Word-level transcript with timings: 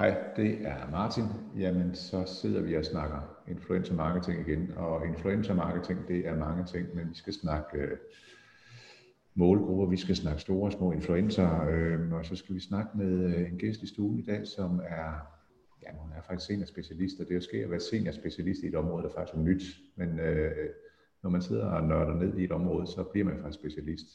Hej, 0.00 0.14
det 0.36 0.66
er 0.66 0.90
Martin. 0.90 1.24
Jamen, 1.56 1.94
så 1.94 2.24
sidder 2.26 2.62
vi 2.62 2.76
og 2.76 2.84
snakker 2.84 3.42
influencer 3.48 3.94
marketing 3.94 4.48
igen. 4.48 4.72
Og 4.76 5.06
influencer 5.06 5.54
marketing, 5.54 6.08
det 6.08 6.26
er 6.26 6.36
mange 6.36 6.64
ting, 6.64 6.94
men 6.94 7.10
vi 7.10 7.14
skal 7.14 7.32
snakke 7.32 7.78
øh, 7.78 7.98
målgrupper, 9.34 9.86
vi 9.86 9.96
skal 9.96 10.16
snakke 10.16 10.40
store 10.40 10.68
og 10.68 10.72
små 10.72 10.92
influencer, 10.92 11.68
øh, 11.68 12.12
og 12.12 12.24
så 12.24 12.36
skal 12.36 12.54
vi 12.54 12.60
snakke 12.60 12.98
med 12.98 13.24
øh, 13.24 13.52
en 13.52 13.58
gæst 13.58 13.82
i 13.82 13.86
stuen 13.86 14.18
i 14.18 14.22
dag, 14.22 14.46
som 14.46 14.80
er, 14.84 15.12
ja, 15.82 15.92
hun 15.92 16.12
er 16.12 16.22
faktisk 16.22 16.46
seniorspecialist, 16.46 17.20
og 17.20 17.26
det 17.26 17.30
er 17.30 17.36
jo 17.36 17.40
sker 17.40 17.64
at 17.64 17.70
være 17.70 17.80
seniorspecialist 17.80 18.62
i 18.62 18.66
et 18.66 18.74
område, 18.74 19.02
der 19.02 19.10
faktisk 19.16 19.34
er 19.34 19.40
nyt. 19.40 19.62
Men 19.96 20.20
øh, 20.20 20.68
når 21.22 21.30
man 21.30 21.42
sidder 21.42 21.66
og 21.66 21.88
nørder 21.88 22.14
ned 22.14 22.38
i 22.38 22.44
et 22.44 22.52
område, 22.52 22.86
så 22.86 23.04
bliver 23.04 23.24
man 23.24 23.42
faktisk 23.42 23.58
specialist. 23.58 24.06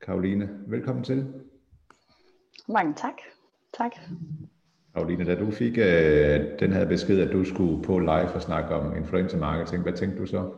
Karoline, 0.00 0.48
velkommen 0.66 1.04
til. 1.04 1.34
Mange 2.68 2.94
tak. 2.94 3.16
Tak. 3.72 3.92
Karoline, 4.96 5.24
da 5.24 5.34
du 5.34 5.50
fik 5.50 5.78
øh, 5.78 6.40
den 6.60 6.72
her 6.72 6.88
besked, 6.88 7.20
at 7.20 7.32
du 7.32 7.44
skulle 7.44 7.82
på 7.82 7.98
live 7.98 8.32
og 8.32 8.42
snakke 8.42 8.74
om 8.74 8.96
influencer 8.96 9.38
marketing, 9.38 9.82
hvad 9.82 9.92
tænkte 9.92 10.18
du 10.18 10.26
så? 10.26 10.50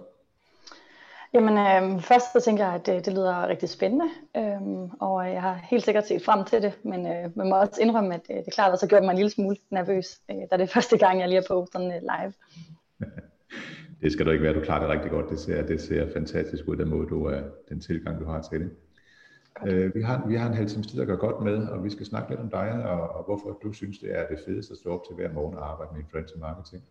Jamen 1.34 1.58
øh, 1.58 2.00
først 2.02 2.32
så 2.32 2.40
tænker 2.44 2.64
jeg, 2.64 2.74
at 2.74 2.86
det, 2.86 3.06
det 3.06 3.12
lyder 3.12 3.48
rigtig 3.48 3.68
spændende, 3.68 4.04
øh, 4.36 4.60
og 5.00 5.32
jeg 5.32 5.42
har 5.42 5.60
helt 5.70 5.84
sikkert 5.84 6.06
set 6.06 6.24
frem 6.24 6.44
til 6.44 6.62
det, 6.62 6.78
men 6.82 7.06
øh, 7.06 7.30
man 7.36 7.48
må 7.48 7.56
også 7.56 7.82
indrømme, 7.82 8.14
at 8.14 8.20
øh, 8.30 8.36
det 8.36 8.46
er 8.46 8.50
klart 8.50 8.72
også 8.72 8.86
har 8.86 8.88
gjort 8.88 9.04
mig 9.04 9.10
en 9.10 9.16
lille 9.16 9.30
smule 9.30 9.56
nervøs, 9.70 10.20
øh, 10.30 10.36
da 10.50 10.56
det 10.56 10.62
er 10.62 10.74
første 10.74 10.98
gang, 10.98 11.20
jeg 11.20 11.28
lige 11.28 11.38
er 11.38 11.48
på 11.48 11.66
sådan 11.72 11.92
øh, 11.92 12.00
live. 12.00 12.32
det 14.02 14.12
skal 14.12 14.26
du 14.26 14.30
ikke 14.30 14.44
være, 14.44 14.54
du 14.54 14.60
klarer 14.60 14.80
det 14.80 14.88
rigtig 14.88 15.10
godt, 15.10 15.30
det 15.30 15.38
ser, 15.40 15.66
det 15.66 15.80
ser 15.80 16.12
fantastisk 16.12 16.64
ud, 16.68 16.76
den 16.76 16.88
måde 16.88 17.08
du 17.08 17.24
er, 17.24 17.40
den 17.68 17.80
tilgang 17.80 18.20
du 18.20 18.24
har 18.24 18.42
til 18.42 18.60
det. 18.60 18.70
Øh, 19.66 19.94
vi, 19.94 20.02
har, 20.02 20.26
vi 20.26 20.36
har 20.36 20.48
en 20.48 20.54
halv 20.54 20.68
times 20.68 20.86
tid 20.86 21.00
at 21.00 21.06
gøre 21.06 21.16
godt 21.16 21.44
med, 21.44 21.68
og 21.68 21.84
vi 21.84 21.90
skal 21.90 22.06
snakke 22.06 22.30
lidt 22.30 22.40
om 22.40 22.50
dig, 22.50 22.84
og, 22.84 23.08
og 23.08 23.24
hvorfor 23.24 23.58
du 23.62 23.72
synes, 23.72 23.98
det 23.98 24.18
er 24.18 24.26
det 24.26 24.38
fedeste 24.46 24.72
at 24.72 24.78
stå 24.78 24.90
op 24.94 25.04
til 25.06 25.14
hver 25.14 25.32
morgen 25.32 25.58
og 25.58 25.70
arbejde 25.70 25.90
med 25.92 26.02
influencer 26.02 26.38
marketing. 26.38 26.82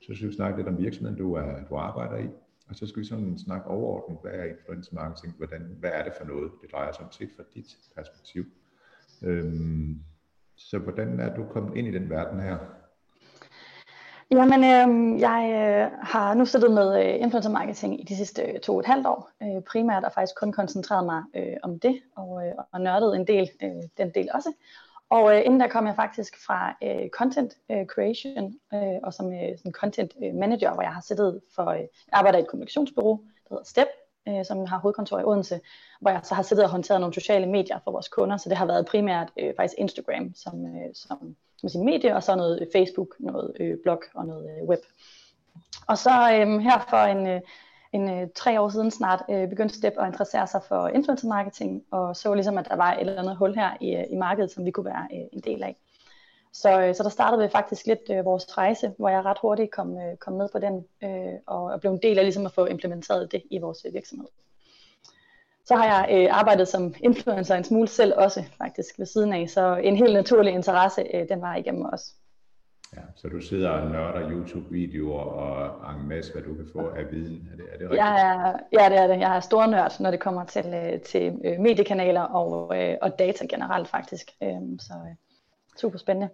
Så 0.00 0.14
skal 0.14 0.28
vi 0.28 0.34
snakke 0.34 0.58
lidt 0.58 0.68
om 0.68 0.78
virksomheden, 0.78 1.18
du, 1.18 1.34
er, 1.34 1.64
du 1.70 1.76
arbejder 1.76 2.16
i, 2.16 2.28
og 2.68 2.76
så 2.76 2.86
skal 2.86 3.00
vi 3.00 3.06
sådan 3.06 3.38
snakke 3.38 3.66
overordnet, 3.66 4.18
hvad 4.22 4.32
er 4.32 4.44
influencer 4.44 4.94
marketing, 4.94 5.34
hvordan, 5.36 5.76
hvad 5.80 5.90
er 5.92 6.04
det 6.04 6.12
for 6.18 6.26
noget, 6.26 6.50
det 6.62 6.72
drejer 6.72 6.92
sig 6.92 7.04
om 7.04 7.12
set 7.12 7.30
fra 7.36 7.42
dit 7.54 7.76
perspektiv. 7.96 8.44
Øhm, 9.22 10.00
så 10.56 10.78
hvordan 10.78 11.20
er 11.20 11.34
du 11.36 11.44
kommet 11.50 11.76
ind 11.76 11.88
i 11.88 11.90
den 11.90 12.10
verden 12.10 12.40
her? 12.40 12.58
Jamen, 14.30 14.64
øh, 14.64 15.20
jeg 15.20 15.50
øh, 15.52 15.98
har 16.02 16.34
nu 16.34 16.46
siddet 16.46 16.70
med 16.70 17.04
øh, 17.04 17.20
influencer 17.20 17.50
marketing 17.50 18.00
i 18.00 18.04
de 18.04 18.16
sidste 18.16 18.42
øh, 18.42 18.60
to 18.60 18.74
og 18.74 18.80
et 18.80 18.86
halvt 18.86 19.06
år, 19.06 19.30
øh, 19.42 19.62
primært 19.62 20.04
og 20.04 20.12
faktisk 20.12 20.36
kun 20.36 20.52
koncentreret 20.52 21.04
mig 21.04 21.22
øh, 21.34 21.56
om 21.62 21.80
det, 21.80 22.02
og, 22.16 22.46
øh, 22.46 22.52
og 22.72 22.80
nørdet 22.80 23.16
en 23.16 23.26
del, 23.26 23.50
øh, 23.62 23.82
den 23.98 24.10
del 24.14 24.28
også. 24.34 24.52
Og 25.10 25.36
øh, 25.36 25.42
inden 25.44 25.60
der 25.60 25.68
kom 25.68 25.86
jeg 25.86 25.96
faktisk 25.96 26.46
fra 26.46 26.76
øh, 26.82 27.08
content 27.08 27.54
øh, 27.70 27.86
creation, 27.86 28.54
øh, 28.74 28.98
og 29.02 29.14
som 29.14 29.32
øh, 29.32 29.58
sådan 29.58 29.72
content 29.72 30.12
øh, 30.24 30.34
manager, 30.34 30.74
hvor 30.74 30.82
jeg 30.82 30.94
har 30.94 31.00
siddet 31.00 31.40
for, 31.54 31.66
øh, 31.66 31.80
jeg 31.80 31.88
arbejder 32.12 32.38
i 32.38 32.42
et 32.42 32.48
kommunikationsbureau, 32.48 33.20
der 33.48 33.54
hedder 33.54 33.64
STEP, 33.64 33.88
øh, 34.28 34.44
som 34.44 34.66
har 34.66 34.78
hovedkontor 34.78 35.18
i 35.18 35.24
Odense, 35.24 35.60
hvor 36.00 36.10
jeg 36.10 36.20
så 36.24 36.34
har 36.34 36.42
siddet 36.42 36.64
og 36.64 36.70
håndteret 36.70 37.00
nogle 37.00 37.14
sociale 37.14 37.46
medier 37.46 37.78
for 37.84 37.90
vores 37.90 38.08
kunder, 38.08 38.36
så 38.36 38.48
det 38.48 38.56
har 38.56 38.66
været 38.66 38.86
primært 38.86 39.32
øh, 39.38 39.54
faktisk 39.56 39.74
Instagram 39.78 40.34
som, 40.34 40.66
øh, 40.66 40.94
som, 40.94 41.36
som 41.56 41.68
sige, 41.68 41.84
medie, 41.84 42.16
og 42.16 42.22
så 42.22 42.34
noget 42.34 42.60
øh, 42.60 42.66
Facebook, 42.72 43.14
noget 43.18 43.52
øh, 43.60 43.76
blog 43.82 44.02
og 44.14 44.26
noget 44.26 44.50
øh, 44.50 44.68
web. 44.68 44.80
Og 45.88 45.98
så 45.98 46.10
øh, 46.10 46.58
her 46.58 46.86
for 46.90 46.96
en, 46.96 47.26
øh, 47.26 47.40
en 47.92 48.10
øh, 48.10 48.28
tre 48.34 48.60
år 48.60 48.68
siden 48.68 48.90
snart 48.90 49.22
øh, 49.30 49.48
begyndte 49.48 49.74
Step 49.74 49.94
at 49.98 50.06
interessere 50.06 50.46
sig 50.46 50.60
for 50.68 50.88
influencer 50.88 51.28
marketing, 51.28 51.84
og 51.90 52.16
så 52.16 52.34
ligesom, 52.34 52.58
at 52.58 52.68
der 52.68 52.76
var 52.76 52.92
et 52.92 53.00
eller 53.00 53.18
andet 53.18 53.36
hul 53.36 53.54
her 53.54 53.76
i, 53.80 53.94
øh, 53.94 54.04
i 54.10 54.16
markedet, 54.16 54.50
som 54.50 54.64
vi 54.64 54.70
kunne 54.70 54.86
være 54.86 55.08
øh, 55.12 55.26
en 55.32 55.40
del 55.40 55.62
af. 55.62 55.76
Så, 56.52 56.80
øh, 56.80 56.94
så 56.94 57.02
der 57.02 57.08
startede 57.08 57.42
vi 57.42 57.48
faktisk 57.48 57.86
lidt 57.86 58.10
øh, 58.10 58.24
vores 58.24 58.58
rejse, 58.58 58.92
hvor 58.98 59.08
jeg 59.08 59.24
ret 59.24 59.38
hurtigt 59.42 59.70
kom, 59.70 59.98
øh, 59.98 60.16
kom 60.16 60.32
med 60.32 60.48
på 60.52 60.58
den, 60.58 60.84
øh, 61.02 61.34
og, 61.46 61.64
og 61.64 61.80
blev 61.80 61.92
en 61.92 62.02
del 62.02 62.18
af 62.18 62.24
ligesom 62.24 62.46
at 62.46 62.52
få 62.52 62.66
implementeret 62.66 63.32
det 63.32 63.42
i 63.50 63.58
vores 63.58 63.84
øh, 63.86 63.94
virksomhed. 63.94 64.28
Så 65.66 65.74
har 65.74 65.84
jeg 65.84 66.08
øh, 66.12 66.38
arbejdet 66.38 66.68
som 66.68 66.94
influencer 67.00 67.54
en 67.54 67.64
smule 67.64 67.88
selv 67.88 68.12
også 68.16 68.44
faktisk 68.58 68.98
ved 68.98 69.06
siden 69.06 69.32
af, 69.32 69.48
så 69.48 69.76
en 69.76 69.96
helt 69.96 70.12
naturlig 70.12 70.52
interesse, 70.52 71.04
øh, 71.14 71.28
den 71.28 71.40
var 71.40 71.56
igennem 71.56 71.86
os. 71.92 72.14
Ja, 72.96 73.00
så 73.16 73.28
du 73.28 73.40
sidder 73.40 73.70
og 73.70 73.90
nørder 73.90 74.30
YouTube-videoer 74.30 75.20
og 75.20 76.00
en 76.00 76.08
masse, 76.08 76.32
hvad 76.32 76.42
du 76.42 76.54
kan 76.54 76.66
få 76.72 76.88
af 76.88 77.10
viden. 77.10 77.48
Er 77.52 77.56
det, 77.56 77.64
er 77.72 77.78
det 77.78 77.90
rigtigt? 77.90 77.98
Ja, 77.98 78.82
ja, 78.82 78.88
det 78.88 78.98
er 78.98 79.06
det. 79.06 79.20
Jeg 79.20 79.36
er 79.36 79.40
stor 79.40 79.66
nørd, 79.66 80.00
når 80.00 80.10
det 80.10 80.20
kommer 80.20 80.44
til, 80.44 80.66
øh, 80.74 81.00
til 81.00 81.40
øh, 81.44 81.60
mediekanaler 81.60 82.20
og, 82.20 82.82
øh, 82.82 82.96
og 83.02 83.18
data 83.18 83.46
generelt 83.46 83.88
faktisk. 83.88 84.30
Øhm, 84.42 84.78
så 84.78 84.92
super 85.76 85.98
spændende. 85.98 86.28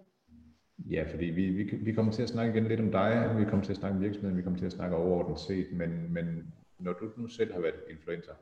Ja, 0.89 1.03
fordi 1.11 1.25
vi, 1.25 1.45
vi, 1.45 1.75
vi 1.75 1.93
kommer 1.93 2.11
til 2.11 2.23
at 2.23 2.29
snakke 2.29 2.53
igen 2.53 2.67
lidt 2.67 2.79
om 2.79 2.91
dig, 2.91 3.35
vi 3.37 3.43
kommer 3.43 3.65
til 3.65 3.71
at 3.71 3.77
snakke 3.77 3.95
om 3.95 4.03
virksomheden, 4.03 4.37
vi 4.37 4.41
kommer 4.41 4.59
til 4.59 4.65
at 4.65 4.71
snakke 4.71 4.95
overordnet 4.95 5.39
set, 5.39 5.67
men, 5.71 6.13
men 6.13 6.53
når 6.79 6.93
du 6.93 7.09
nu 7.17 7.27
selv 7.27 7.53
har 7.53 7.61
været 7.61 7.75
influencer, 7.89 8.33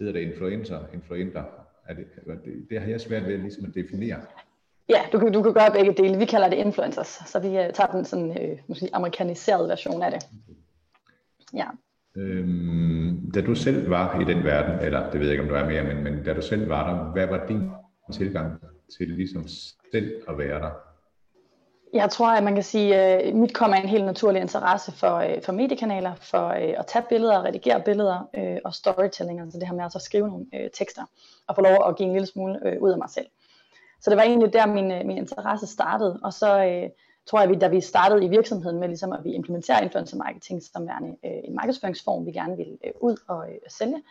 sidder 0.00 0.12
der 0.12 0.20
influencer, 0.20 0.78
influenter, 0.94 1.42
er 1.86 1.94
det, 1.94 2.04
det, 2.44 2.66
det 2.70 2.80
har 2.80 2.88
jeg 2.88 3.00
svært 3.00 3.26
ved 3.26 3.38
ligesom 3.38 3.64
at 3.64 3.74
definere. 3.74 4.20
Ja, 4.88 5.00
du 5.12 5.18
kan, 5.18 5.32
du 5.32 5.42
kan 5.42 5.52
gøre 5.52 5.70
begge 5.72 6.02
dele. 6.02 6.18
Vi 6.18 6.24
kalder 6.24 6.48
det 6.48 6.56
influencers, 6.56 7.22
så 7.26 7.38
vi 7.40 7.48
uh, 7.48 7.52
tager 7.52 7.90
den 7.92 8.04
sådan 8.04 8.30
uh, 8.30 8.58
måske 8.66 8.88
amerikaniserede 8.92 9.68
version 9.68 10.02
af 10.02 10.10
det. 10.10 10.26
Ja. 11.54 11.66
Øhm, 12.16 13.30
da 13.34 13.40
du 13.40 13.54
selv 13.54 13.90
var 13.90 14.20
i 14.20 14.24
den 14.24 14.44
verden, 14.44 14.86
eller 14.86 15.10
det 15.10 15.20
ved 15.20 15.26
jeg 15.26 15.32
ikke, 15.32 15.42
om 15.42 15.48
du 15.48 15.54
er 15.54 15.66
mere, 15.66 15.94
men, 15.94 16.04
men 16.04 16.24
da 16.24 16.34
du 16.34 16.42
selv 16.42 16.68
var 16.68 16.90
der, 16.90 17.12
hvad 17.12 17.26
var 17.26 17.46
din 17.46 17.70
tilgang 18.12 18.60
til 18.98 19.08
ligesom 19.08 19.48
selv 19.92 20.22
at 20.28 20.38
være 20.38 20.60
der? 20.60 20.70
Jeg 21.92 22.10
tror, 22.10 22.26
at 22.26 22.42
man 22.42 22.54
kan 22.54 22.64
sige, 22.64 22.96
at 22.96 23.34
mit 23.34 23.54
kom 23.54 23.72
af 23.72 23.80
en 23.80 23.88
helt 23.88 24.04
naturlig 24.04 24.42
interesse 24.42 24.92
for, 24.92 25.16
øh, 25.16 25.42
for 25.42 25.52
mediekanaler, 25.52 26.14
for 26.14 26.48
øh, 26.48 26.74
at 26.78 26.86
tage 26.86 27.04
billeder, 27.08 27.44
redigere 27.44 27.80
billeder 27.80 28.28
og 28.64 28.74
storytelling, 28.74 29.40
altså 29.40 29.58
det 29.58 29.68
her 29.68 29.74
med 29.74 29.84
at 29.84 30.02
skrive 30.02 30.28
nogle 30.28 30.46
tekster 30.74 31.02
og 31.46 31.54
få 31.54 31.60
lov 31.60 31.88
at 31.88 31.96
give 31.96 32.06
en 32.06 32.12
lille 32.12 32.26
smule 32.26 32.78
ud 32.80 32.90
af 32.90 32.98
mig 32.98 33.10
selv. 33.10 33.26
Så 34.00 34.10
det 34.10 34.16
var 34.16 34.22
egentlig 34.22 34.52
der, 34.52 34.66
min, 34.66 35.06
min 35.06 35.18
interesse 35.18 35.66
startede, 35.66 36.20
og 36.22 36.32
så 36.32 36.48
tror 37.26 37.40
jeg, 37.40 37.50
at 37.50 37.60
da 37.60 37.68
vi 37.68 37.80
startede 37.80 38.24
i 38.24 38.28
virksomheden 38.28 38.80
med 38.80 38.88
ligesom 38.88 39.12
at 39.12 39.24
vi 39.24 39.32
implementerer 39.32 39.80
influencer 39.80 40.16
marketing 40.16 40.62
som 40.62 40.86
værende 40.86 41.16
en 41.22 41.54
markedsføringsform, 41.54 42.26
vi 42.26 42.32
gerne 42.32 42.56
ville 42.56 42.78
ud 43.00 43.16
og 43.28 43.46
sælge, 43.68 44.02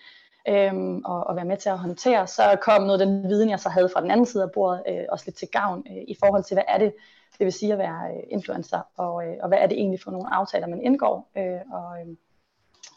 øhm, 0.48 1.02
og, 1.06 1.28
og 1.28 1.36
være 1.36 1.46
med 1.46 1.58
til 1.58 1.70
at 1.70 1.80
håndtere, 1.80 2.28
så 2.28 2.58
kom 2.62 2.82
noget 2.82 3.02
af 3.02 3.08
den 3.08 3.30
viden, 3.30 3.50
jeg 3.50 3.60
så 3.60 3.70
havde 3.70 3.90
fra 3.90 4.02
den 4.02 4.12
anden 4.12 4.26
side 4.26 4.44
af 4.44 4.52
bordet, 4.52 4.84
øh, 4.90 5.06
også 5.10 5.26
lidt 5.28 5.38
til 5.38 5.48
gavn 5.48 5.84
øh, 5.92 6.04
i 6.08 6.16
forhold 6.20 6.44
til, 6.44 6.56
hvad 6.56 6.64
er 6.68 6.78
det, 6.78 6.94
det 7.38 7.46
vil 7.46 7.54
sige 7.54 7.74
at 7.74 7.80
være 7.80 8.16
øh, 8.16 8.24
influencer, 8.30 8.82
og, 8.96 9.28
øh, 9.28 9.38
og 9.42 9.48
hvad 9.48 9.58
er 9.58 9.68
det 9.68 9.78
egentlig 9.78 10.00
for 10.02 10.12
nogle 10.12 10.34
aftaler, 10.34 10.68
man 10.68 10.82
indgår, 10.82 11.32
øh, 11.38 11.74
og 11.74 12.02
øh, 12.02 12.16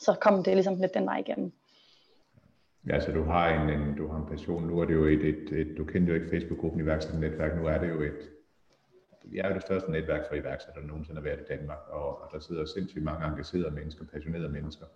så 0.01 0.17
kom 0.21 0.45
det 0.45 0.55
ligesom 0.55 0.75
lidt 0.81 0.95
den 0.95 1.07
vej 1.07 1.19
igennem. 1.19 1.53
Ja, 2.87 3.01
så 3.01 3.13
du 3.13 3.25
har 3.25 3.49
en, 3.49 3.71
en, 3.71 3.97
du 3.97 4.09
har 4.09 4.17
en 4.17 4.27
passion. 4.27 4.67
Nu 4.67 4.81
er 4.81 4.85
det 4.85 4.95
jo 4.95 5.05
et, 5.05 5.25
et, 5.25 5.53
et 5.53 5.75
du 5.79 5.85
kender 5.85 6.09
jo 6.09 6.15
ikke 6.15 6.31
Facebook-gruppen 6.31 6.81
iværksætternetværk, 6.81 7.57
nu 7.57 7.67
er 7.67 7.79
det 7.79 7.89
jo 7.89 8.01
et, 8.01 8.31
vi 9.25 9.39
er 9.39 9.49
jo 9.49 9.55
det 9.55 9.63
største 9.63 9.91
netværk 9.91 10.29
for 10.29 10.35
iværksættere, 10.35 10.83
der 10.83 10.89
nogensinde 10.89 11.21
har 11.21 11.25
været 11.25 11.41
i 11.41 11.57
Danmark, 11.57 11.79
og, 11.89 12.23
og 12.23 12.29
der 12.33 12.39
sidder 12.41 12.65
sindssygt 12.65 13.05
mange 13.05 13.27
engagerede 13.27 13.71
mennesker, 13.71 14.05
passionerede 14.13 14.49
mennesker. 14.49 14.87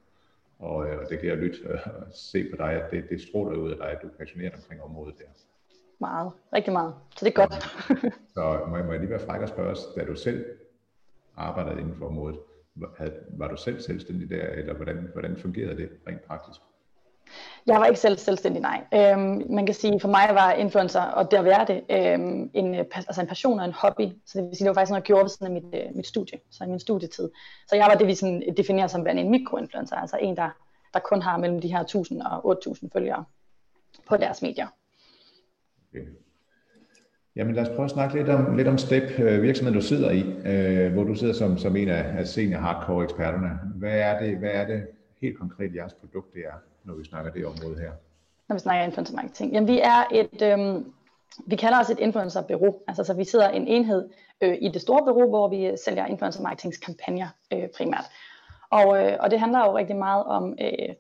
Og, 0.59 0.89
øh, 0.89 0.99
og 0.99 1.11
det 1.11 1.19
kan 1.19 1.29
jeg 1.29 1.37
lytte 1.37 1.59
øh, 1.65 1.79
og 1.87 2.07
se 2.13 2.51
på 2.51 2.57
dig, 2.57 2.73
at 2.73 2.91
det, 2.91 3.11
det 3.11 3.21
stråler 3.21 3.57
ud 3.57 3.71
af 3.71 3.77
dig, 3.77 3.91
at 3.91 3.99
du 4.03 4.07
er 4.07 4.13
passioneret 4.19 4.55
omkring 4.55 4.83
området 4.83 5.19
der. 5.19 5.25
Meget, 6.01 6.33
rigtig 6.53 6.73
meget. 6.73 6.95
Så 7.17 7.25
det 7.25 7.31
er 7.31 7.47
godt. 7.47 7.55
så 8.35 8.61
må 8.69 8.77
jeg, 8.77 8.85
må 8.87 8.93
jeg 8.93 9.01
lige 9.01 9.11
være 9.11 9.27
fræk 9.27 9.41
og 9.41 9.49
spørge 9.49 9.71
os, 9.71 9.87
da 9.97 10.05
du 10.05 10.17
selv 10.17 10.45
arbejdede 11.37 11.81
inden 11.81 11.95
for 11.99 12.07
området, 12.07 12.39
var, 12.75 13.09
var 13.39 13.49
du 13.49 13.57
selv 13.57 13.81
selvstændig 13.81 14.31
der, 14.31 14.47
eller 14.47 14.75
hvordan, 14.75 15.09
hvordan 15.13 15.37
fungerede 15.37 15.77
det 15.77 15.91
rent 16.09 16.23
praktisk? 16.23 16.61
Jeg 17.67 17.81
var 17.81 17.87
ikke 17.87 18.01
selv 18.01 18.19
selvstændig, 18.19 18.63
nej. 18.63 18.85
Øhm, 18.95 19.43
man 19.51 19.67
kan 19.67 19.75
sige, 19.75 20.01
for 20.01 20.09
mig 20.09 20.29
var 20.33 20.53
influencer, 20.53 21.01
og 21.01 21.31
det 21.31 21.37
at 21.37 21.45
være 21.45 21.67
det, 21.67 21.85
øhm, 21.91 22.51
en, 22.55 22.75
altså 22.75 23.21
en 23.21 23.27
passion 23.27 23.59
og 23.59 23.65
en 23.65 23.73
hobby. 23.73 24.09
Så 24.27 24.39
det 24.39 24.49
vil 24.49 24.57
sige, 24.57 24.65
det 24.65 24.69
var 24.69 24.75
faktisk 24.75 24.91
noget, 24.91 25.01
jeg 25.01 25.07
gjorde 25.07 25.23
ved 25.23 25.29
siden 25.29 25.47
af 25.47 25.63
mit, 25.63 25.75
øh, 25.75 25.97
mit 25.97 26.07
studie, 26.07 26.39
så 26.51 26.65
i 26.65 26.67
min 26.67 26.81
studietid. 26.81 27.31
Så 27.69 27.77
jeg 27.77 27.87
var 27.87 27.95
det, 27.95 28.07
vi 28.07 28.15
sådan 28.15 28.55
definerer 28.57 28.87
som 28.87 29.05
værende 29.05 29.23
en 29.23 29.31
mikroinfluencer, 29.31 29.97
altså 29.97 30.17
en, 30.17 30.37
der, 30.37 30.51
der 30.95 31.01
kun 31.01 31.23
har 31.23 31.37
mellem 31.37 31.61
de 31.61 31.69
her 31.69 31.81
1000 31.81 32.23
og 32.23 32.47
8000 32.47 32.91
følgere 32.91 33.25
på 34.09 34.17
deres 34.17 34.43
medier. 34.43 34.67
Okay. 35.97 36.07
Jamen 37.37 37.55
lad 37.55 37.63
os 37.63 37.69
prøve 37.69 37.85
at 37.85 37.91
snakke 37.91 38.17
lidt 38.17 38.29
om, 38.29 38.57
lidt 38.57 38.69
om 38.69 38.79
STEP, 38.79 39.21
øh, 39.21 39.43
virksomheden 39.43 39.81
du 39.81 39.87
sidder 39.87 40.11
i, 40.11 40.21
øh, 40.21 40.93
hvor 40.93 41.05
du 41.05 41.15
sidder 41.15 41.35
som, 41.35 41.59
som 41.59 41.77
en 41.77 41.89
af, 41.89 42.19
af 42.19 42.27
senior 42.27 42.61
hardcore 42.61 43.05
eksperterne. 43.05 43.51
Hvad 43.75 43.99
er, 43.99 44.21
det, 44.21 44.39
hvad 44.39 44.51
er 44.51 44.67
det 44.67 44.87
helt 45.21 45.39
konkret 45.39 45.75
jeres 45.75 45.93
produkt 45.93 46.35
det 46.35 46.43
er, 46.47 46.59
når 46.85 46.95
vi 46.95 47.05
snakker 47.05 47.33
det 47.33 47.47
område 47.47 47.79
her? 47.81 47.91
Når 48.49 48.57
vi 48.57 48.61
snakker 48.61 48.85
influencer 48.85 49.15
marketing. 49.15 49.53
Jamen 49.53 49.69
vi 49.69 49.81
er 49.81 50.05
et, 50.13 50.43
øh, 50.43 50.85
vi 51.47 51.57
kalder 51.57 51.81
os 51.81 51.91
et 51.91 51.99
influencer 51.99 52.43
bureau. 52.43 52.75
Altså 52.89 53.05
så 53.05 53.15
vi 53.15 53.25
sidder 53.25 53.49
en 53.49 53.67
enhed 53.67 54.09
øh, 54.41 54.57
i 54.61 54.69
det 54.69 54.83
store 54.83 55.03
bureau, 55.05 55.29
hvor 55.29 55.49
vi 55.49 55.77
sælger 55.85 56.07
influencer 56.07 56.43
marketing 56.43 56.75
kampagner 56.85 57.29
øh, 57.53 57.69
primært. 57.77 58.05
Og, 58.71 59.05
øh, 59.05 59.17
og 59.21 59.31
det 59.31 59.41
handler 59.41 59.59
jo 59.59 59.77
rigtig 59.77 59.97
meget 59.97 60.25
om 60.25 60.55
øh, 60.61 60.95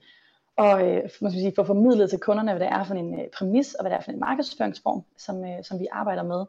og 0.56 0.88
øh, 0.88 1.02
man 1.20 1.30
skal 1.30 1.40
sige, 1.40 1.52
få 1.56 1.64
formidlet 1.64 2.10
til 2.10 2.18
kunderne, 2.18 2.52
hvad 2.52 2.60
det 2.60 2.68
er 2.68 2.84
for 2.84 2.94
en 2.94 3.20
øh, 3.20 3.26
præmis, 3.38 3.74
og 3.74 3.82
hvad 3.82 3.90
det 3.90 3.98
er 3.98 4.02
for 4.02 4.12
en 4.12 4.20
markedsføringsform, 4.20 5.02
som, 5.18 5.44
øh, 5.44 5.64
som 5.64 5.80
vi 5.80 5.86
arbejder 5.92 6.22
med. 6.22 6.44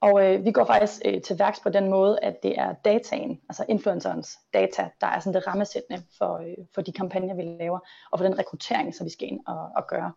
Og 0.00 0.24
øh, 0.24 0.44
vi 0.44 0.52
går 0.52 0.64
faktisk 0.64 1.02
øh, 1.04 1.22
til 1.22 1.38
værks 1.38 1.60
på 1.60 1.68
den 1.68 1.90
måde, 1.90 2.18
at 2.22 2.42
det 2.42 2.58
er 2.58 2.74
dataen, 2.84 3.40
altså 3.48 3.64
influencerens 3.68 4.38
data, 4.54 4.88
der 5.00 5.06
er 5.06 5.20
sådan 5.20 5.34
det 5.34 5.46
rammesættende 5.46 6.02
for, 6.18 6.36
øh, 6.36 6.64
for 6.74 6.82
de 6.82 6.92
kampagner, 6.92 7.34
vi 7.34 7.42
laver, 7.42 7.78
og 8.10 8.18
for 8.18 8.26
den 8.26 8.38
rekruttering, 8.38 8.94
som 8.94 9.04
vi 9.04 9.10
skal 9.10 9.28
ind 9.28 9.40
og, 9.46 9.70
og 9.76 9.86
gøre. 9.88 10.12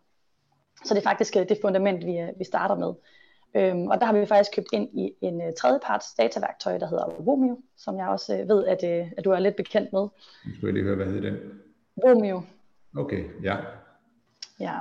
Så 0.84 0.94
det 0.94 1.00
er 1.00 1.08
faktisk 1.08 1.36
øh, 1.36 1.48
det 1.48 1.58
fundament, 1.62 2.06
vi, 2.06 2.18
øh, 2.18 2.28
vi 2.38 2.44
starter 2.44 2.74
med. 2.74 2.94
Øhm, 3.56 3.86
og 3.86 4.00
der 4.00 4.06
har 4.06 4.12
vi 4.12 4.26
faktisk 4.26 4.54
købt 4.56 4.68
ind 4.72 4.88
i 4.98 5.12
en 5.20 5.36
uh, 5.36 5.54
tredjeparts 5.58 6.14
dataværktøj, 6.14 6.78
der 6.78 6.86
hedder 6.86 7.04
Romeo, 7.04 7.60
som 7.76 7.98
jeg 7.98 8.08
også 8.08 8.42
uh, 8.42 8.48
ved, 8.48 8.66
at, 8.66 8.82
uh, 8.82 9.12
at 9.16 9.24
du 9.24 9.30
er 9.30 9.38
lidt 9.38 9.56
bekendt 9.56 9.92
med. 9.92 10.00
Nu 10.00 10.10
skal 10.56 10.66
jeg 10.66 10.72
lige 10.72 10.84
høre, 10.84 10.96
hvad 10.96 11.06
hedder 11.06 11.30
den? 11.30 11.38
Romeo. 12.04 12.42
Okay, 12.96 13.24
ja. 13.42 13.56
Ja. 14.60 14.78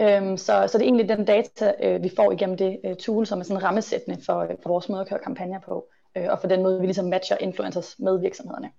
Øhm, 0.00 0.36
så, 0.36 0.68
så 0.68 0.78
det 0.78 0.84
er 0.84 0.88
egentlig 0.88 1.08
den 1.08 1.24
data, 1.24 1.74
øh, 1.82 2.02
vi 2.02 2.10
får 2.16 2.32
igennem 2.32 2.56
det 2.56 2.80
øh, 2.84 2.96
tool, 2.96 3.26
som 3.26 3.38
er 3.40 3.42
sådan 3.42 3.62
rammesættende 3.62 4.22
for, 4.26 4.56
for 4.62 4.68
vores 4.68 4.88
måde 4.88 5.00
at 5.00 5.08
køre 5.08 5.18
kampagner 5.18 5.60
på, 5.60 5.88
øh, 6.16 6.26
og 6.30 6.38
for 6.40 6.48
den 6.48 6.62
måde, 6.62 6.80
vi 6.80 6.86
ligesom 6.86 7.06
matcher 7.06 7.36
influencers 7.40 7.98
med 7.98 8.20
virksomhederne. 8.20 8.70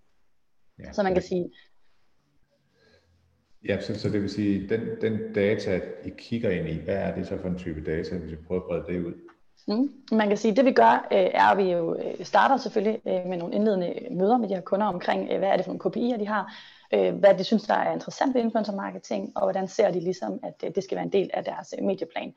Ja, 0.80 0.92
så 0.92 1.04
man 1.04 1.14
kan 1.14 1.24
sige, 1.24 1.52
Ja, 3.66 3.82
så, 3.82 4.00
så 4.00 4.10
det 4.10 4.22
vil 4.22 4.30
sige, 4.30 4.70
den, 4.70 4.82
den 5.02 5.34
data, 5.34 5.82
I 6.06 6.10
kigger 6.18 6.50
ind 6.50 6.68
i, 6.68 6.84
hvad 6.84 6.96
er 6.96 7.16
det 7.16 7.28
så 7.28 7.38
for 7.38 7.48
en 7.48 7.58
type 7.58 7.82
data, 7.82 8.18
hvis 8.18 8.32
vi 8.32 8.36
prøver 8.48 8.62
at 8.62 8.68
brede 8.68 8.94
det 8.94 9.06
ud? 9.06 9.14
Mm. 9.68 9.92
Man 10.12 10.28
kan 10.28 10.38
sige, 10.38 10.52
at 10.52 10.58
det 10.58 10.66
vi 10.66 10.72
gør, 10.72 11.08
øh, 11.12 11.30
er, 11.34 11.44
at 11.44 11.58
vi 11.58 11.72
jo 11.72 11.96
øh, 11.96 12.26
starter 12.26 12.58
selvfølgelig 12.58 13.02
øh, 13.06 13.26
med 13.26 13.38
nogle 13.38 13.56
indledende 13.56 13.94
møder 14.12 14.38
med 14.38 14.50
de 14.50 14.54
her 14.54 14.62
kunder 14.62 14.88
omkring, 14.88 15.38
hvad 15.38 15.50
er 15.50 15.56
det 15.56 15.66
for 15.66 15.74
nogle 15.74 16.14
KPI'er, 16.16 16.20
de 16.20 16.28
har, 16.28 16.54
hvad 17.12 17.38
de 17.38 17.44
synes, 17.44 17.64
der 17.64 17.74
er 17.74 17.94
interessant 17.94 18.36
ved 18.36 18.42
influencer 18.42 18.76
marketing, 18.76 19.32
og 19.36 19.42
hvordan 19.42 19.68
ser 19.68 19.92
de 19.92 20.00
ligesom, 20.00 20.40
at 20.44 20.76
det 20.76 20.84
skal 20.84 20.96
være 20.96 21.06
en 21.06 21.12
del 21.12 21.30
af 21.34 21.44
deres 21.44 21.76
medieplan. 21.82 22.34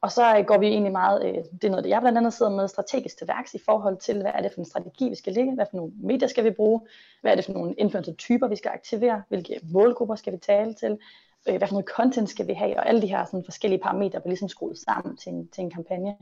Og 0.00 0.12
så 0.12 0.44
går 0.46 0.58
vi 0.58 0.66
egentlig 0.66 0.92
meget, 0.92 1.22
det 1.52 1.64
er 1.64 1.70
noget, 1.70 1.84
det 1.84 1.90
jeg 1.90 2.00
blandt 2.00 2.18
andet 2.18 2.32
sidder 2.32 2.52
med 2.52 2.68
strategisk 2.68 3.18
til 3.18 3.28
værks 3.28 3.54
i 3.54 3.58
forhold 3.64 3.96
til, 3.96 4.20
hvad 4.20 4.30
er 4.34 4.42
det 4.42 4.52
for 4.52 4.60
en 4.60 4.64
strategi, 4.64 5.08
vi 5.08 5.14
skal 5.14 5.32
ligge, 5.32 5.54
hvad 5.54 5.66
for 5.70 5.76
nogle 5.76 5.92
medier 6.02 6.28
skal 6.28 6.44
vi 6.44 6.50
bruge, 6.50 6.80
hvad 7.20 7.32
er 7.32 7.36
det 7.36 7.44
for 7.44 7.52
nogle 7.52 7.74
influencer-typer, 7.74 8.48
vi 8.48 8.56
skal 8.56 8.70
aktivere, 8.74 9.22
hvilke 9.28 9.60
målgrupper 9.72 10.14
skal 10.14 10.32
vi 10.32 10.38
tale 10.38 10.74
til, 10.74 10.98
hvad 11.44 11.68
for 11.68 11.74
noget 11.74 11.88
content 11.88 12.30
skal 12.30 12.46
vi 12.46 12.52
have, 12.52 12.76
og 12.76 12.88
alle 12.88 13.02
de 13.02 13.06
her 13.06 13.24
sådan, 13.24 13.44
forskellige 13.44 13.82
parametre 13.82 14.20
bliver 14.20 14.30
ligesom 14.30 14.48
skruet 14.48 14.78
sammen 14.78 15.16
til 15.16 15.32
en, 15.32 15.48
til 15.48 15.64
en 15.64 15.70
kampagne. 15.70 16.16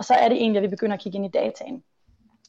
Og 0.00 0.04
så 0.04 0.14
er 0.14 0.28
det 0.28 0.36
egentlig, 0.36 0.56
at 0.56 0.62
vi 0.62 0.76
begynder 0.76 0.96
at 0.96 1.02
kigge 1.02 1.16
ind 1.16 1.26
i 1.26 1.28
dataen. 1.28 1.82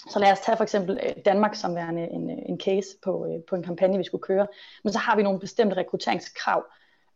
Så 0.10 0.20
lad 0.20 0.32
os 0.32 0.40
tage 0.40 0.58
for 0.58 0.64
eksempel 0.64 1.00
øh, 1.04 1.12
Danmark 1.26 1.56
som 1.56 1.76
værende 1.76 2.08
en, 2.08 2.30
øh, 2.30 2.38
en 2.50 2.60
case 2.60 2.88
på, 3.04 3.26
øh, 3.26 3.44
på 3.50 3.56
en 3.56 3.64
kampagne, 3.64 3.98
vi 3.98 4.04
skulle 4.04 4.22
køre. 4.22 4.48
Men 4.84 4.94
så 4.94 5.00
har 5.00 5.16
vi 5.16 5.24
nogle 5.24 5.40
bestemte 5.40 5.78
rekrutteringskrav, 5.78 6.64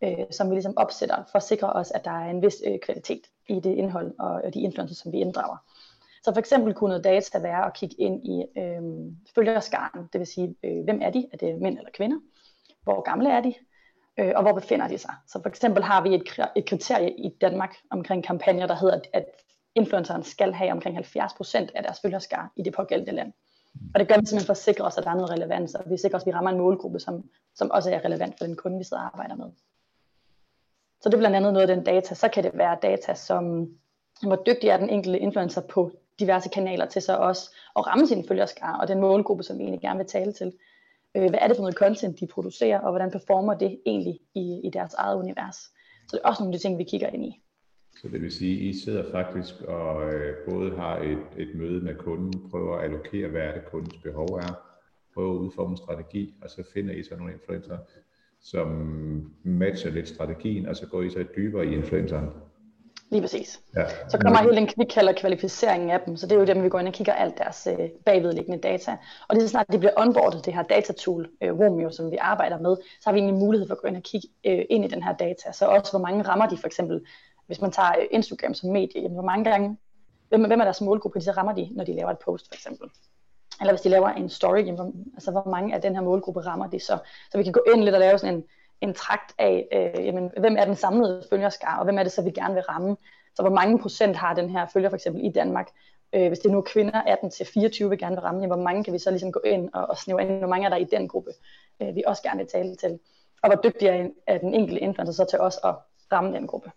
øh, 0.04 0.26
som 0.32 0.50
vi 0.50 0.56
ligesom 0.56 0.78
opsætter 0.78 1.16
for 1.32 1.38
at 1.38 1.44
sikre 1.44 1.74
os, 1.74 1.92
at 1.92 2.06
der 2.06 2.12
er 2.12 2.30
en 2.30 2.42
vis 2.42 2.56
øh, 2.68 2.80
kvalitet 2.80 3.22
i 3.50 3.60
det 3.60 3.70
indhold 3.76 4.14
og, 4.20 4.42
og 4.46 4.54
de 4.54 4.60
influencer, 4.60 4.96
som 4.96 5.12
vi 5.12 5.18
inddrager. 5.18 5.58
Så 6.24 6.34
for 6.34 6.40
eksempel 6.40 6.74
kunne 6.74 6.90
noget 6.90 7.04
data 7.04 7.40
være 7.40 7.66
at 7.66 7.74
kigge 7.74 7.96
ind 8.00 8.28
i 8.28 8.46
øh, 8.60 8.82
følgerskaren, 9.36 10.10
det 10.14 10.20
vil 10.20 10.28
sige, 10.28 10.56
øh, 10.64 10.84
hvem 10.84 11.00
er 11.02 11.10
de? 11.10 11.28
Er 11.34 11.38
det 11.38 11.62
mænd 11.62 11.78
eller 11.78 11.92
kvinder? 11.94 12.18
Hvor 12.84 13.02
gamle 13.02 13.30
er 13.30 13.42
de? 13.42 13.54
Øh, 14.20 14.32
og 14.36 14.42
hvor 14.42 14.54
befinder 14.54 14.88
de 14.88 14.98
sig? 14.98 15.14
Så 15.28 15.42
for 15.42 15.50
eksempel 15.50 15.84
har 15.84 16.04
vi 16.04 16.16
et, 16.16 16.24
et 16.56 16.66
kriterie 16.70 17.12
i 17.12 17.30
Danmark 17.42 17.76
omkring 17.90 18.24
kampagner, 18.24 18.68
der 18.68 18.76
hedder, 18.76 19.00
at 19.14 19.26
influenceren 19.76 20.24
skal 20.24 20.54
have 20.54 20.72
omkring 20.72 20.98
70% 20.98 21.02
af 21.76 21.84
deres 21.84 22.00
følgerskare 22.02 22.50
i 22.56 22.64
det 22.64 22.74
pågældende 22.74 23.12
land. 23.12 23.34
Og 23.94 24.00
det 24.00 24.08
gør 24.08 24.16
vi 24.20 24.26
simpelthen 24.26 24.46
for 24.46 24.54
at 24.54 24.58
sikre 24.58 24.86
os, 24.86 24.98
at 24.98 25.04
der 25.04 25.10
er 25.10 25.16
noget 25.16 25.32
relevans, 25.32 25.76
og 25.76 25.84
vi 25.90 25.98
sikrer 25.98 26.16
os, 26.18 26.24
at 26.24 26.28
vi 26.28 26.32
rammer 26.32 26.52
en 26.52 26.58
målgruppe, 26.58 27.00
som, 27.00 27.30
som 27.56 27.72
også 27.72 27.92
er 27.92 28.06
relevant 28.06 28.38
for 28.38 28.46
den 28.46 28.56
kunde, 28.56 28.78
vi 28.78 28.84
sidder 28.84 29.04
og 29.04 29.08
arbejder 29.08 29.36
med. 29.36 29.52
Så 31.02 31.10
det 31.10 31.14
er 31.14 31.18
blandt 31.18 31.36
andet 31.36 31.54
noget 31.54 31.70
af 31.70 31.76
den 31.76 31.86
data. 31.86 32.16
Så 32.16 32.28
kan 32.28 32.44
det 32.44 32.52
være 32.54 32.78
data 32.82 33.14
som, 33.14 33.70
hvor 34.22 34.36
dygtig 34.36 34.70
er 34.70 34.78
den 34.78 34.90
enkelte 34.90 35.20
influencer 35.20 35.62
på 35.62 35.92
diverse 36.20 36.50
kanaler 36.50 36.86
til 36.86 37.02
så 37.02 37.18
også 37.18 37.52
at 37.76 37.88
ramme 37.88 38.08
sine 38.08 38.24
følgerskare 38.28 38.80
og 38.82 38.88
den 38.88 39.00
målgruppe, 39.00 39.44
som 39.44 39.58
vi 39.58 39.64
egentlig 39.64 39.82
gerne 39.82 39.98
vil 39.98 40.08
tale 40.08 40.32
til. 40.32 40.54
Øh, 41.16 41.30
hvad 41.30 41.40
er 41.42 41.48
det 41.48 41.58
for 41.58 41.62
noget 41.62 41.78
content, 41.78 42.20
de 42.20 42.28
producerer, 42.28 42.80
og 42.80 42.92
hvordan 42.92 43.12
performer 43.12 43.54
det 43.54 43.80
egentlig 43.86 44.20
i, 44.34 44.62
i 44.64 44.70
deres 44.70 44.94
eget 44.94 45.18
univers. 45.18 45.56
Så 46.08 46.12
det 46.12 46.20
er 46.24 46.28
også 46.28 46.44
nogle 46.44 46.54
af 46.54 46.60
de 46.60 46.64
ting, 46.64 46.78
vi 46.78 46.84
kigger 46.84 47.08
ind 47.08 47.26
i. 47.26 47.42
Så 48.02 48.08
det 48.08 48.22
vil 48.22 48.32
sige, 48.32 48.56
at 48.56 48.76
I 48.76 48.84
sidder 48.84 49.12
faktisk 49.12 49.62
og 49.62 50.14
øh, 50.14 50.36
både 50.50 50.76
har 50.76 50.98
et, 50.98 51.18
et 51.38 51.56
møde 51.56 51.82
med 51.82 51.96
kunden, 51.96 52.50
prøver 52.50 52.78
at 52.78 52.84
allokere, 52.84 53.28
hvad 53.28 53.42
er 53.42 53.54
det 53.54 53.66
kundens 53.72 53.98
behov 54.04 54.26
er, 54.30 54.62
prøver 55.14 55.34
at 55.34 55.38
udforme 55.38 55.72
en 55.72 55.78
strategi, 55.78 56.34
og 56.42 56.50
så 56.50 56.64
finder 56.74 56.94
I 56.94 57.04
så 57.04 57.16
nogle 57.16 57.34
influencer, 57.34 57.78
som 58.42 58.70
matcher 59.44 59.92
lidt 59.92 60.08
strategien, 60.10 60.66
og 60.66 60.76
så 60.76 60.88
går 60.88 61.02
I 61.02 61.10
så 61.10 61.26
dybere 61.36 61.66
i 61.66 61.74
influenceren. 61.74 62.30
Lige 63.12 63.22
præcis. 63.22 63.62
Ja. 63.76 63.86
Så 64.10 64.18
kommer 64.18 64.40
hele 64.40 64.56
den, 64.56 64.70
vi 64.78 64.86
kalder 64.86 65.14
kvalificeringen 65.14 65.90
af 65.90 66.00
dem, 66.06 66.18
så 66.18 66.28
det 66.28 66.36
er 66.36 66.40
jo 66.40 66.46
dem, 66.46 66.64
vi 66.64 66.70
går 66.70 66.80
ind 66.80 66.88
og 66.88 66.94
kigger 66.94 67.14
alt 67.14 67.38
deres 67.38 67.68
øh, 67.72 67.90
bagvedliggende 68.06 68.60
data. 68.60 68.98
Og 69.28 69.36
lige 69.36 69.44
så 69.44 69.50
snart 69.50 69.66
de 69.72 69.80
bliver 69.80 69.94
onboardet, 69.98 70.46
det 70.46 70.54
her 70.54 70.64
datatool, 70.64 71.30
øh, 71.44 71.60
Romeo, 71.60 71.92
som 71.92 72.12
vi 72.12 72.18
arbejder 72.22 72.60
med, 72.60 72.76
så 72.76 73.02
har 73.06 73.14
vi 73.14 73.20
egentlig 73.20 73.40
mulighed 73.40 73.68
for 73.68 73.76
at 73.76 73.82
gå 73.82 73.88
ind 73.88 73.98
og 73.98 74.04
kigge 74.04 74.28
øh, 74.46 74.66
ind 74.70 74.86
i 74.86 74.88
den 74.88 75.04
her 75.04 75.16
data. 75.16 75.52
Så 75.52 75.66
også, 75.66 75.92
hvor 75.92 76.00
mange 76.00 76.22
rammer 76.22 76.48
de 76.48 76.58
for 76.58 76.68
eksempel, 76.68 77.02
hvis 77.48 77.62
man 77.62 77.72
tager 77.72 77.92
øh, 78.00 78.08
Instagram 78.12 78.54
som 78.54 78.70
medie, 78.72 79.02
jamen, 79.02 79.14
hvor 79.14 79.24
mange 79.24 79.46
gange, 79.46 79.78
hvem, 80.30 80.46
hvem 80.46 80.60
er 80.60 80.64
deres 80.64 80.82
målgruppe, 80.82 81.20
de 81.20 81.24
så 81.26 81.32
rammer 81.32 81.54
de, 81.54 81.70
når 81.72 81.84
de 81.84 81.94
laver 81.94 82.12
et 82.12 82.20
post 82.20 82.48
for 82.48 82.56
eksempel 82.56 82.90
eller 83.60 83.74
hvis 83.74 83.82
de 83.82 83.90
laver 83.90 84.10
en 84.10 84.30
story, 84.30 84.58
jamen, 84.58 84.76
hvor, 84.76 84.92
altså 85.14 85.32
hvor 85.32 85.50
mange 85.50 85.76
af 85.76 85.82
den 85.82 85.96
her 85.96 86.02
målgruppe 86.02 86.40
rammer 86.40 86.68
de 86.68 86.80
så. 86.80 86.98
Så 87.32 87.38
vi 87.38 87.44
kan 87.44 87.54
gå 87.54 87.62
ind 87.74 87.84
lidt 87.84 87.96
og 87.96 88.00
lave 88.00 88.18
sådan 88.18 88.36
en, 88.36 88.44
en 88.82 88.94
trakt 88.94 89.34
af, 89.38 89.68
øh, 89.74 90.06
jamen, 90.06 90.32
hvem 90.38 90.56
er 90.60 90.66
den 90.66 90.76
samlede 90.76 91.24
følgerskar, 91.30 91.78
og 91.78 91.84
hvem 91.84 91.98
er 91.98 92.04
det 92.04 92.12
så, 92.12 92.22
vi 92.22 92.32
gerne 92.32 92.54
vil 92.54 92.64
ramme. 92.64 92.98
Så 93.36 93.42
hvor 93.42 93.52
mange 93.52 93.80
procent 93.80 94.16
har 94.16 94.34
den 94.34 94.50
her 94.50 94.66
følger 94.74 94.90
for 94.90 94.96
eksempel 94.96 95.26
i 95.26 95.30
Danmark. 95.30 95.70
Øh, 96.14 96.28
hvis 96.28 96.40
det 96.40 96.50
er 96.50 96.54
nu 96.54 96.62
kvinder 96.62 97.02
18-24 97.02 97.88
vi 97.88 97.98
gerne 97.98 98.16
vil 98.16 98.22
ramme, 98.22 98.42
jamen, 98.42 98.56
hvor 98.56 98.64
mange 98.64 98.84
kan 98.84 98.94
vi 98.94 99.00
så 99.00 99.10
ligesom 99.10 99.32
gå 99.32 99.40
ind 99.46 99.70
og, 99.74 99.86
og 99.86 99.98
snæve 99.98 100.22
ind, 100.22 100.38
hvor 100.38 100.48
mange 100.48 100.66
er 100.66 100.70
der 100.70 100.78
i 100.78 100.84
den 100.84 101.08
gruppe, 101.08 101.32
øh, 101.82 101.96
vi 101.96 102.04
også 102.08 102.24
gerne 102.24 102.38
vil 102.38 102.48
tale 102.48 102.76
til. 102.76 103.00
Og 103.44 103.50
hvor 103.50 103.62
dygtig 103.62 103.88
er, 103.88 104.08
er 104.28 104.38
den 104.38 104.54
enkelte 104.54 104.82
influencer 104.82 105.14
så 105.14 105.30
til 105.30 105.40
os 105.40 105.58
at 105.64 105.76
ramme 106.12 106.34
den 106.34 106.48
gruppe. 106.48 106.72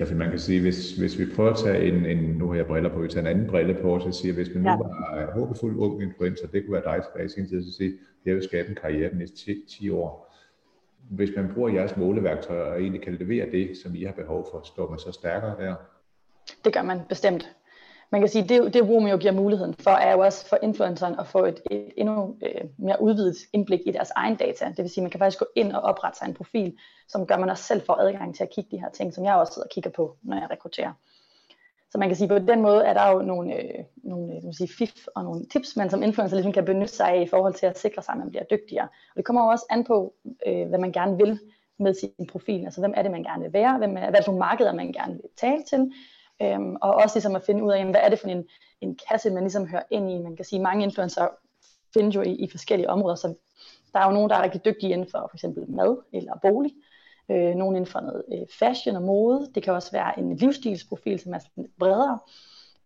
Ja, 0.00 0.04
for 0.04 0.14
man 0.14 0.30
kan 0.30 0.38
sige, 0.38 0.60
hvis, 0.60 0.96
hvis 0.96 1.18
vi 1.18 1.26
prøver 1.36 1.50
at 1.50 1.58
tage 1.64 1.84
en, 1.84 2.06
en, 2.06 2.18
nu 2.18 2.48
har 2.48 2.54
jeg 2.54 2.66
briller 2.66 2.90
på, 2.90 3.00
vi 3.00 3.08
tager 3.08 3.26
en 3.26 3.36
anden 3.36 3.46
brille 3.50 3.74
på, 3.82 4.00
så 4.00 4.12
siger 4.12 4.34
hvis 4.34 4.48
man 4.54 4.62
nu 4.62 4.70
ja. 4.70 4.76
var 4.76 5.30
håbefuld 5.32 5.76
ung 5.78 6.02
influencer, 6.02 6.46
det 6.46 6.66
kunne 6.66 6.72
være 6.72 6.94
dig 6.96 7.04
tilbage 7.04 7.26
i 7.26 7.28
sin 7.28 7.48
tid, 7.48 7.64
så 7.64 7.76
sige, 7.76 7.92
jeg 8.24 8.34
vil 8.34 8.42
skabe 8.42 8.68
en 8.68 8.74
karriere 8.74 9.10
de 9.10 9.18
næste 9.18 9.36
10, 9.36 9.64
10 9.68 9.90
år. 9.90 10.34
Hvis 11.10 11.30
man 11.36 11.50
bruger 11.54 11.68
jeres 11.68 11.96
måleværktøjer 11.96 12.62
og 12.62 12.80
egentlig 12.80 13.02
kan 13.02 13.14
levere 13.14 13.50
det, 13.50 13.76
som 13.76 13.94
I 13.94 14.04
har 14.04 14.12
behov 14.12 14.48
for, 14.52 14.60
står 14.64 14.90
man 14.90 14.98
så 14.98 15.12
stærkere 15.12 15.56
der? 15.58 15.74
Det 16.64 16.74
gør 16.74 16.82
man 16.82 17.00
bestemt 17.08 17.56
man 18.12 18.20
kan 18.20 18.28
sige, 18.28 18.48
det, 18.48 18.74
det 18.74 18.88
Romeo 18.88 19.16
giver 19.16 19.32
muligheden 19.32 19.74
for, 19.74 19.90
er 19.90 20.12
jo 20.12 20.18
også 20.18 20.46
for 20.46 20.58
influenceren 20.62 21.18
at 21.18 21.26
få 21.26 21.44
et, 21.44 21.60
et 21.70 21.92
endnu 21.96 22.36
øh, 22.42 22.64
mere 22.78 23.02
udvidet 23.02 23.36
indblik 23.52 23.80
i 23.86 23.90
deres 23.90 24.10
egen 24.10 24.36
data. 24.36 24.64
Det 24.68 24.78
vil 24.78 24.90
sige, 24.90 25.02
man 25.02 25.10
kan 25.10 25.18
faktisk 25.18 25.38
gå 25.38 25.46
ind 25.56 25.72
og 25.72 25.80
oprette 25.80 26.18
sig 26.18 26.26
en 26.26 26.34
profil, 26.34 26.78
som 27.08 27.26
gør, 27.26 27.36
man 27.36 27.50
også 27.50 27.64
selv 27.64 27.82
får 27.86 27.94
adgang 27.94 28.34
til 28.34 28.42
at 28.42 28.50
kigge 28.50 28.76
de 28.76 28.80
her 28.80 28.90
ting, 28.90 29.14
som 29.14 29.24
jeg 29.24 29.34
også 29.34 29.52
sidder 29.52 29.66
og 29.66 29.70
kigger 29.70 29.90
på, 29.90 30.16
når 30.22 30.36
jeg 30.36 30.50
rekrutterer. 30.50 30.92
Så 31.90 31.98
man 31.98 32.08
kan 32.08 32.16
sige, 32.16 32.28
på 32.28 32.38
den 32.38 32.62
måde 32.62 32.84
er 32.84 32.94
der 32.94 33.10
jo 33.10 33.22
nogle, 33.22 33.54
øh, 33.54 33.84
nogle 33.96 34.34
øh, 34.34 34.52
sige, 34.52 34.68
fif 34.78 35.06
og 35.14 35.24
nogle 35.24 35.44
tips, 35.52 35.76
man 35.76 35.90
som 35.90 36.02
influencer 36.02 36.36
ligesom 36.36 36.52
kan 36.52 36.64
benytte 36.64 36.94
sig 36.94 37.08
af 37.08 37.22
i 37.22 37.28
forhold 37.28 37.54
til 37.54 37.66
at 37.66 37.78
sikre 37.78 38.02
sig, 38.02 38.12
at 38.12 38.18
man 38.18 38.30
bliver 38.30 38.44
dygtigere. 38.44 38.84
Og 38.84 39.16
det 39.16 39.24
kommer 39.24 39.42
jo 39.44 39.48
også 39.48 39.66
an 39.70 39.84
på, 39.84 40.14
øh, 40.46 40.68
hvad 40.68 40.78
man 40.78 40.92
gerne 40.92 41.16
vil 41.16 41.38
med 41.78 41.94
sin 41.94 42.26
profil. 42.28 42.64
Altså 42.64 42.80
hvem 42.80 42.92
er 42.96 43.02
det, 43.02 43.10
man 43.10 43.22
gerne 43.22 43.42
vil 43.42 43.52
være? 43.52 43.78
Hvem 43.78 43.96
er, 43.96 44.00
hvad 44.00 44.08
er 44.08 44.12
det 44.12 44.24
for 44.24 44.32
markeder, 44.32 44.74
man 44.74 44.92
gerne 44.92 45.12
vil 45.12 45.30
tale 45.36 45.62
til? 45.62 45.92
Øhm, 46.42 46.76
og 46.80 46.94
også 46.94 47.16
ligesom 47.16 47.36
at 47.36 47.42
finde 47.42 47.64
ud 47.64 47.72
af, 47.72 47.84
hvad 47.84 48.00
er 48.02 48.08
det 48.08 48.18
for 48.18 48.28
en, 48.28 48.44
en 48.80 48.98
kasse, 49.08 49.30
man 49.30 49.42
ligesom 49.42 49.66
hører 49.66 49.82
ind 49.90 50.10
i. 50.10 50.18
Man 50.18 50.36
kan 50.36 50.44
sige, 50.44 50.58
at 50.58 50.62
mange 50.62 50.84
influencer 50.84 51.28
findes 51.94 52.16
jo 52.16 52.22
i, 52.22 52.32
i 52.32 52.50
forskellige 52.50 52.90
områder, 52.90 53.14
så 53.14 53.34
der 53.92 54.00
er 54.00 54.06
jo 54.06 54.12
nogen, 54.12 54.30
der 54.30 54.36
er 54.36 54.42
rigtig 54.42 54.64
dygtige 54.64 54.92
inden 54.92 55.08
for 55.10 55.18
for 55.18 55.36
eksempel 55.36 55.70
mad 55.70 55.96
eller 56.12 56.32
bolig. 56.42 56.72
Øh, 57.30 57.54
nogen 57.54 57.76
inden 57.76 57.92
for 57.92 58.00
noget 58.00 58.24
øh, 58.32 58.46
fashion 58.58 58.96
og 58.96 59.02
mode. 59.02 59.50
Det 59.54 59.62
kan 59.62 59.72
også 59.72 59.92
være 59.92 60.18
en 60.18 60.36
livsstilsprofil, 60.36 61.18
som 61.18 61.34
er 61.34 61.38
bredere. 61.78 62.18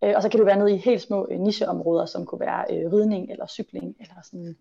Øh, 0.03 0.13
og 0.15 0.21
så 0.21 0.29
kan 0.29 0.39
det 0.39 0.45
være 0.45 0.57
nede 0.57 0.73
i 0.73 0.77
helt 0.77 1.01
små 1.01 1.27
øh, 1.31 1.39
nicheområder, 1.39 2.05
som 2.05 2.25
kunne 2.25 2.39
være 2.39 2.65
øh, 2.69 2.93
ridning 2.93 3.31
eller 3.31 3.47
cykling. 3.47 3.95
Eller 3.99 4.15
sådan. 4.23 4.55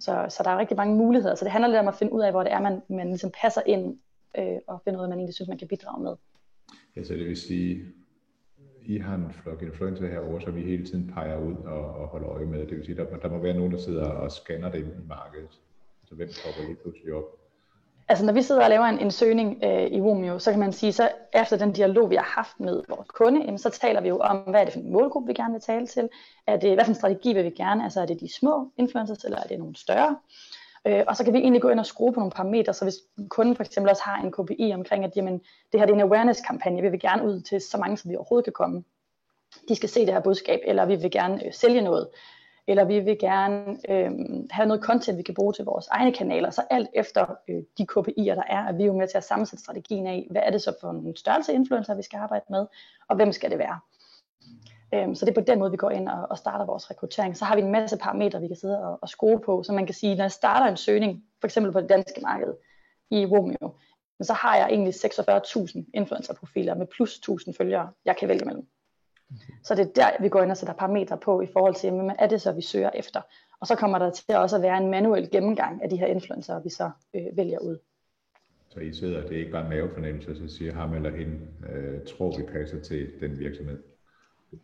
Så, 0.00 0.26
så 0.28 0.42
der 0.42 0.50
er 0.50 0.58
rigtig 0.58 0.76
mange 0.76 0.96
muligheder. 0.96 1.34
Så 1.34 1.44
det 1.44 1.52
handler 1.52 1.68
lidt 1.68 1.80
om 1.80 1.88
at 1.88 1.94
finde 1.94 2.12
ud 2.12 2.22
af, 2.22 2.30
hvor 2.30 2.42
det 2.42 2.52
er, 2.52 2.60
man, 2.60 2.82
man 2.88 3.06
ligesom 3.06 3.30
passer 3.40 3.62
ind 3.66 3.98
øh, 4.38 4.58
og 4.66 4.80
finde 4.84 4.98
ud 4.98 5.02
af, 5.02 5.06
hvad 5.06 5.08
man 5.08 5.18
egentlig 5.18 5.34
synes, 5.34 5.48
man 5.48 5.58
kan 5.58 5.68
bidrage 5.68 6.02
med. 6.02 6.16
Ja, 6.96 7.04
så 7.04 7.14
det 7.14 7.26
vil 7.26 7.36
sige, 7.36 7.84
i 8.86 8.98
har 8.98 9.14
en 9.14 9.34
flok 9.42 9.62
influencer 9.62 10.06
herovre, 10.06 10.40
som 10.40 10.56
vi 10.56 10.62
hele 10.62 10.86
tiden 10.86 11.12
peger 11.14 11.38
ud 11.38 11.54
og, 11.54 11.94
og 11.94 12.08
holder 12.08 12.28
øje 12.28 12.46
med. 12.46 12.66
Det 12.66 12.76
vil 12.76 12.84
sige, 12.84 12.96
der, 12.96 13.04
der 13.04 13.28
må 13.30 13.38
være 13.38 13.54
nogen, 13.54 13.72
der 13.72 13.78
sidder 13.78 14.08
og 14.08 14.32
scanner 14.32 14.70
det 14.70 14.78
i 14.78 15.08
markedet. 15.08 15.58
Så 16.04 16.14
hvem 16.14 16.28
popper 16.44 16.68
lige 16.68 16.76
pludselig 16.82 17.14
op? 17.14 17.24
Altså 18.08 18.24
når 18.24 18.32
vi 18.32 18.42
sidder 18.42 18.62
og 18.62 18.70
laver 18.70 18.84
en, 18.84 18.98
en 18.98 19.10
søgning 19.10 19.64
øh, 19.64 19.86
i 19.86 20.00
Romeo, 20.00 20.38
så 20.38 20.50
kan 20.50 20.60
man 20.60 20.72
sige, 20.72 20.92
så 20.92 21.08
efter 21.34 21.56
den 21.56 21.72
dialog, 21.72 22.10
vi 22.10 22.14
har 22.14 22.24
haft 22.36 22.60
med 22.60 22.82
vores 22.88 23.08
kunde, 23.08 23.40
jamen, 23.44 23.58
så 23.58 23.70
taler 23.70 24.00
vi 24.00 24.08
jo 24.08 24.18
om, 24.18 24.36
hvad 24.36 24.60
er 24.60 24.64
det 24.64 24.72
for 24.72 24.80
en 24.80 24.92
målgruppe, 24.92 25.26
vi 25.26 25.34
gerne 25.34 25.52
vil 25.52 25.60
tale 25.60 25.86
til? 25.86 26.08
Er 26.46 26.56
det, 26.56 26.74
hvad 26.74 26.84
for 26.84 26.90
en 26.90 26.94
strategi 26.94 27.32
vil 27.32 27.44
vi 27.44 27.50
gerne? 27.50 27.84
Altså 27.84 28.00
er 28.00 28.06
det 28.06 28.20
de 28.20 28.34
små 28.38 28.72
influencers, 28.76 29.24
eller 29.24 29.38
er 29.38 29.46
det 29.46 29.58
nogle 29.58 29.76
større? 29.76 30.16
Øh, 30.86 31.04
og 31.08 31.16
så 31.16 31.24
kan 31.24 31.32
vi 31.32 31.38
egentlig 31.38 31.62
gå 31.62 31.68
ind 31.68 31.80
og 31.80 31.86
skrue 31.86 32.12
på 32.12 32.20
nogle 32.20 32.32
parametre, 32.32 32.74
så 32.74 32.84
hvis 32.84 32.94
kunden 33.28 33.56
for 33.56 33.64
eksempel 33.64 33.90
også 33.90 34.02
har 34.02 34.22
en 34.22 34.32
KPI 34.32 34.72
omkring, 34.74 35.04
at 35.04 35.16
jamen, 35.16 35.38
det 35.72 35.80
her 35.80 35.86
det 35.86 35.92
er 35.92 35.96
en 35.96 36.10
awareness-kampagne, 36.10 36.82
vi 36.82 36.88
vil 36.88 37.00
gerne 37.00 37.24
ud 37.24 37.40
til 37.40 37.60
så 37.60 37.78
mange, 37.78 37.96
som 37.96 38.10
vi 38.10 38.16
overhovedet 38.16 38.44
kan 38.44 38.52
komme. 38.52 38.84
de 39.68 39.76
skal 39.76 39.88
se 39.88 40.00
det 40.00 40.14
her 40.14 40.20
budskab, 40.20 40.60
eller 40.64 40.86
vi 40.86 40.96
vil 40.96 41.10
gerne 41.10 41.46
øh, 41.46 41.52
sælge 41.52 41.80
noget, 41.80 42.08
eller 42.66 42.84
vi 42.84 43.00
vil 43.00 43.18
gerne 43.18 43.76
øh, 43.88 44.10
have 44.50 44.66
noget 44.68 44.82
content, 44.82 45.18
vi 45.18 45.22
kan 45.22 45.34
bruge 45.34 45.52
til 45.52 45.64
vores 45.64 45.88
egne 45.88 46.12
kanaler. 46.12 46.50
Så 46.50 46.62
alt 46.70 46.88
efter 46.94 47.26
øh, 47.48 47.62
de 47.78 47.86
KPI'er, 47.92 48.34
der 48.34 48.42
er, 48.48 48.68
er 48.68 48.72
vi 48.72 48.84
jo 48.84 48.92
med 48.92 49.08
til 49.08 49.16
at 49.16 49.24
sammensætte 49.24 49.62
strategien 49.62 50.06
af, 50.06 50.26
hvad 50.30 50.42
er 50.44 50.50
det 50.50 50.62
så 50.62 50.74
for 50.80 50.90
en 50.90 51.16
størrelse 51.16 51.52
influencer, 51.52 51.94
vi 51.94 52.02
skal 52.02 52.16
arbejde 52.16 52.44
med, 52.50 52.66
og 53.08 53.16
hvem 53.16 53.32
skal 53.32 53.50
det 53.50 53.58
være. 53.58 53.78
Øhm, 54.94 55.14
så 55.14 55.24
det 55.24 55.30
er 55.30 55.40
på 55.40 55.46
den 55.46 55.58
måde, 55.58 55.70
vi 55.70 55.76
går 55.76 55.90
ind 55.90 56.08
og, 56.08 56.26
og 56.30 56.38
starter 56.38 56.64
vores 56.64 56.90
rekruttering. 56.90 57.36
Så 57.36 57.44
har 57.44 57.56
vi 57.56 57.62
en 57.62 57.72
masse 57.72 57.96
parametre, 57.96 58.40
vi 58.40 58.46
kan 58.46 58.56
sidde 58.56 58.84
og, 58.84 58.98
og 59.02 59.08
skrue 59.08 59.40
på. 59.40 59.62
Så 59.62 59.72
man 59.72 59.86
kan 59.86 59.94
sige, 59.94 60.14
når 60.14 60.24
jeg 60.24 60.32
starter 60.32 60.66
en 60.66 60.76
søgning, 60.76 61.24
for 61.40 61.46
eksempel 61.46 61.72
på 61.72 61.80
det 61.80 61.88
danske 61.88 62.20
marked 62.20 62.54
i 63.10 63.26
Romeo, 63.26 63.74
så 64.22 64.32
har 64.32 64.56
jeg 64.56 64.68
egentlig 64.70 64.94
46.000 64.94 65.90
influencerprofiler 65.94 66.74
med 66.74 66.86
plus 66.86 67.16
1000 67.16 67.54
følgere, 67.54 67.90
jeg 68.04 68.16
kan 68.16 68.28
vælge 68.28 68.44
mellem. 68.44 68.66
Så 69.64 69.74
det 69.74 69.86
er 69.86 69.92
der, 69.92 70.22
vi 70.22 70.28
går 70.28 70.42
ind 70.42 70.50
og 70.50 70.56
sætter 70.56 70.74
parametre 70.74 71.18
på 71.18 71.40
i 71.40 71.46
forhold 71.46 71.74
til, 71.74 71.90
hvad 71.90 72.14
er 72.18 72.26
det 72.26 72.40
så, 72.40 72.52
vi 72.52 72.62
søger 72.62 72.90
efter. 72.94 73.20
Og 73.60 73.66
så 73.66 73.74
kommer 73.74 73.98
der 73.98 74.10
til 74.10 74.36
også 74.36 74.56
at 74.56 74.62
være 74.62 74.78
en 74.78 74.90
manuel 74.90 75.30
gennemgang 75.30 75.82
af 75.82 75.90
de 75.90 75.96
her 75.96 76.06
influencer, 76.06 76.62
vi 76.62 76.70
så 76.70 76.90
øh, 77.14 77.36
vælger 77.36 77.58
ud. 77.58 77.78
Så 78.68 78.80
I 78.80 78.92
sidder, 78.92 79.22
det 79.22 79.32
er 79.32 79.38
ikke 79.38 79.52
bare 79.52 79.68
mavefornemmelse, 79.68 80.36
så 80.36 80.56
siger 80.56 80.72
ham 80.72 80.94
eller 80.94 81.10
hende, 81.10 81.38
øh, 81.72 82.00
tror 82.06 82.38
vi 82.38 82.42
passer 82.42 82.80
til 82.80 83.10
den 83.20 83.38
virksomhed? 83.38 83.91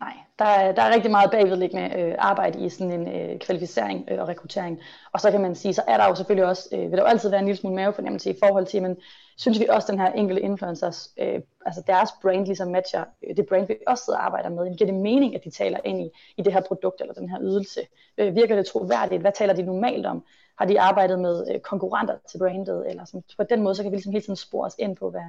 Nej, 0.00 0.12
der 0.38 0.45
er, 0.45 0.73
der 0.73 0.83
er 0.83 0.95
rigtig 0.95 1.11
meget 1.11 1.30
bagvedliggende 1.30 2.00
øh, 2.00 2.14
arbejde 2.18 2.64
i 2.64 2.68
sådan 2.68 3.00
en 3.00 3.09
øh, 3.09 3.38
kvalificering 3.38 4.09
øh, 4.11 4.21
og 4.21 4.28
rekruttering. 4.28 4.80
Og 5.12 5.21
så 5.21 5.30
kan 5.30 5.40
man 5.40 5.54
sige, 5.54 5.75
så 5.75 5.83
er 5.87 5.97
der 5.97 6.09
jo 6.09 6.14
selvfølgelig 6.14 6.47
også, 6.47 6.68
øh, 6.73 6.80
vil 6.80 6.92
der 6.92 6.99
jo 6.99 7.04
altid 7.04 7.30
være 7.30 7.40
en 7.40 7.47
lille 7.47 7.61
smule 7.61 7.76
mavefornemmelse 7.76 8.30
i 8.30 8.37
forhold 8.42 8.66
til, 8.66 8.83
men 8.83 8.97
synes 9.37 9.61
vi 9.61 9.66
også, 9.71 9.92
den 9.92 10.00
her 10.00 10.12
enkelte 10.12 10.42
influencers, 10.42 11.11
øh, 11.18 11.40
altså 11.66 11.83
deres 11.87 12.11
brand 12.23 12.47
ligesom 12.47 12.68
matcher 12.68 13.04
øh, 13.28 13.37
det 13.37 13.47
brand, 13.47 13.66
vi 13.66 13.76
også 13.87 14.04
sidder 14.04 14.18
og 14.18 14.25
arbejder 14.25 14.49
med. 14.49 14.76
Giver 14.76 14.90
det 14.90 15.00
mening, 15.00 15.35
at 15.35 15.45
de 15.45 15.50
taler 15.50 15.78
ind 15.85 16.00
i, 16.00 16.11
i 16.37 16.42
det 16.42 16.52
her 16.52 16.61
produkt 16.61 17.00
eller 17.00 17.14
den 17.14 17.28
her 17.28 17.38
ydelse? 17.40 17.80
Øh, 18.18 18.35
virker 18.35 18.57
det 18.57 18.66
troværdigt? 18.66 19.21
Hvad 19.21 19.33
taler 19.33 19.54
de 19.54 19.62
normalt 19.62 20.07
om? 20.07 20.25
Har 20.59 20.64
de 20.64 20.80
arbejdet 20.80 21.18
med 21.18 21.54
øh, 21.54 21.61
konkurrenter 21.61 22.16
til 22.30 22.38
brandet? 22.38 22.90
Eller 22.90 23.04
sådan, 23.04 23.23
på 23.37 23.45
den 23.50 23.62
måde, 23.62 23.75
så 23.75 23.83
kan 23.83 23.92
vi 23.92 23.97
ligesom 23.97 24.12
hele 24.12 24.25
tiden 24.25 24.37
spore 24.37 24.66
os 24.66 24.75
ind 24.78 24.97
på, 24.97 25.11
hvad 25.11 25.23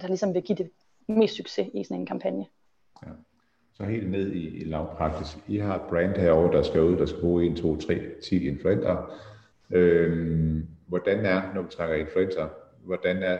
der 0.00 0.06
ligesom 0.08 0.34
vil 0.34 0.42
give 0.42 0.58
det 0.58 0.70
mest 1.08 1.36
succes 1.36 1.68
i 1.74 1.84
sådan 1.84 2.00
en 2.00 2.06
kampagne. 2.06 2.46
Ja. 3.06 3.10
Så 3.76 3.84
helt 3.84 4.10
ned 4.10 4.32
i, 4.32 4.60
i 4.60 4.64
lavpraktisk. 4.64 5.36
I 5.48 5.56
har 5.56 5.74
et 5.74 5.88
brand 5.88 6.16
herovre, 6.16 6.56
der 6.56 6.62
skal 6.62 6.80
ud, 6.80 6.96
der 6.96 7.06
skal 7.06 7.20
bruge 7.20 7.46
1, 7.46 7.56
2, 7.56 7.76
3, 7.76 8.00
10 8.28 8.46
influenter. 8.48 9.12
Øhm, 9.70 10.66
hvordan 10.86 11.26
er, 11.26 11.54
når 11.54 11.62
vi 11.62 11.70
snakker 11.70 11.94
influencer, 11.94 12.48
hvordan 12.84 13.22
er 13.22 13.38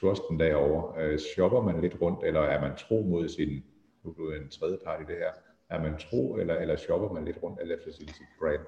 trusten 0.00 0.40
derovre? 0.40 1.02
Øh, 1.02 1.18
shopper 1.18 1.62
man 1.62 1.80
lidt 1.80 1.96
rundt, 2.02 2.24
eller 2.24 2.40
er 2.40 2.60
man 2.60 2.76
tro 2.76 3.02
mod 3.02 3.28
sin, 3.28 3.64
nu 4.04 4.10
er 4.10 4.36
en 4.36 4.48
tredje 4.48 4.78
part 4.84 5.00
i 5.00 5.04
det 5.04 5.16
her, 5.18 5.32
er 5.70 5.82
man 5.82 5.98
tro, 5.98 6.36
eller, 6.36 6.54
eller 6.54 6.76
shopper 6.76 7.12
man 7.12 7.24
lidt 7.24 7.38
rundt, 7.42 7.60
eller 7.60 7.76
efter 7.76 7.92
sit 7.92 8.12
brand? 8.40 8.66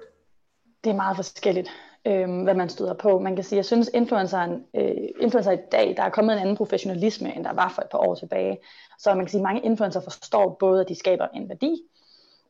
Det 0.83 0.89
er 0.89 0.95
meget 0.95 1.15
forskelligt, 1.15 1.69
øh, 2.05 2.43
hvad 2.43 2.53
man 2.53 2.69
støder 2.69 2.93
på. 2.93 3.19
Man 3.19 3.35
kan 3.35 3.43
sige, 3.43 3.57
jeg 3.57 3.65
synes, 3.65 3.89
influenceren, 3.93 4.65
øh, 4.75 4.95
influencer 5.19 5.51
i 5.51 5.59
dag, 5.71 5.93
der 5.97 6.03
er 6.03 6.09
kommet 6.09 6.33
en 6.33 6.39
anden 6.39 6.57
professionalisme, 6.57 7.35
end 7.35 7.43
der 7.43 7.53
var 7.53 7.71
for 7.75 7.81
et 7.81 7.89
par 7.91 7.97
år 7.97 8.15
tilbage. 8.15 8.57
Så 8.99 9.13
man 9.13 9.25
kan 9.25 9.29
sige, 9.29 9.39
at 9.39 9.43
mange 9.43 9.61
influencer 9.61 10.01
forstår 10.01 10.57
både, 10.59 10.81
at 10.81 10.89
de 10.89 10.95
skaber 10.95 11.27
en 11.27 11.49
værdi, 11.49 11.81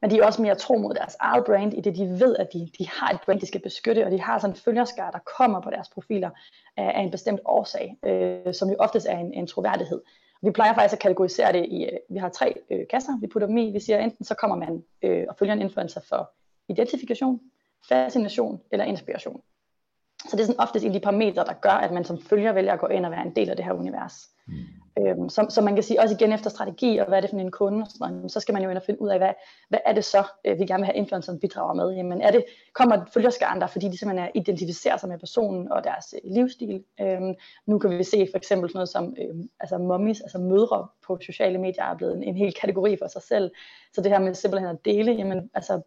men 0.02 0.12
de 0.12 0.20
er 0.20 0.26
også 0.26 0.42
mere 0.42 0.56
tro 0.56 0.78
mod 0.78 0.94
deres 0.94 1.16
eget 1.20 1.46
brand, 1.46 1.74
i 1.74 1.82
det 1.82 1.96
de 1.96 2.20
ved, 2.20 2.36
at 2.36 2.54
de, 2.54 2.70
de 2.80 2.90
har 2.90 3.10
et 3.10 3.20
brand, 3.26 3.40
de 3.40 3.46
skal 3.46 3.62
beskytte, 3.62 4.06
og 4.06 4.12
de 4.12 4.22
har 4.22 4.40
sådan 4.40 4.54
en 4.56 4.62
følgerskar, 4.66 5.12
der 5.12 5.20
kommer 5.38 5.62
på 5.62 5.70
deres 5.70 5.90
profiler 5.90 6.30
af, 6.78 6.92
af 6.96 7.02
en 7.02 7.12
bestemt 7.12 7.40
årsag, 7.46 7.98
øh, 8.06 8.54
som 8.54 8.70
jo 8.70 8.76
oftest 8.80 9.08
er 9.10 9.18
en, 9.18 9.34
en 9.34 9.48
troværdighed. 9.48 10.02
Vi 10.44 10.52
plejer 10.52 10.74
faktisk 10.74 10.94
at 10.94 11.00
kategorisere 11.00 11.54
det 11.54 11.66
i, 11.66 11.84
øh, 11.84 11.98
vi 12.10 12.18
har 12.18 12.30
tre 12.30 12.54
øh, 12.72 12.88
kasser, 12.90 13.20
vi 13.22 13.28
putter 13.28 13.48
dem 13.48 13.58
i. 13.58 13.72
Vi 13.72 13.80
siger 13.80 14.00
enten 14.00 14.26
så 14.26 14.36
kommer 14.36 14.58
man 14.58 14.84
øh, 15.02 15.26
og 15.30 15.36
følger 15.40 15.54
en 15.54 15.62
influencer 15.62 16.02
for 16.10 16.32
identifikation, 16.70 17.42
fascination 17.90 18.62
eller 18.72 18.86
inspiration. 18.86 19.42
Så 20.30 20.36
det 20.36 20.40
er 20.40 20.46
sådan 20.46 20.60
oftest 20.60 20.86
en 20.86 20.92
af 20.92 21.00
de 21.00 21.04
parametre, 21.04 21.46
der 21.46 21.54
gør, 21.54 21.70
at 21.70 21.92
man 21.92 22.06
som 22.06 22.22
følger 22.22 22.54
vælger 22.54 22.74
at 22.74 22.80
gå 22.80 22.88
ind 22.88 23.06
og 23.06 23.12
være 23.12 23.26
en 23.26 23.36
del 23.36 23.50
af 23.50 23.56
det 23.56 23.66
her 23.66 23.74
univers. 23.74 24.30
Mm. 24.48 24.54
Øhm, 25.00 25.30
så, 25.30 25.46
så 25.50 25.62
man 25.62 25.74
kan 25.76 25.84
sige 25.84 26.02
også 26.02 26.16
igen 26.16 26.34
efter 26.34 26.50
strategi, 26.50 26.98
og 26.98 27.08
hvad 27.08 27.18
er 27.18 27.22
det 27.22 27.30
for 27.30 27.38
en 27.38 27.52
kunde, 27.52 27.86
sådan 27.90 28.30
så 28.30 28.40
skal 28.40 28.54
man 28.54 28.64
jo 28.64 28.70
ind 28.70 28.78
og 28.78 28.84
finde 28.84 29.02
ud 29.02 29.10
af, 29.10 29.18
hvad, 29.18 29.34
hvad 29.70 29.80
er 29.86 29.94
det 29.94 30.06
så, 30.06 30.24
øh, 30.46 30.60
vi 30.60 30.66
gerne 30.66 30.82
vil 30.82 30.86
have 30.86 30.96
influenceren 30.96 31.40
bidrager 31.40 31.74
med. 31.74 31.92
Jamen 31.96 32.22
er 32.22 32.32
det, 32.32 32.46
kommer 32.74 33.06
følgerskaren 33.14 33.62
der, 33.62 33.68
fordi 33.68 33.88
de 33.88 33.98
simpelthen 33.98 34.28
er, 34.28 34.32
identificerer 34.36 34.98
sig 34.98 35.10
med 35.10 35.20
personen 35.20 35.72
og 35.72 35.84
deres 35.84 36.14
øh, 36.14 36.32
livsstil. 36.34 36.84
Øhm, 37.02 37.34
nu 37.66 37.80
kan 37.80 37.98
vi 37.98 38.04
se 38.04 38.28
for 38.32 38.38
eksempel 38.38 38.70
sådan 38.70 38.78
noget 38.78 38.90
som 38.90 39.16
øhm, 39.22 39.50
altså 39.60 39.78
mommies, 39.78 40.22
altså 40.22 40.38
mødre 40.38 40.88
på 41.08 41.20
sociale 41.22 41.58
medier 41.58 41.84
er 41.84 41.98
blevet 41.98 42.16
en, 42.16 42.24
en 42.24 42.36
hel 42.36 42.54
kategori 42.54 42.98
for 42.98 43.08
sig 43.08 43.22
selv. 43.22 43.52
Så 43.94 44.02
det 44.02 44.12
her 44.12 44.20
med 44.20 44.34
simpelthen 44.34 44.70
at 44.70 44.86
dele, 44.86 45.12
jamen 45.12 45.50
altså 45.54 45.82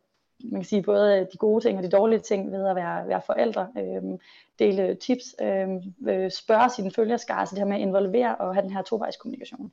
man 0.45 0.61
kan 0.61 0.65
sige 0.65 0.83
både 0.83 1.21
øh, 1.21 1.27
de 1.33 1.37
gode 1.39 1.65
ting 1.65 1.79
og 1.79 1.85
de 1.85 1.89
dårlige 1.89 2.21
ting 2.21 2.53
ved 2.53 2.67
at 2.67 2.77
være, 2.77 3.09
være 3.09 3.23
forældre, 3.27 3.69
øh, 3.79 4.19
dele 4.59 4.95
tips, 4.95 5.25
øhm, 5.43 5.81
øh, 6.09 6.31
spørge 6.31 6.71
sine 6.71 6.91
følgerskare, 6.91 7.47
så 7.47 7.55
det 7.55 7.59
her 7.59 7.67
med 7.67 7.77
at 7.77 7.83
involvere 7.83 8.37
og 8.37 8.55
have 8.55 8.63
den 8.63 8.73
her 8.73 8.83
tovejskommunikation. 8.83 9.73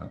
Ja. 0.00 0.06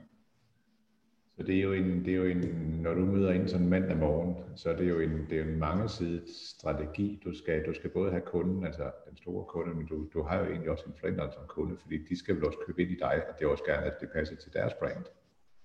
Så 1.37 1.43
det 1.43 1.57
er 1.57 1.61
jo 1.61 1.73
en, 1.73 2.05
det 2.05 2.13
er 2.13 2.17
jo 2.17 2.25
en, 2.25 2.39
når 2.83 2.93
du 2.93 3.05
møder 3.05 3.31
ind 3.31 3.47
sådan 3.47 3.67
mandag 3.67 3.97
morgen, 3.97 4.35
så 4.55 4.69
er 4.69 4.75
det 4.75 4.89
jo 4.89 4.99
en, 4.99 5.11
det 5.29 5.39
er 5.39 5.45
jo 5.45 5.51
en 5.51 5.59
mangesidig 5.59 6.21
strategi. 6.27 7.21
Du 7.25 7.37
skal, 7.37 7.65
du 7.65 7.73
skal 7.73 7.89
både 7.89 8.11
have 8.11 8.21
kunden, 8.21 8.65
altså 8.65 8.91
den 9.09 9.17
store 9.17 9.45
kunde, 9.45 9.75
men 9.75 9.85
du, 9.85 10.07
du 10.13 10.23
har 10.23 10.39
jo 10.39 10.45
egentlig 10.45 10.69
også 10.69 10.83
influenteren 10.87 11.31
som 11.31 11.43
kunde, 11.47 11.77
fordi 11.81 11.97
de 12.09 12.19
skal 12.19 12.35
vel 12.35 12.45
også 12.45 12.57
købe 12.67 12.81
ind 12.81 12.91
i 12.91 12.95
dig, 12.95 13.21
og 13.29 13.39
det 13.39 13.45
er 13.45 13.49
også 13.49 13.63
gerne, 13.63 13.85
at 13.85 13.97
det 14.01 14.09
passer 14.13 14.35
til 14.35 14.53
deres 14.53 14.73
brand. 14.73 15.05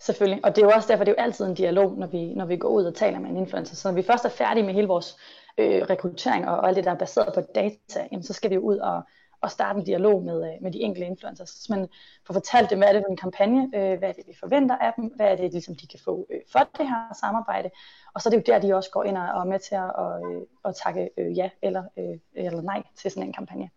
Selvfølgelig, 0.00 0.45
og 0.45 0.57
det 0.57 0.62
er 0.62 0.67
jo 0.67 0.73
også 0.75 0.88
derfor, 0.88 1.05
det 1.05 1.12
er 1.12 1.23
jo 1.23 1.25
altid 1.25 1.47
en 1.47 1.55
dialog, 1.55 1.99
når 1.99 2.07
vi, 2.07 2.35
når 2.35 2.47
vi 2.47 2.57
går 2.57 2.69
ud 2.69 2.85
og 2.85 2.95
taler 2.95 3.19
med 3.19 3.31
en 3.31 3.37
influencer. 3.37 3.76
Så 3.76 3.88
når 3.88 3.95
vi 3.95 4.02
først 4.02 4.25
er 4.25 4.28
færdige 4.28 4.67
med 4.67 4.75
hele 4.75 4.88
vores 4.88 5.17
øh, 5.59 5.83
rekruttering 5.83 6.49
og, 6.49 6.57
og 6.57 6.69
alt 6.69 6.76
det, 6.76 6.85
der 6.85 6.90
er 6.90 6.99
baseret 6.99 7.35
på 7.35 7.40
data, 7.40 8.09
jamen, 8.12 8.23
så 8.23 8.33
skal 8.33 8.50
vi 8.50 8.55
jo 8.55 8.61
ud 8.61 8.78
og, 8.78 9.02
og 9.40 9.50
starte 9.50 9.78
en 9.78 9.85
dialog 9.85 10.23
med, 10.23 10.45
øh, 10.49 10.62
med 10.62 10.73
de 10.73 10.81
enkelte 10.81 11.07
influencers. 11.07 11.49
Så 11.49 11.67
man 11.71 11.88
får 12.26 12.35
fortalt 12.35 12.71
dem, 12.71 12.78
hvad 12.78 12.88
er 12.88 12.93
det 12.93 13.02
for 13.07 13.11
en 13.11 13.17
kampagne, 13.17 13.62
øh, 13.62 13.99
hvad 13.99 14.09
er 14.09 14.12
det, 14.12 14.25
vi 14.26 14.35
forventer 14.40 14.76
af 14.76 14.93
dem, 14.97 15.05
hvad 15.05 15.26
er 15.26 15.37
det, 15.37 15.52
ligesom, 15.52 15.76
de 15.76 15.87
kan 15.87 16.00
få 16.05 16.26
øh, 16.31 16.40
for 16.52 16.59
det 16.59 16.88
her 16.88 17.14
samarbejde. 17.21 17.71
Og 18.14 18.23
så 18.23 18.28
er 18.28 18.31
det 18.31 18.37
jo 18.37 18.52
der, 18.52 18.59
de 18.59 18.75
også 18.75 18.90
går 18.90 19.05
ind 19.05 19.19
og, 19.19 19.28
og 19.35 19.40
er 19.40 19.45
med 19.45 19.59
til 19.59 19.75
at 19.75 19.93
og, 19.95 20.33
øh, 20.33 20.43
og 20.62 20.76
takke 20.76 21.11
øh, 21.19 21.38
ja 21.38 21.50
eller, 21.62 21.85
øh, 21.97 22.19
eller 22.35 22.61
nej 22.61 22.83
til 22.97 23.11
sådan 23.11 23.26
en 23.26 23.33
kampagne. 23.33 23.71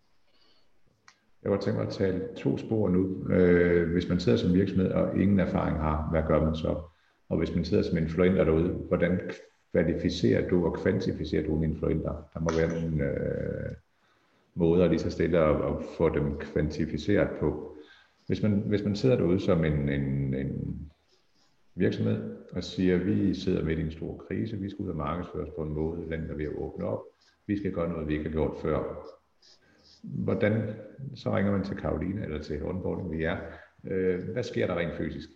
Jeg 1.42 1.52
vil 1.52 1.60
tænke 1.60 1.78
mig 1.78 1.86
at 1.86 1.92
tale 1.92 2.28
to 2.36 2.58
spor 2.58 2.88
nu. 2.88 3.28
Øh, 3.30 3.92
hvis 3.92 4.08
man 4.08 4.20
sidder 4.20 4.38
som 4.38 4.54
virksomhed 4.54 4.90
og 4.90 5.20
ingen 5.20 5.40
erfaring 5.40 5.76
har, 5.78 6.08
hvad 6.10 6.22
gør 6.26 6.44
man 6.44 6.54
så? 6.54 6.82
Og 7.28 7.38
hvis 7.38 7.54
man 7.54 7.64
sidder 7.64 7.82
som 7.82 7.98
influenter 7.98 8.44
derude, 8.44 8.68
hvordan 8.68 9.20
kvalificerer 9.72 10.48
du 10.48 10.66
og 10.66 10.74
kvantificerer 10.74 11.46
du 11.46 11.56
en 11.56 11.64
influenter? 11.64 12.28
Der 12.34 12.40
må 12.40 12.48
være 12.58 12.80
nogle 12.80 13.04
øh, 13.04 13.72
måder 14.54 14.88
lige 14.88 14.98
så 14.98 15.10
stille 15.10 15.38
at, 15.38 15.56
at 15.56 15.84
få 15.96 16.08
dem 16.08 16.38
kvantificeret 16.38 17.28
på. 17.40 17.76
Hvis 18.26 18.42
man, 18.42 18.52
hvis 18.52 18.84
man 18.84 18.96
sidder 18.96 19.16
derude 19.16 19.40
som 19.40 19.64
en, 19.64 19.88
en, 19.88 20.34
en 20.34 20.90
virksomhed 21.74 22.36
og 22.52 22.64
siger, 22.64 22.94
at 22.94 23.06
vi 23.06 23.34
sidder 23.34 23.64
midt 23.64 23.78
i 23.78 23.82
en 23.82 23.90
stor 23.90 24.24
krise, 24.28 24.56
vi 24.56 24.70
skal 24.70 24.82
ud 24.82 24.90
og 24.90 24.96
markedsføres 24.96 25.50
på 25.56 25.62
en 25.62 25.72
måde, 25.72 26.08
landet 26.10 26.30
er 26.30 26.34
ved 26.34 26.44
at 26.44 26.56
åbne 26.56 26.84
op, 26.84 27.02
vi 27.46 27.56
skal 27.56 27.72
gøre 27.72 27.88
noget, 27.88 28.08
vi 28.08 28.12
ikke 28.12 28.24
har 28.24 28.32
gjort 28.32 28.56
før, 28.62 29.06
hvordan, 30.02 30.74
så 31.14 31.36
ringer 31.36 31.52
man 31.52 31.64
til 31.64 31.76
Karoline 31.76 32.24
eller 32.24 32.42
til 32.42 32.64
onboarding 32.64 33.12
vi 33.12 33.24
er. 33.24 33.36
Øh, 33.84 34.28
hvad 34.32 34.42
sker 34.42 34.66
der 34.66 34.78
rent 34.78 34.96
fysisk? 34.96 35.28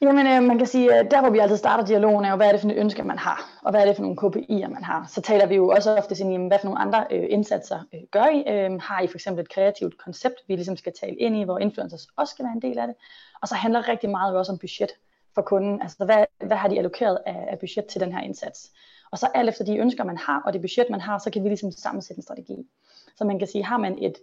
Jamen, 0.00 0.26
øh, 0.26 0.42
man 0.42 0.58
kan 0.58 0.66
sige, 0.66 0.94
at 0.94 1.10
der 1.10 1.20
hvor 1.20 1.30
vi 1.30 1.38
altid 1.38 1.56
starter 1.56 1.84
dialogen 1.84 2.24
er 2.24 2.30
jo, 2.30 2.36
hvad 2.36 2.46
er 2.46 2.52
det 2.52 2.60
for 2.60 2.68
nogle 2.68 2.80
ønsker, 2.80 3.04
man 3.04 3.18
har, 3.18 3.60
og 3.62 3.70
hvad 3.70 3.80
er 3.80 3.86
det 3.86 3.96
for 3.96 4.02
nogle 4.02 4.18
KPI'er, 4.20 4.68
man 4.68 4.84
har. 4.84 5.06
Så 5.08 5.20
taler 5.20 5.46
vi 5.46 5.54
jo 5.54 5.68
også 5.68 5.96
ofte 5.96 6.14
ind 6.20 6.32
i, 6.32 6.48
hvad 6.48 6.58
for 6.58 6.66
nogle 6.66 6.80
andre 6.80 7.06
øh, 7.10 7.26
indsatser 7.28 7.80
øh, 7.94 8.00
gør 8.10 8.24
I. 8.24 8.38
Øh, 8.48 8.80
har 8.80 9.00
I 9.00 9.06
for 9.06 9.14
eksempel 9.14 9.42
et 9.42 9.48
kreativt 9.48 9.98
koncept, 9.98 10.34
vi 10.48 10.54
ligesom 10.54 10.76
skal 10.76 10.92
tale 11.00 11.16
ind 11.16 11.36
i, 11.36 11.44
hvor 11.44 11.58
influencers 11.58 12.06
også 12.16 12.30
skal 12.30 12.44
være 12.44 12.52
en 12.52 12.62
del 12.62 12.78
af 12.78 12.86
det. 12.86 12.96
Og 13.42 13.48
så 13.48 13.54
handler 13.54 13.88
rigtig 13.88 14.10
meget 14.10 14.36
også 14.36 14.52
om 14.52 14.58
budget 14.58 14.90
for 15.34 15.42
kunden. 15.42 15.82
Altså, 15.82 16.04
hvad, 16.04 16.24
hvad 16.46 16.56
har 16.56 16.68
de 16.68 16.78
allokeret 16.78 17.18
af, 17.26 17.46
af 17.50 17.58
budget 17.58 17.86
til 17.86 18.00
den 18.00 18.12
her 18.12 18.20
indsats? 18.20 18.70
Og 19.12 19.18
så 19.18 19.26
alt 19.34 19.48
efter 19.48 19.64
de 19.64 19.76
ønsker, 19.76 20.04
man 20.04 20.16
har, 20.16 20.42
og 20.46 20.52
det 20.52 20.60
budget, 20.60 20.90
man 20.90 21.00
har, 21.00 21.18
så 21.18 21.30
kan 21.30 21.44
vi 21.44 21.48
ligesom 21.48 21.70
sammensætte 21.70 22.18
en 22.18 22.22
strategi. 22.22 22.66
Så 23.16 23.24
man 23.24 23.38
kan 23.38 23.48
sige, 23.48 23.64
har 23.64 23.78
man 23.78 23.98
et, 23.98 24.14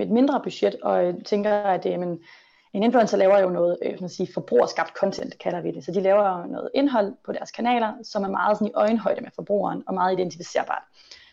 et 0.00 0.10
mindre 0.10 0.40
budget, 0.44 0.74
og 0.82 1.04
øh, 1.04 1.24
tænker, 1.24 1.52
at 1.52 1.86
jamen, 1.86 2.08
men, 2.08 2.20
en 2.72 2.82
influencer 2.82 3.16
laver 3.16 3.38
jo 3.38 3.48
noget 3.48 3.78
øh, 3.82 4.00
man 4.00 4.08
sige, 4.08 4.32
forbrugerskabt 4.34 4.96
content, 4.96 5.38
kalder 5.38 5.60
vi 5.60 5.70
det. 5.70 5.84
Så 5.84 5.92
de 5.92 6.00
laver 6.00 6.46
noget 6.46 6.70
indhold 6.74 7.14
på 7.24 7.32
deres 7.32 7.50
kanaler, 7.50 7.92
som 8.02 8.24
er 8.24 8.28
meget 8.28 8.56
sådan 8.56 8.68
i 8.68 8.72
øjenhøjde 8.74 9.20
med 9.20 9.30
forbrugeren, 9.34 9.82
og 9.86 9.94
meget 9.94 10.12
identificerbart. 10.12 10.82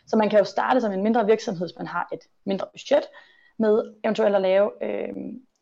Så 0.07 0.17
man 0.17 0.29
kan 0.29 0.39
jo 0.39 0.45
starte 0.45 0.81
som 0.81 0.91
en 0.91 1.03
mindre 1.03 1.25
virksomhed, 1.25 1.67
hvis 1.67 1.77
man 1.77 1.87
har 1.87 2.07
et 2.13 2.19
mindre 2.45 2.67
budget, 2.71 3.03
med 3.59 3.93
eventuelt 4.03 4.35
at 4.35 4.41
lave, 4.41 4.71
øh, 4.81 5.09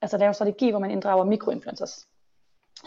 altså 0.01 0.17
lave 0.17 0.27
en 0.27 0.33
strategi, 0.33 0.69
hvor 0.69 0.79
man 0.79 0.91
inddrager 0.91 1.23
mikroinfluencers. 1.23 2.07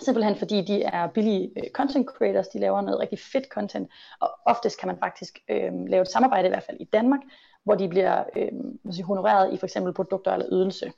Simpelthen 0.03 0.37
fordi 0.37 0.63
de 0.63 0.83
er 0.83 1.07
billige 1.07 1.53
øh, 1.57 1.71
content 1.71 2.07
creators, 2.07 2.49
de 2.49 2.59
laver 2.59 2.81
noget 2.81 3.01
rigtig 3.01 3.19
fedt 3.19 3.47
content, 3.47 3.91
og 4.21 4.31
oftest 4.47 4.81
kan 4.81 4.87
man 4.87 4.99
faktisk 4.99 5.39
øh, 5.49 5.73
lave 5.89 6.03
et 6.03 6.09
samarbejde, 6.09 6.47
i 6.47 6.51
hvert 6.51 6.63
fald 6.63 6.77
i 6.81 6.85
Danmark, 6.85 7.21
hvor 7.65 7.75
de 7.75 7.89
bliver 7.89 8.25
øh, 8.37 8.53
sige, 8.91 9.05
honoreret 9.05 9.55
i 9.55 9.57
for 9.57 9.67
eksempel 9.67 9.93
produkter 9.95 10.33
eller 10.33 10.47
ydelse. 10.53 10.93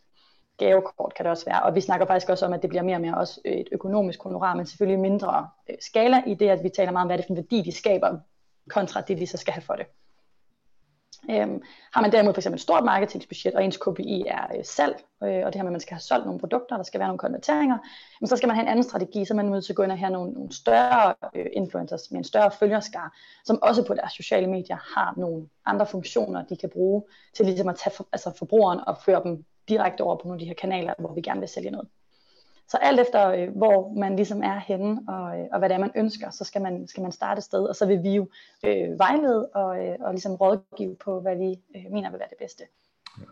gavekort 0.58 1.14
kan 1.14 1.24
det 1.24 1.30
også 1.30 1.44
være. 1.44 1.62
Og 1.62 1.74
vi 1.74 1.80
snakker 1.80 2.06
faktisk 2.06 2.30
også 2.30 2.46
om, 2.46 2.52
at 2.52 2.62
det 2.62 2.70
bliver 2.70 2.82
mere 2.82 2.96
og 2.96 3.00
mere 3.00 3.16
også 3.16 3.40
øh, 3.44 3.52
et 3.52 3.68
økonomisk 3.72 4.22
honorar, 4.22 4.54
men 4.54 4.66
selvfølgelig 4.66 5.00
mindre 5.00 5.48
øh, 5.70 5.76
skala 5.80 6.22
i 6.26 6.34
det, 6.34 6.48
at 6.48 6.64
vi 6.64 6.68
taler 6.68 6.92
meget 6.92 7.04
om, 7.04 7.08
hvad 7.08 7.18
det 7.18 7.24
er 7.24 7.26
for 7.26 7.32
en 7.32 7.36
værdi, 7.36 7.62
de 7.62 7.72
skaber, 7.72 8.18
kontra 8.70 9.00
det, 9.00 9.18
de 9.18 9.26
så 9.26 9.36
skal 9.36 9.54
have 9.54 9.62
for 9.62 9.74
det. 9.74 9.86
Øhm, 11.30 11.62
har 11.92 12.00
man 12.00 12.12
derimod 12.12 12.34
for 12.34 12.40
eksempel 12.40 12.56
et 12.56 12.62
stort 12.62 12.84
marketingsbudget, 12.84 13.54
og 13.54 13.64
ens 13.64 13.76
KPI 13.76 14.24
er 14.26 14.46
øh, 14.56 14.64
salg, 14.64 14.96
øh, 15.22 15.42
og 15.44 15.52
det 15.52 15.54
her 15.54 15.62
med, 15.62 15.70
at 15.70 15.72
man 15.72 15.80
skal 15.80 15.94
have 15.94 16.00
solgt 16.00 16.26
nogle 16.26 16.40
produkter, 16.40 16.76
der 16.76 16.82
skal 16.82 17.00
være 17.00 17.08
nogle 17.08 17.18
konverteringer, 17.18 17.78
men 18.20 18.28
så 18.28 18.36
skal 18.36 18.46
man 18.46 18.56
have 18.56 18.62
en 18.62 18.68
anden 18.68 18.84
strategi, 18.84 19.24
så 19.24 19.34
man 19.34 19.46
er 19.46 19.50
nødt 19.50 19.64
til 19.64 19.72
at 19.72 19.76
gå 19.76 19.82
ind 19.82 19.92
og 19.92 19.98
have 19.98 20.12
nogle, 20.12 20.32
nogle 20.32 20.52
større 20.52 21.14
øh, 21.34 21.46
influencers 21.52 22.10
med 22.10 22.18
en 22.18 22.24
større 22.24 22.50
følgerskar, 22.50 23.16
som 23.44 23.62
også 23.62 23.84
på 23.86 23.94
deres 23.94 24.12
sociale 24.12 24.46
medier 24.46 24.76
har 24.96 25.14
nogle 25.16 25.48
andre 25.66 25.86
funktioner, 25.86 26.44
de 26.44 26.56
kan 26.56 26.70
bruge 26.70 27.02
til 27.34 27.46
ligesom 27.46 27.68
at 27.68 27.76
tage 27.76 27.94
for, 27.96 28.08
altså 28.12 28.32
forbrugeren 28.38 28.80
og 28.86 28.96
føre 29.04 29.22
dem 29.24 29.44
direkte 29.68 30.02
over 30.02 30.16
på 30.16 30.22
nogle 30.24 30.36
af 30.36 30.40
de 30.40 30.46
her 30.46 30.54
kanaler, 30.54 30.94
hvor 30.98 31.14
vi 31.14 31.20
gerne 31.20 31.40
vil 31.40 31.48
sælge 31.48 31.70
noget. 31.70 31.88
Så 32.72 32.78
alt 32.78 33.00
efter, 33.00 33.28
øh, 33.28 33.56
hvor 33.56 33.94
man 33.96 34.16
ligesom 34.16 34.42
er 34.42 34.58
henne, 34.58 35.00
og, 35.08 35.38
øh, 35.38 35.46
og 35.52 35.58
hvad 35.58 35.68
det 35.68 35.74
er, 35.74 35.78
man 35.78 35.90
ønsker, 35.96 36.30
så 36.30 36.44
skal 36.44 36.62
man, 36.62 36.88
skal 36.88 37.02
man 37.02 37.12
starte 37.12 37.38
et 37.38 37.44
sted, 37.44 37.64
og 37.64 37.76
så 37.76 37.86
vil 37.86 38.02
vi 38.02 38.10
jo 38.14 38.28
øh, 38.66 38.98
vejlede 38.98 39.48
og, 39.48 39.86
øh, 39.86 39.96
og 40.00 40.12
ligesom 40.12 40.34
rådgive 40.34 40.96
på, 41.04 41.20
hvad 41.20 41.36
vi 41.36 41.50
øh, 41.76 41.92
mener 41.92 42.10
vil 42.10 42.18
være 42.18 42.28
det 42.28 42.38
bedste. 42.38 42.64
Ja. 43.18 43.24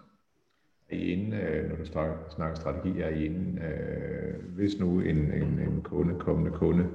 Er 0.90 0.97
I 0.97 1.12
inde, 1.12 1.37
øh, 1.37 1.68
når 1.68 1.76
du 1.76 1.87
snakker, 1.87 2.16
snakker 2.30 2.56
strategi, 2.56 3.00
er 3.00 3.09
I 3.09 3.25
inde, 3.25 3.62
øh, 3.62 4.54
hvis 4.56 4.78
nu 4.78 5.00
en, 5.00 5.16
en, 5.16 5.59
en 5.59 5.82
kunde, 5.82 6.18
kommende 6.18 6.59
kunde, 6.59 6.87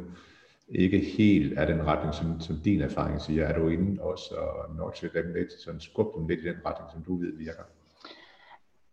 ikke 0.69 0.99
helt 0.99 1.59
er 1.59 1.65
den 1.65 1.85
retning, 1.85 2.13
som, 2.13 2.39
som 2.39 2.55
din 2.65 2.81
erfaring 2.81 3.21
siger, 3.21 3.45
er 3.45 3.59
du 3.59 3.67
inde 3.67 4.01
også 4.01 4.35
og 4.35 4.75
notche 4.75 5.09
dem 5.13 5.33
lidt, 5.33 5.51
sådan 5.51 5.79
skubbe 5.79 6.19
dem 6.19 6.27
lidt 6.27 6.39
i 6.39 6.47
den 6.47 6.55
retning, 6.65 6.91
som 6.91 7.03
du 7.03 7.17
ved 7.17 7.37
virker? 7.37 7.63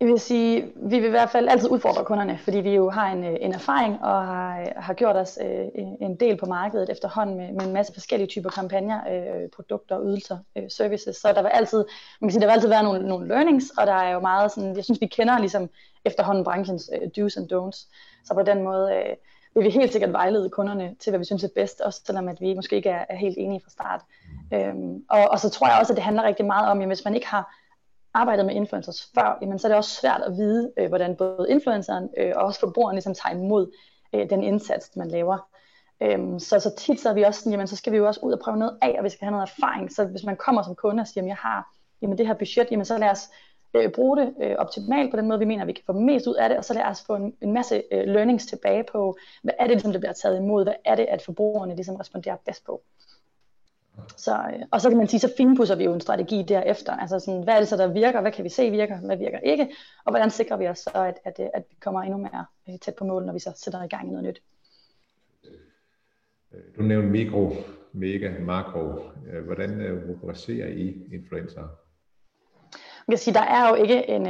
Jeg 0.03 0.11
vil 0.11 0.21
sige, 0.21 0.73
vi 0.77 0.99
vil 0.99 1.05
i 1.05 1.11
hvert 1.11 1.31
fald 1.31 1.49
altid 1.49 1.71
udfordre 1.71 2.05
kunderne, 2.05 2.39
fordi 2.39 2.59
vi 2.59 2.75
jo 2.75 2.91
har 2.91 3.13
en, 3.13 3.25
øh, 3.25 3.37
en 3.41 3.55
erfaring 3.55 4.05
og 4.05 4.27
har, 4.27 4.73
har 4.77 4.95
gjort 4.95 5.17
os 5.17 5.39
øh, 5.43 5.67
en 6.01 6.17
del 6.17 6.37
på 6.37 6.47
markedet 6.47 6.91
efterhånden 6.91 7.37
med, 7.37 7.53
med 7.53 7.67
en 7.67 7.73
masse 7.73 7.93
forskellige 7.93 8.29
typer 8.29 8.51
kampagner, 8.51 9.01
øh, 9.13 9.49
produkter, 9.57 10.03
ydelser, 10.03 10.39
øh, 10.57 10.63
services. 10.69 11.17
Så 11.17 11.33
der 11.33 11.43
vil 11.43 11.49
altid, 11.49 11.85
man 12.21 12.29
kan 12.29 12.33
sige, 12.33 12.41
der 12.41 12.47
vil 12.47 12.53
altid 12.53 12.69
være 12.69 12.83
nogle, 12.83 13.09
nogle 13.09 13.29
learnings, 13.29 13.71
og 13.79 13.87
der 13.87 13.93
er 13.93 14.13
jo 14.13 14.21
meget 14.21 14.53
sådan, 14.53 14.77
jeg 14.77 14.85
synes, 14.85 15.01
vi 15.01 15.07
kender 15.07 15.39
ligesom 15.39 15.69
efterhånden 16.05 16.45
branchens 16.45 16.91
øh, 16.95 17.09
do's 17.19 17.39
and 17.39 17.53
don'ts. 17.53 17.93
Så 18.25 18.35
på 18.35 18.43
den 18.43 18.63
måde 18.63 18.93
øh, 18.95 19.17
vil 19.55 19.65
vi 19.65 19.71
helt 19.71 19.93
sikkert 19.93 20.13
vejlede 20.13 20.51
kunderne 20.51 20.95
til, 21.01 21.11
hvad 21.11 21.19
vi 21.19 21.25
synes 21.25 21.45
er 21.45 21.49
bedst, 21.55 21.81
også 21.81 22.01
selvom 22.07 22.29
at 22.29 22.41
vi 22.41 22.55
måske 22.55 22.77
ikke 22.77 22.91
er, 22.91 23.05
er 23.09 23.17
helt 23.17 23.37
enige 23.39 23.61
fra 23.65 23.71
start. 23.71 24.01
Øhm, 24.55 25.05
og, 25.11 25.31
og 25.31 25.39
så 25.39 25.51
tror 25.51 25.69
jeg 25.69 25.79
også, 25.81 25.93
at 25.93 25.97
det 25.97 26.05
handler 26.05 26.23
rigtig 26.23 26.47
meget 26.47 26.71
om, 26.71 26.81
at 26.81 26.87
hvis 26.87 27.05
man 27.05 27.15
ikke 27.15 27.27
har 27.27 27.62
arbejdet 28.15 28.47
med 28.47 28.55
influencers 28.55 29.11
før, 29.15 29.39
jamen, 29.43 29.59
så 29.59 29.67
er 29.67 29.69
det 29.69 29.77
også 29.77 30.01
svært 30.01 30.21
at 30.27 30.33
vide, 30.33 30.73
øh, 30.79 30.89
hvordan 30.89 31.17
både 31.17 31.47
influenceren 31.49 32.09
øh, 32.19 32.33
og 32.37 32.43
også 32.43 32.61
forbrugeren 32.61 32.95
ligesom 32.95 33.15
tager 33.15 33.35
imod 33.37 33.73
øh, 34.15 34.31
den 34.31 34.43
indsats, 34.43 34.97
man 34.97 35.09
laver. 35.09 35.49
Øhm, 36.03 36.39
så, 36.39 36.61
så 36.61 36.75
tit 36.79 37.01
så 37.01 37.09
er 37.09 37.15
vi 37.15 37.23
også 37.23 37.41
sådan, 37.41 37.53
jamen 37.53 37.67
så 37.67 37.77
skal 37.77 37.93
vi 37.93 37.97
jo 37.97 38.07
også 38.07 38.21
ud 38.23 38.33
og 38.33 38.41
prøve 38.41 38.57
noget 38.57 38.79
af, 38.83 38.95
og 38.99 39.05
vi 39.05 39.09
skal 39.09 39.25
have 39.25 39.33
noget 39.33 39.49
erfaring. 39.49 39.93
Så 39.93 40.05
hvis 40.05 40.25
man 40.25 40.37
kommer 40.37 40.63
som 40.63 40.75
kunde 40.75 41.01
og 41.01 41.07
siger, 41.07 41.23
jamen 41.23 41.29
jeg 41.29 41.37
har 41.37 41.77
jamen, 42.03 42.19
det 42.19 42.27
her 42.27 42.35
budget, 42.35 42.69
jamen 42.71 42.85
så 42.85 42.99
lad 42.99 43.11
os 43.11 43.29
øh, 43.75 43.91
bruge 43.93 44.17
det 44.17 44.35
øh, 44.43 44.55
optimalt 44.59 45.11
på 45.11 45.17
den 45.17 45.29
måde, 45.29 45.39
vi 45.39 45.45
mener, 45.45 45.65
vi 45.65 45.73
kan 45.73 45.85
få 45.87 45.93
mest 45.93 46.27
ud 46.27 46.35
af 46.35 46.49
det, 46.49 46.59
og 46.59 46.65
så 46.65 46.75
lad 46.75 46.85
os 46.85 47.05
få 47.07 47.15
en, 47.15 47.35
en 47.41 47.53
masse 47.53 47.83
øh, 47.93 48.05
learnings 48.05 48.47
tilbage 48.47 48.85
på, 48.93 49.17
hvad 49.43 49.55
er 49.59 49.65
det, 49.65 49.71
ligesom, 49.71 49.93
der 49.93 49.99
bliver 49.99 50.13
taget 50.13 50.37
imod, 50.37 50.65
hvad 50.65 50.75
er 50.85 50.95
det, 50.95 51.05
at 51.05 51.23
forbrugerne 51.23 51.75
ligesom 51.75 51.97
responderer 51.97 52.37
bedst 52.47 52.65
på. 52.67 52.83
Så, 54.17 54.33
øh, 54.33 54.63
og 54.71 54.81
så 54.81 54.89
kan 54.89 54.99
man 54.99 55.09
sige, 55.09 55.21
så 55.21 55.33
finpudser 55.37 55.75
vi 55.75 55.85
jo 55.85 55.95
en 55.95 56.01
strategi 56.01 56.43
derefter. 56.43 56.93
Altså 56.93 57.19
sådan, 57.19 57.43
hvad 57.43 57.55
er 57.55 57.59
det 57.59 57.69
så, 57.69 57.77
der 57.77 57.93
virker? 57.93 58.21
Hvad 58.21 58.33
kan 58.33 58.45
vi 58.45 58.49
se 58.49 58.71
virker? 58.71 59.01
Hvad 59.01 59.17
virker 59.17 59.39
ikke? 59.39 59.69
Og 60.05 60.13
hvordan 60.13 60.31
sikrer 60.31 60.57
vi 60.57 60.69
os 60.69 60.79
så, 60.79 60.91
at, 60.95 61.19
at, 61.25 61.41
øh, 61.41 61.47
at 61.55 61.65
vi 61.71 61.77
kommer 61.81 62.03
endnu 62.03 62.19
mere 62.19 62.47
øh, 62.69 62.79
tæt 62.79 62.95
på 62.95 63.05
mål, 63.05 63.27
når 63.27 63.33
vi 63.33 63.39
så 63.39 63.53
sætter 63.57 63.83
i 63.83 63.89
gang 63.89 64.09
i 64.09 64.11
noget 64.11 64.25
nyt? 64.25 64.43
Du 66.77 66.83
nævnte 66.83 67.09
mikro, 67.09 67.53
mega, 67.93 68.33
makro. 68.41 69.01
Hvordan 69.45 70.03
rubricerer 70.09 70.69
I 70.69 70.97
influencer? 71.13 71.63
Man 73.07 73.17
kan 73.17 73.19
sige, 73.19 73.35
der 73.35 73.41
er 73.41 73.69
jo 73.69 73.75
ikke 73.75 74.09
en, 74.09 74.27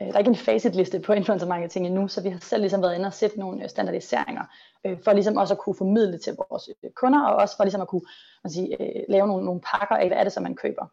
der 0.00 0.12
er 0.14 0.18
ikke 0.18 0.28
en 0.28 0.36
facitliste 0.36 1.00
på 1.00 1.12
influencer 1.12 1.46
marketing 1.46 1.86
endnu, 1.86 2.08
så 2.08 2.22
vi 2.22 2.28
har 2.28 2.38
selv 2.38 2.60
ligesom 2.60 2.82
været 2.82 2.94
inde 2.94 3.06
og 3.06 3.12
sætte 3.12 3.38
nogle 3.38 3.62
øh, 3.62 3.68
standardiseringer, 3.68 4.44
øh, 4.84 4.98
for 5.04 5.12
ligesom 5.12 5.36
også 5.36 5.54
at 5.54 5.60
kunne 5.60 5.74
formidle 5.74 6.18
til 6.18 6.36
vores 6.36 6.68
kunder, 6.94 7.24
og 7.24 7.36
også 7.36 7.56
for 7.56 7.64
ligesom 7.64 7.80
at 7.80 7.88
kunne 7.88 8.02
man 8.44 8.50
sige, 8.50 8.76
lave 9.08 9.26
nogle, 9.26 9.44
nogle 9.44 9.60
pakker 9.60 9.96
af, 9.96 10.08
hvad 10.08 10.16
er 10.18 10.24
det, 10.24 10.32
som 10.32 10.42
man 10.42 10.54
køber. 10.54 10.86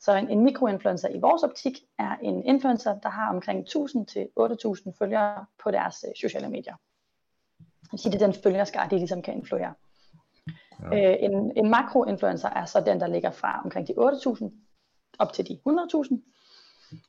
Så 0.00 0.14
en, 0.14 0.30
en 0.30 0.44
mikroinfluencer 0.44 1.08
i 1.08 1.18
vores 1.20 1.42
optik 1.42 1.78
er 1.98 2.16
en 2.22 2.44
influencer, 2.44 2.98
der 2.98 3.08
har 3.08 3.30
omkring 3.34 3.60
1000 3.60 4.06
til 4.06 4.28
8000 4.36 4.94
følgere 4.98 5.44
på 5.62 5.70
deres 5.70 6.04
sociale 6.20 6.48
medier. 6.48 6.74
Det 7.58 7.92
vil 7.92 8.00
sige, 8.00 8.12
det 8.12 8.22
er 8.22 8.26
den 8.26 8.42
følgerskar, 8.42 8.88
de 8.88 8.96
ligesom 8.98 9.22
kan 9.22 9.34
influere. 9.34 9.74
Ja. 10.92 11.10
Øh, 11.10 11.16
en, 11.20 11.52
en 11.56 11.70
makroinfluencer 11.70 12.48
er 12.48 12.64
så 12.64 12.80
den, 12.80 13.00
der 13.00 13.06
ligger 13.06 13.30
fra 13.30 13.60
omkring 13.64 13.88
de 13.88 13.92
8.000 13.92 14.50
op 15.18 15.32
til 15.32 15.48
de 15.48 15.58
100.000. 15.68 16.35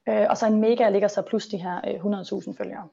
Øh, 0.10 0.26
og 0.30 0.38
så 0.38 0.48
en 0.48 0.62
mega 0.62 0.90
ligger 0.90 1.08
så 1.08 1.22
plus 1.22 1.48
de 1.48 1.58
her 1.58 1.82
øh, 1.88 2.20
100.000 2.22 2.58
følgere. 2.58 2.88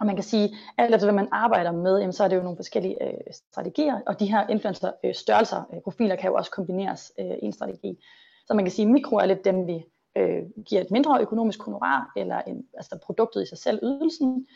Og 0.00 0.06
man 0.06 0.16
kan 0.16 0.24
sige, 0.24 0.56
alt 0.78 0.94
efter 0.94 1.06
hvad 1.06 1.14
man 1.14 1.28
arbejder 1.32 1.72
med, 1.72 1.98
jamen, 1.98 2.12
så 2.12 2.24
er 2.24 2.28
det 2.28 2.36
jo 2.36 2.42
nogle 2.42 2.56
forskellige 2.56 3.04
øh, 3.04 3.14
strategier, 3.52 4.00
og 4.06 4.20
de 4.20 4.26
her 4.26 4.46
influencer 4.46 4.92
øh, 5.04 5.14
størrelser, 5.14 5.62
øh, 5.74 5.80
profiler 5.80 6.16
kan 6.16 6.30
jo 6.30 6.36
også 6.36 6.50
kombineres 6.50 7.12
øh, 7.20 7.26
i 7.26 7.44
en 7.44 7.52
strategi. 7.52 8.04
Så 8.46 8.54
man 8.54 8.64
kan 8.64 8.72
sige, 8.72 8.86
at 8.86 8.92
mikro 8.92 9.16
er 9.16 9.26
lidt 9.26 9.44
dem, 9.44 9.66
vi 9.66 9.84
øh, 10.16 10.42
giver 10.66 10.80
et 10.80 10.90
mindre 10.90 11.20
økonomisk 11.20 11.62
honorar, 11.62 12.12
eller 12.16 12.40
en, 12.40 12.66
altså 12.74 12.98
produktet 13.06 13.42
i 13.42 13.46
sig 13.46 13.58
selv, 13.58 13.80
ydelsen, 13.82 14.46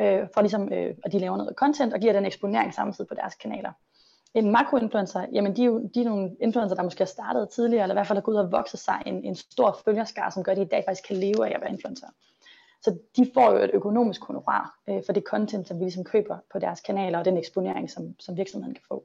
øh, 0.00 0.26
for 0.34 0.40
ligesom, 0.40 0.72
øh, 0.72 0.94
at 1.04 1.12
de 1.12 1.18
laver 1.18 1.36
noget 1.36 1.56
content, 1.56 1.94
og 1.94 2.00
giver 2.00 2.12
den 2.12 2.26
eksponering 2.26 2.74
samtidig 2.74 3.08
på 3.08 3.14
deres 3.14 3.34
kanaler 3.34 3.72
makroinfluencer, 4.34 5.26
jamen 5.32 5.56
de 5.56 5.62
er 5.62 5.66
jo 5.66 5.90
de 5.94 6.00
er 6.00 6.04
nogle 6.04 6.36
influencer, 6.40 6.76
der 6.76 6.82
måske 6.82 7.00
har 7.00 7.06
startet 7.06 7.48
tidligere, 7.48 7.82
eller 7.82 7.94
i 7.94 7.96
hvert 7.96 8.06
fald 8.06 8.16
har 8.16 8.22
gået 8.22 8.34
ud 8.34 8.40
og 8.40 8.52
vokset 8.52 8.80
sig 8.80 9.02
en, 9.06 9.24
en 9.24 9.34
stor 9.34 9.78
følgerskar, 9.84 10.30
som 10.30 10.42
gør, 10.42 10.52
at 10.52 10.58
de 10.58 10.62
i 10.62 10.68
dag 10.68 10.84
faktisk 10.86 11.08
kan 11.08 11.16
leve 11.16 11.46
af 11.46 11.52
at 11.54 11.60
være 11.60 11.70
influencer. 11.70 12.06
Så 12.82 12.98
de 13.16 13.30
får 13.34 13.50
jo 13.50 13.56
et 13.56 13.70
økonomisk 13.74 14.24
honorar 14.24 14.78
øh, 14.88 15.02
for 15.06 15.12
det 15.12 15.22
content, 15.22 15.68
som 15.68 15.78
vi 15.78 15.84
ligesom 15.84 16.04
køber 16.04 16.38
på 16.52 16.58
deres 16.58 16.80
kanaler, 16.80 17.18
og 17.18 17.24
den 17.24 17.36
eksponering, 17.36 17.90
som, 17.90 18.14
som 18.20 18.36
virksomheden 18.36 18.74
kan 18.74 18.84
få. 18.88 19.04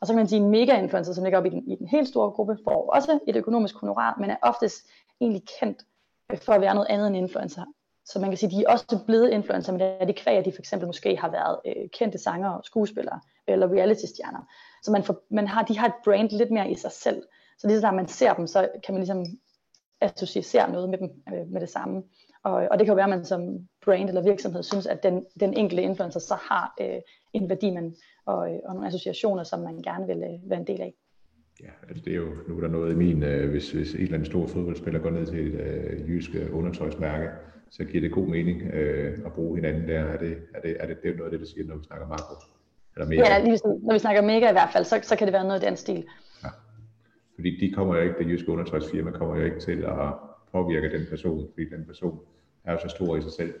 Og 0.00 0.06
så 0.06 0.12
kan 0.12 0.18
man 0.18 0.28
sige, 0.28 0.42
at 0.42 0.50
mega-influencer, 0.50 1.12
som 1.12 1.24
ligger 1.24 1.38
op 1.38 1.46
i 1.46 1.48
den, 1.48 1.70
i 1.70 1.76
den 1.76 1.88
helt 1.88 2.08
store 2.08 2.30
gruppe, 2.30 2.58
får 2.64 2.90
også 2.94 3.18
et 3.28 3.36
økonomisk 3.36 3.76
honorar, 3.76 4.16
men 4.20 4.30
er 4.30 4.36
oftest 4.42 4.86
egentlig 5.20 5.42
kendt 5.60 5.78
for 6.42 6.52
at 6.52 6.60
være 6.60 6.74
noget 6.74 6.88
andet 6.90 7.06
end 7.06 7.16
influencer. 7.16 7.64
Så 8.04 8.18
man 8.18 8.30
kan 8.30 8.38
sige, 8.38 8.48
at 8.48 8.52
de 8.52 8.64
er 8.64 8.72
også 8.72 8.98
blevet 9.06 9.30
influencer, 9.30 9.72
men 9.72 9.80
det 9.80 9.96
er 10.00 10.04
de 10.04 10.12
kvæg, 10.12 10.36
at 10.36 10.44
de 10.44 10.52
for 10.52 10.58
eksempel 10.58 10.86
måske 10.86 11.16
har 11.16 11.30
været 11.30 11.58
øh, 11.66 11.88
kendte 11.88 12.18
sanger 12.18 12.50
og 12.50 12.64
skuespillere, 12.64 13.20
eller 13.48 13.68
reality-stjerner. 13.68 14.52
Så 14.82 14.92
man, 14.92 15.04
får, 15.04 15.24
man 15.30 15.46
har, 15.46 15.62
de 15.62 15.78
har 15.78 15.86
et 15.86 15.94
brand 16.04 16.30
lidt 16.30 16.50
mere 16.50 16.70
i 16.70 16.74
sig 16.74 16.92
selv. 16.92 17.22
Så 17.58 17.66
lige 17.68 17.80
så 17.80 17.90
man 17.90 18.08
ser 18.08 18.34
dem, 18.34 18.46
så 18.46 18.68
kan 18.84 18.94
man 18.94 19.00
ligesom 19.00 19.24
associere 20.00 20.72
noget 20.72 20.90
med 20.90 20.98
dem 20.98 21.10
øh, 21.34 21.48
med 21.52 21.60
det 21.60 21.68
samme. 21.68 22.02
Og, 22.44 22.52
og 22.52 22.78
det 22.78 22.86
kan 22.86 22.92
jo 22.92 22.94
være, 22.94 23.12
at 23.12 23.18
man 23.18 23.24
som 23.24 23.68
brand 23.84 24.08
eller 24.08 24.22
virksomhed 24.22 24.62
synes, 24.62 24.86
at 24.86 25.02
den, 25.02 25.26
den 25.40 25.54
enkelte 25.54 25.82
influencer 25.82 26.20
så 26.20 26.34
har 26.34 26.74
øh, 26.80 27.00
en 27.32 27.48
værdi 27.48 27.70
man, 27.70 27.94
og, 28.26 28.52
øh, 28.52 28.60
og 28.64 28.74
nogle 28.74 28.88
associationer, 28.88 29.42
som 29.42 29.60
man 29.60 29.82
gerne 29.82 30.06
vil 30.06 30.22
øh, 30.22 30.50
være 30.50 30.60
en 30.60 30.66
del 30.66 30.80
af. 30.80 30.94
Ja, 31.60 31.70
altså 31.88 32.04
det 32.04 32.12
er 32.12 32.16
jo, 32.16 32.28
nu 32.48 32.56
er 32.56 32.60
der 32.60 32.68
noget 32.68 32.92
i 32.92 32.96
min, 32.96 33.22
øh, 33.22 33.50
hvis, 33.50 33.70
hvis 33.70 33.94
en 33.94 34.00
eller 34.00 34.14
anden 34.14 34.30
stor 34.30 34.46
fodboldspiller 34.46 35.00
går 35.00 35.10
ned 35.10 35.26
til 35.26 35.54
et 35.54 35.60
øh, 35.60 36.08
jysk 36.08 36.30
øh, 36.34 36.56
undertøjsmærke, 36.56 37.28
så 37.70 37.84
giver 37.84 38.00
det 38.00 38.12
god 38.12 38.26
mening 38.26 38.62
øh, 38.62 39.18
at 39.26 39.32
bruge 39.32 39.56
hinanden 39.56 39.88
der. 39.88 40.00
Er 40.00 40.18
det, 40.18 40.38
er 40.54 40.60
det, 40.60 40.76
er 40.80 40.86
det, 40.86 40.96
det 41.02 41.10
er 41.10 41.16
noget 41.16 41.24
af 41.24 41.30
det, 41.30 41.40
der 41.40 41.46
siger, 41.46 41.66
når 41.66 41.76
vi 41.76 41.84
snakker 41.84 42.08
makro? 42.08 42.34
Eller 42.96 43.08
mega? 43.08 43.20
Ja, 43.20 43.44
lige 43.44 43.58
sådan, 43.58 43.80
når 43.82 43.92
vi 43.92 43.98
snakker 43.98 44.22
mega 44.22 44.48
i 44.48 44.52
hvert 44.52 44.70
fald, 44.72 44.84
så, 44.84 45.00
så 45.02 45.16
kan 45.16 45.26
det 45.26 45.32
være 45.32 45.44
noget 45.44 45.62
i 45.62 45.66
den 45.66 45.76
stil. 45.76 46.04
Ja. 46.44 46.48
Fordi 47.34 47.56
de 47.60 47.72
kommer 47.72 47.96
jo 47.96 48.02
ikke, 48.02 48.18
det 48.18 48.26
jyske 48.26 48.48
undertøjsfirma 48.48 49.10
kommer 49.10 49.36
jo 49.36 49.44
ikke 49.44 49.60
til 49.60 49.84
at 49.84 50.12
påvirke 50.52 50.98
den 50.98 51.06
person, 51.10 51.48
fordi 51.54 51.68
den 51.68 51.84
person 51.84 52.20
er 52.64 52.72
jo 52.72 52.78
så 52.78 52.88
stor 52.88 53.16
i 53.16 53.22
sig 53.22 53.32
selv. 53.32 53.54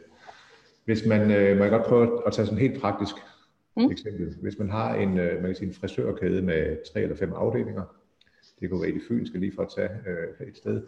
Hvis 0.84 1.06
man, 1.06 1.30
øh, 1.30 1.58
man 1.58 1.70
kan 1.70 1.78
godt 1.78 1.88
prøve 1.88 2.26
at 2.26 2.32
tage 2.32 2.46
sådan 2.46 2.60
helt 2.60 2.80
praktisk 2.80 3.14
mm. 3.76 3.90
eksempel. 3.90 4.36
Hvis 4.42 4.58
man 4.58 4.70
har 4.70 4.94
en, 4.94 5.18
øh, 5.18 5.34
man 5.34 5.44
kan 5.44 5.54
sige 5.54 5.68
en 5.68 5.74
frisørkæde 5.74 6.42
med 6.42 6.92
tre 6.92 7.00
eller 7.00 7.16
fem 7.16 7.32
afdelinger, 7.32 7.82
det 8.60 8.70
kunne 8.70 8.80
være 8.80 8.90
i 8.90 8.94
det 8.94 9.02
fynske 9.08 9.38
lige 9.38 9.52
for 9.54 9.62
at 9.62 9.68
tage 9.76 9.90
øh, 10.06 10.48
et 10.48 10.56
sted, 10.56 10.82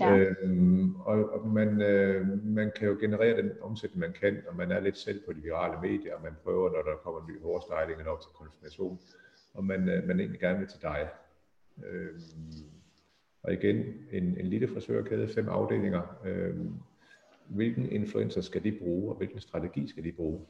Ja. 0.00 0.16
Øhm, 0.16 0.96
og 1.00 1.32
og 1.32 1.48
man, 1.48 1.82
øh, 1.82 2.44
man 2.44 2.72
kan 2.76 2.88
jo 2.88 2.96
generere 3.00 3.42
den 3.42 3.50
omsætning, 3.60 4.00
man 4.00 4.12
kan, 4.20 4.42
og 4.48 4.56
man 4.56 4.70
er 4.70 4.80
lidt 4.80 4.98
selv 4.98 5.22
på 5.26 5.32
de 5.32 5.42
virale 5.42 5.80
medier, 5.82 6.14
og 6.14 6.22
man 6.22 6.32
prøver, 6.44 6.70
når 6.70 6.82
der 6.82 6.96
kommer 6.96 7.20
en 7.20 7.26
ny 7.26 7.42
hårstyling 7.42 7.98
eller 7.98 8.12
op 8.12 8.20
til 8.20 8.30
konfirmation, 8.34 9.00
og 9.54 9.64
man, 9.64 9.88
øh, 9.88 10.06
man 10.06 10.20
egentlig 10.20 10.40
gerne 10.40 10.58
vil 10.58 10.68
til 10.68 10.82
dig. 10.82 11.08
Øhm, 11.86 12.52
og 13.42 13.52
igen, 13.52 13.76
en, 14.12 14.24
en 14.38 14.46
lille 14.46 14.68
frisørkæde, 14.68 15.28
fem 15.28 15.48
afdelinger. 15.48 16.18
Øhm, 16.24 16.74
hvilken 17.48 17.92
influencer 17.92 18.40
skal 18.40 18.64
de 18.64 18.72
bruge, 18.72 19.10
og 19.10 19.16
hvilken 19.16 19.40
strategi 19.40 19.88
skal 19.88 20.04
de 20.04 20.12
bruge? 20.12 20.40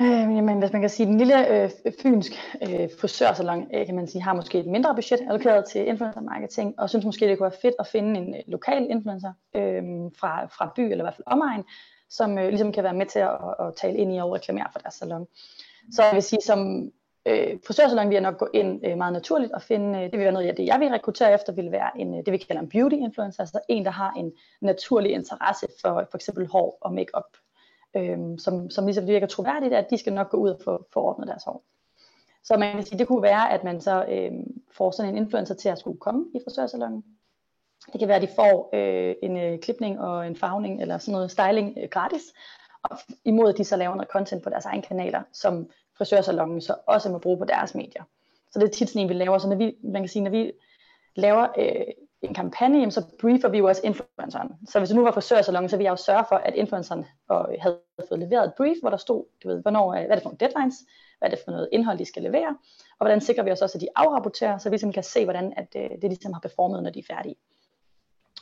Øh, 0.00 0.36
jamen, 0.36 0.58
hvis 0.58 0.72
man 0.72 0.80
kan 0.80 0.90
sige, 0.90 1.06
den 1.06 1.18
lille 1.18 1.62
øh, 1.62 1.70
fynsk 2.02 2.32
øh, 2.62 2.88
frisørsalon, 3.00 3.70
øh, 3.74 3.86
kan 3.86 3.94
man 3.94 4.06
sige, 4.06 4.22
har 4.22 4.34
måske 4.34 4.58
et 4.58 4.66
mindre 4.66 4.94
budget 4.94 5.20
allokeret 5.20 5.64
til 5.64 5.88
influencer 5.88 6.20
marketing, 6.20 6.74
og 6.78 6.88
synes 6.88 7.04
måske, 7.04 7.28
det 7.28 7.38
kunne 7.38 7.50
være 7.50 7.60
fedt 7.62 7.74
at 7.78 7.86
finde 7.86 8.20
en 8.20 8.34
øh, 8.34 8.40
lokal 8.46 8.86
influencer 8.90 9.32
øh, 9.54 9.82
fra, 10.20 10.46
fra 10.46 10.72
by, 10.76 10.80
eller 10.80 11.04
i 11.04 11.06
hvert 11.06 11.14
fald 11.14 11.26
omegn, 11.26 11.64
som 12.10 12.38
øh, 12.38 12.48
ligesom 12.48 12.72
kan 12.72 12.84
være 12.84 12.94
med 12.94 13.06
til 13.06 13.18
at, 13.18 13.30
at, 13.30 13.66
at 13.66 13.74
tale 13.76 13.96
ind 13.96 14.14
i 14.14 14.18
og 14.18 14.32
reklamere 14.32 14.66
for 14.72 14.78
deres 14.78 14.94
salon. 14.94 15.26
Så 15.92 16.02
jeg 16.02 16.14
vil 16.14 16.22
sige, 16.22 16.42
som 16.42 16.90
øh, 17.26 17.58
frisørsalon 17.66 18.08
vil 18.08 18.14
jeg 18.14 18.22
nok 18.22 18.38
gå 18.38 18.48
ind 18.54 18.86
øh, 18.86 18.96
meget 18.96 19.12
naturligt 19.12 19.52
og 19.52 19.62
finde, 19.62 19.98
øh, 19.98 20.04
det 20.04 20.12
vil 20.12 20.20
være 20.20 20.32
noget 20.32 20.48
af 20.48 20.56
det, 20.56 20.66
jeg 20.66 20.80
vil 20.80 20.88
rekruttere 20.88 21.34
efter, 21.34 21.52
vil 21.52 21.72
være 21.72 21.90
en, 21.96 22.18
øh, 22.18 22.24
det 22.26 22.32
vi 22.32 22.38
kalder 22.38 22.62
en 22.62 22.68
beauty 22.68 22.96
influencer, 22.96 23.40
altså 23.40 23.60
en, 23.68 23.84
der 23.84 23.90
har 23.90 24.12
en 24.16 24.32
naturlig 24.60 25.12
interesse 25.12 25.66
for 25.80 26.06
for 26.10 26.18
eksempel 26.18 26.46
hår 26.46 26.78
og 26.80 26.92
makeup, 26.94 27.36
øh, 27.96 28.18
som, 28.38 28.70
som 28.70 28.86
ligesom 28.86 29.06
virker 29.06 29.26
troværdigt, 29.26 29.74
at 29.74 29.90
de 29.90 29.98
skal 29.98 30.12
nok 30.12 30.30
gå 30.30 30.36
ud 30.36 30.50
og 30.50 30.60
få, 30.64 30.86
få 30.92 31.00
ordnet 31.00 31.28
deres 31.28 31.44
hår. 31.44 31.64
Så 32.44 32.56
man 32.56 32.74
kan 32.74 32.84
sige, 32.84 32.98
det 32.98 33.08
kunne 33.08 33.22
være, 33.22 33.52
at 33.52 33.64
man 33.64 33.80
så 33.80 34.04
øh, 34.08 34.32
får 34.72 34.90
sådan 34.90 35.10
en 35.10 35.16
influencer 35.16 35.54
til 35.54 35.68
at 35.68 35.78
skulle 35.78 36.00
komme 36.00 36.26
i 36.34 36.40
frisørsalonen. 36.44 37.04
Det 37.92 37.98
kan 37.98 38.08
være, 38.08 38.16
at 38.16 38.22
de 38.22 38.34
får 38.36 38.70
øh, 38.72 39.14
en 39.22 39.36
øh, 39.36 39.58
klipning 39.58 40.00
og 40.00 40.26
en 40.26 40.36
farvning 40.36 40.82
eller 40.82 40.98
sådan 40.98 41.12
noget 41.12 41.30
styling 41.30 41.78
øh, 41.82 41.88
gratis, 41.88 42.22
og 42.82 42.98
imod 43.24 43.48
at 43.48 43.58
de 43.58 43.64
så 43.64 43.76
laver 43.76 43.94
noget 43.94 44.10
content 44.10 44.42
på 44.42 44.50
deres 44.50 44.64
egne 44.64 44.82
kanaler, 44.82 45.22
som 45.32 45.70
frisørsalongen 45.98 46.60
så 46.60 46.74
også 46.86 47.10
må 47.10 47.18
bruge 47.18 47.38
på 47.38 47.44
deres 47.44 47.74
medier. 47.74 48.02
Så 48.50 48.58
det 48.58 48.66
er 48.66 48.72
tit 48.72 48.88
sådan 48.88 49.02
en, 49.02 49.08
vi 49.08 49.14
laver. 49.14 49.38
Så 49.38 49.48
når 49.48 49.56
vi, 49.56 49.76
man 49.82 50.02
kan 50.02 50.08
sige, 50.08 50.22
når 50.22 50.30
vi 50.30 50.52
laver 51.14 51.48
øh, 51.58 51.86
en 52.22 52.34
kampagne, 52.34 52.90
så 52.90 53.04
briefer 53.20 53.48
vi 53.48 53.58
jo 53.58 53.68
også 53.68 53.80
influenceren. 53.84 54.48
Så 54.68 54.78
hvis 54.78 54.90
du 54.90 54.96
nu 54.96 55.02
var 55.02 55.12
frisørsalon, 55.12 55.68
så 55.68 55.76
ville 55.76 55.84
jeg 55.84 55.90
jo 55.90 55.96
sørge 55.96 56.24
for, 56.28 56.36
at 56.36 56.54
influenceren 56.54 57.06
øh, 57.32 57.36
havde 57.60 57.78
fået 58.08 58.20
leveret 58.20 58.44
et 58.44 58.54
brief, 58.56 58.76
hvor 58.80 58.90
der 58.90 58.96
stod, 58.96 59.24
du 59.42 59.48
ved, 59.48 59.62
hvornår, 59.62 59.94
øh, 59.94 60.00
hvad 60.00 60.10
er 60.10 60.14
det 60.14 60.22
for 60.22 60.30
nogle 60.30 60.38
deadlines, 60.38 60.76
hvad 61.18 61.28
er 61.28 61.34
det 61.34 61.44
for 61.44 61.50
noget 61.50 61.68
indhold, 61.72 61.98
de 61.98 62.04
skal 62.04 62.22
levere, 62.22 62.56
og 62.98 63.06
hvordan 63.06 63.20
sikrer 63.20 63.44
vi 63.44 63.50
os 63.50 63.62
også, 63.62 63.78
at 63.78 63.82
de 63.82 63.88
afrapporterer, 63.96 64.58
så 64.58 64.68
vi 64.68 64.74
ligesom 64.74 64.92
kan 64.92 65.02
se, 65.02 65.24
hvordan 65.24 65.52
at, 65.56 65.72
det, 65.72 65.90
det 65.90 66.10
ligesom 66.10 66.32
har 66.32 66.40
performet, 66.40 66.82
når 66.82 66.90
de 66.90 66.98
er 66.98 67.14
færdige. 67.14 67.36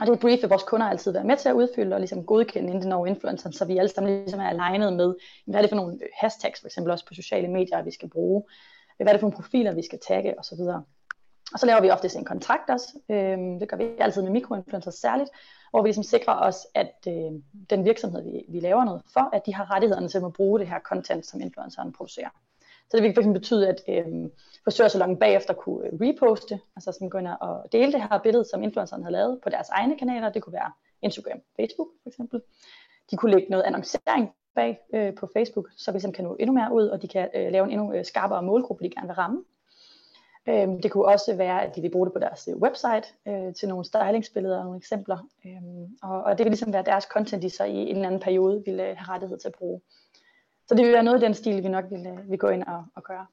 Og 0.00 0.06
det 0.06 0.20
brief 0.20 0.42
vil 0.42 0.48
vores 0.48 0.62
kunder 0.62 0.86
altid 0.86 1.12
være 1.12 1.24
med 1.24 1.36
til 1.36 1.48
at 1.48 1.54
udfylde 1.54 1.96
og 1.96 2.00
ligesom 2.00 2.24
godkende, 2.24 2.66
inden 2.66 2.80
det 2.80 2.88
når 2.88 3.06
influenceren, 3.06 3.52
så 3.52 3.64
vi 3.64 3.78
alle 3.78 3.88
sammen 3.88 4.16
ligesom 4.16 4.40
er 4.40 4.48
alignet 4.48 4.92
med, 4.92 5.14
hvad 5.46 5.54
er 5.54 5.60
det 5.60 5.70
for 5.70 5.76
nogle 5.76 5.98
hashtags, 6.20 6.60
for 6.60 6.68
eksempel 6.68 6.90
også 6.90 7.06
på 7.06 7.14
sociale 7.14 7.48
medier, 7.48 7.82
vi 7.82 7.90
skal 7.90 8.10
bruge, 8.10 8.42
hvad 8.96 9.06
er 9.06 9.12
det 9.12 9.20
for 9.20 9.26
nogle 9.26 9.36
profiler, 9.36 9.74
vi 9.74 9.82
skal 9.82 9.98
tagge 10.08 10.38
osv. 10.38 10.60
Og 11.52 11.58
så 11.58 11.66
laver 11.66 11.80
vi 11.80 11.90
ofte 11.90 12.18
en 12.18 12.24
kontrakt 12.24 12.70
også, 12.70 12.98
øh, 13.08 13.38
det 13.60 13.68
gør 13.68 13.76
vi 13.76 13.88
altid 13.98 14.22
med 14.22 14.30
mikroinfluencers 14.30 14.94
særligt, 14.94 15.30
hvor 15.70 15.82
vi 15.82 15.88
ligesom 15.88 16.02
sikrer 16.02 16.34
os, 16.34 16.66
at 16.74 16.94
øh, 17.08 17.32
den 17.70 17.84
virksomhed, 17.84 18.22
vi, 18.22 18.44
vi 18.48 18.60
laver 18.60 18.84
noget 18.84 19.02
for, 19.12 19.36
at 19.36 19.46
de 19.46 19.54
har 19.54 19.74
rettighederne 19.74 20.08
til 20.08 20.18
at 20.18 20.32
bruge 20.32 20.58
det 20.58 20.68
her 20.68 20.80
content, 20.80 21.26
som 21.26 21.40
influenceren 21.40 21.92
producerer. 21.92 22.28
Så 22.90 22.96
det 22.96 23.02
vil 23.02 23.14
fx 23.14 23.26
betyde, 23.32 23.68
at 23.68 23.80
øh, 23.88 24.06
frisørsalongen 24.64 25.18
bagefter 25.18 25.54
kunne 25.54 25.86
øh, 25.86 25.92
reposte, 26.00 26.60
altså 26.76 26.92
sådan 26.92 27.08
gå 27.08 27.18
ind 27.18 27.28
og 27.40 27.64
dele 27.72 27.92
det 27.92 28.02
her 28.02 28.18
billede, 28.18 28.44
som 28.44 28.62
influenceren 28.62 29.02
har 29.02 29.10
lavet 29.10 29.40
på 29.42 29.48
deres 29.48 29.68
egne 29.68 29.98
kanaler. 29.98 30.32
Det 30.32 30.42
kunne 30.42 30.52
være 30.52 30.72
Instagram, 31.02 31.40
Facebook 31.56 31.88
for 32.02 32.08
eksempel. 32.08 32.40
De 33.10 33.16
kunne 33.16 33.32
lægge 33.32 33.50
noget 33.50 33.64
annoncering 33.64 34.30
bag 34.54 34.78
øh, 34.94 35.14
på 35.14 35.28
Facebook, 35.36 35.68
så 35.76 35.90
vi 35.90 35.96
ligesom 35.96 36.12
kan 36.12 36.24
nå 36.24 36.36
endnu 36.40 36.54
mere 36.54 36.72
ud, 36.72 36.86
og 36.86 37.02
de 37.02 37.08
kan 37.08 37.28
øh, 37.34 37.52
lave 37.52 37.64
en 37.64 37.70
endnu 37.70 37.92
øh, 37.92 38.04
skarpere 38.04 38.42
målgruppe, 38.42 38.84
de 38.84 38.90
gerne 38.90 39.06
vil 39.06 39.14
ramme. 39.14 39.44
Øh, 40.48 40.68
det 40.82 40.90
kunne 40.90 41.04
også 41.04 41.36
være, 41.36 41.62
at 41.62 41.76
de 41.76 41.80
vil 41.80 41.90
bruge 41.90 42.06
det 42.06 42.12
på 42.12 42.18
deres 42.18 42.48
øh, 42.50 42.56
website 42.56 43.06
øh, 43.28 43.54
til 43.54 43.68
nogle 43.68 43.84
stylingsbilleder 43.84 44.58
og 44.58 44.64
nogle 44.64 44.78
eksempler. 44.78 45.28
Øhm, 45.46 45.96
og, 46.02 46.22
og 46.22 46.38
det 46.38 46.44
vil 46.44 46.50
ligesom 46.50 46.72
være 46.72 46.82
deres 46.82 47.04
content, 47.04 47.42
de 47.42 47.50
så 47.50 47.64
i 47.64 47.74
en 47.74 47.96
eller 47.96 48.06
anden 48.06 48.20
periode 48.20 48.62
ville 48.66 48.90
øh, 48.90 48.96
have 48.96 49.14
rettighed 49.14 49.38
til 49.38 49.48
at 49.48 49.54
bruge. 49.58 49.80
Så 50.68 50.74
det 50.74 50.84
vil 50.84 50.92
være 50.92 51.02
noget 51.02 51.14
af 51.14 51.20
den 51.20 51.34
stil, 51.34 51.62
vi 51.62 51.68
nok 51.68 51.84
vil, 51.90 52.06
øh, 52.06 52.30
vil 52.30 52.38
gå 52.38 52.48
ind 52.48 52.62
og, 52.62 52.84
og 52.94 53.02
gøre. 53.02 53.26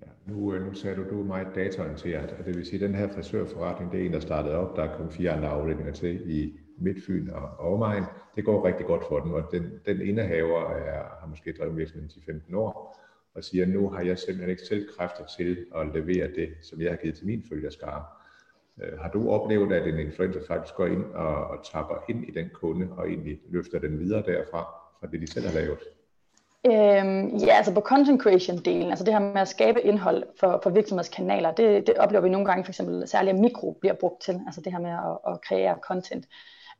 Ja, 0.00 0.06
nu, 0.26 0.58
nu 0.58 0.74
sagde 0.74 0.96
du, 0.96 1.10
du 1.10 1.20
er 1.20 1.24
meget 1.24 1.48
dataorienteret, 1.54 2.32
og 2.38 2.44
det 2.44 2.56
vil 2.56 2.66
sige, 2.66 2.84
at 2.84 2.88
den 2.88 2.94
her 2.94 3.08
frisørforretning, 3.08 3.92
det 3.92 4.02
er 4.02 4.06
en, 4.06 4.12
der 4.12 4.20
startede 4.20 4.54
op, 4.54 4.76
der 4.76 4.96
kom 4.96 5.10
fire 5.10 5.30
andre 5.30 5.48
afdelinger 5.48 5.92
til 5.92 6.30
i 6.30 6.58
Midtfyn 6.78 7.30
og 7.30 7.72
omegn. 7.72 8.04
Det 8.36 8.44
går 8.44 8.66
rigtig 8.66 8.86
godt 8.86 9.04
for 9.08 9.20
den, 9.20 9.32
og 9.32 9.42
den, 9.52 9.80
den 9.86 10.00
indehaver 10.00 10.70
er, 10.70 11.02
har 11.20 11.26
måske 11.26 11.54
drevet 11.58 11.76
virksomheden 11.76 12.10
i 12.16 12.24
15 12.26 12.54
år, 12.54 12.96
og 13.36 13.44
siger, 13.44 13.66
nu 13.66 13.88
har 13.88 14.02
jeg 14.02 14.18
simpelthen 14.18 14.50
ikke 14.50 14.62
selv 14.62 14.88
kræfter 14.96 15.24
til 15.38 15.66
at 15.76 15.86
levere 15.94 16.28
det, 16.36 16.48
som 16.62 16.80
jeg 16.80 16.90
har 16.90 16.96
givet 16.96 17.16
til 17.16 17.26
min 17.26 17.44
følgerskare. 17.48 18.04
Øh, 18.82 18.98
har 18.98 19.10
du 19.10 19.30
oplevet, 19.30 19.72
at 19.72 19.88
en 19.88 19.98
influencer 19.98 20.40
faktisk 20.48 20.74
går 20.74 20.86
ind 20.86 21.04
og, 21.04 21.46
og 21.46 21.64
tapper 21.72 22.04
ind 22.08 22.28
i 22.28 22.30
den 22.30 22.50
kunde, 22.54 22.88
og 22.96 23.08
egentlig 23.08 23.40
løfter 23.48 23.78
den 23.78 23.98
videre 23.98 24.22
derfra, 24.22 24.62
fra 25.00 25.06
det 25.12 25.20
de 25.20 25.32
selv 25.32 25.46
har 25.46 25.54
lavet? 25.54 25.78
Øhm, 26.66 27.36
ja, 27.36 27.54
altså 27.56 27.74
på 27.74 27.80
content 27.80 28.22
creation 28.22 28.58
delen, 28.58 28.90
altså 28.90 29.04
det 29.04 29.12
her 29.12 29.20
med 29.20 29.40
at 29.40 29.48
skabe 29.48 29.82
indhold 29.82 30.24
for, 30.40 30.60
for 30.62 30.70
virksomhedskanaler, 30.70 31.50
det, 31.52 31.86
det 31.86 31.94
oplever 31.94 32.22
vi 32.22 32.28
nogle 32.28 32.46
gange 32.46 32.64
for 32.64 32.70
eksempel 32.70 33.08
særligt 33.08 33.34
at 33.34 33.40
mikro 33.40 33.78
bliver 33.80 33.94
brugt 33.94 34.22
til, 34.22 34.40
altså 34.46 34.60
det 34.60 34.72
her 34.72 34.80
med 34.80 34.90
at, 34.90 35.32
at 35.32 35.40
kreere 35.40 35.76
content. 35.82 36.26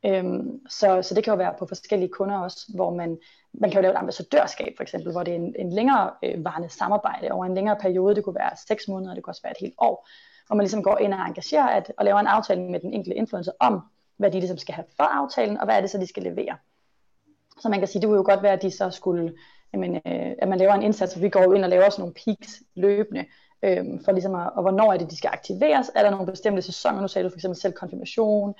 Øhm, 0.07 0.67
så, 0.69 1.01
så 1.01 1.15
det 1.15 1.23
kan 1.23 1.31
jo 1.31 1.37
være 1.37 1.53
på 1.59 1.65
forskellige 1.65 2.09
kunder 2.09 2.37
også, 2.37 2.71
hvor 2.75 2.93
man, 2.93 3.17
man 3.53 3.69
kan 3.69 3.77
jo 3.77 3.81
lave 3.81 3.93
et 3.93 3.97
ambassadørskab 3.97 4.73
for 4.75 4.83
eksempel, 4.83 5.11
hvor 5.11 5.23
det 5.23 5.31
er 5.31 5.35
en, 5.35 5.55
en 5.59 5.73
længere 5.73 6.11
øh, 6.23 6.45
varende 6.45 6.69
samarbejde 6.69 7.31
over 7.31 7.45
en 7.45 7.55
længere 7.55 7.77
periode, 7.81 8.15
det 8.15 8.23
kunne 8.23 8.35
være 8.35 8.51
6 8.67 8.87
måneder, 8.87 9.13
det 9.13 9.23
kunne 9.23 9.31
også 9.31 9.41
være 9.41 9.51
et 9.51 9.61
helt 9.61 9.73
år, 9.77 10.07
hvor 10.47 10.55
man 10.55 10.63
ligesom 10.63 10.83
går 10.83 10.97
ind 10.97 11.13
og 11.13 11.19
engagerer 11.19 11.67
at, 11.67 11.91
og 11.97 12.05
laver 12.05 12.19
en 12.19 12.27
aftale 12.27 12.61
med 12.61 12.79
den 12.79 12.93
enkelte 12.93 13.15
influencer 13.15 13.51
om, 13.59 13.81
hvad 14.17 14.31
de 14.31 14.39
ligesom 14.39 14.57
skal 14.57 14.75
have 14.75 14.85
for 14.97 15.03
aftalen, 15.03 15.57
og 15.57 15.65
hvad 15.65 15.75
er 15.75 15.81
det 15.81 15.89
så, 15.89 15.97
de 15.97 16.07
skal 16.07 16.23
levere. 16.23 16.57
Så 17.61 17.69
man 17.69 17.79
kan 17.79 17.87
sige, 17.87 18.01
det 18.01 18.07
kunne 18.07 18.17
jo 18.17 18.23
godt 18.25 18.43
være, 18.43 18.53
at 18.53 18.61
de 18.61 18.71
så 18.71 18.89
skulle 18.89 19.33
jamen, 19.73 19.95
øh, 19.95 20.31
at 20.39 20.47
man 20.47 20.59
laver 20.59 20.73
en 20.73 20.81
indsats, 20.81 21.13
hvor 21.13 21.21
vi 21.21 21.29
går 21.29 21.53
ind 21.53 21.63
og 21.63 21.69
laver 21.69 21.89
sådan 21.89 22.01
nogle 22.01 22.13
peaks 22.25 22.61
løbende, 22.75 23.25
øh, 23.63 23.85
for 24.05 24.11
ligesom 24.11 24.35
at, 24.35 24.49
og 24.55 24.61
hvornår 24.61 24.93
er 24.93 24.97
det, 24.97 25.11
de 25.11 25.17
skal 25.17 25.29
aktiveres, 25.33 25.91
er 25.95 26.03
der 26.03 26.09
nogle 26.09 26.25
bestemte 26.25 26.61
sæsoner, 26.61 27.01
nu 27.01 27.07
sagde 27.07 27.25
du 27.25 27.29
for 27.29 27.37
eksempel 27.37 27.61
selv 27.61 27.73
konfirmation, 27.73 28.55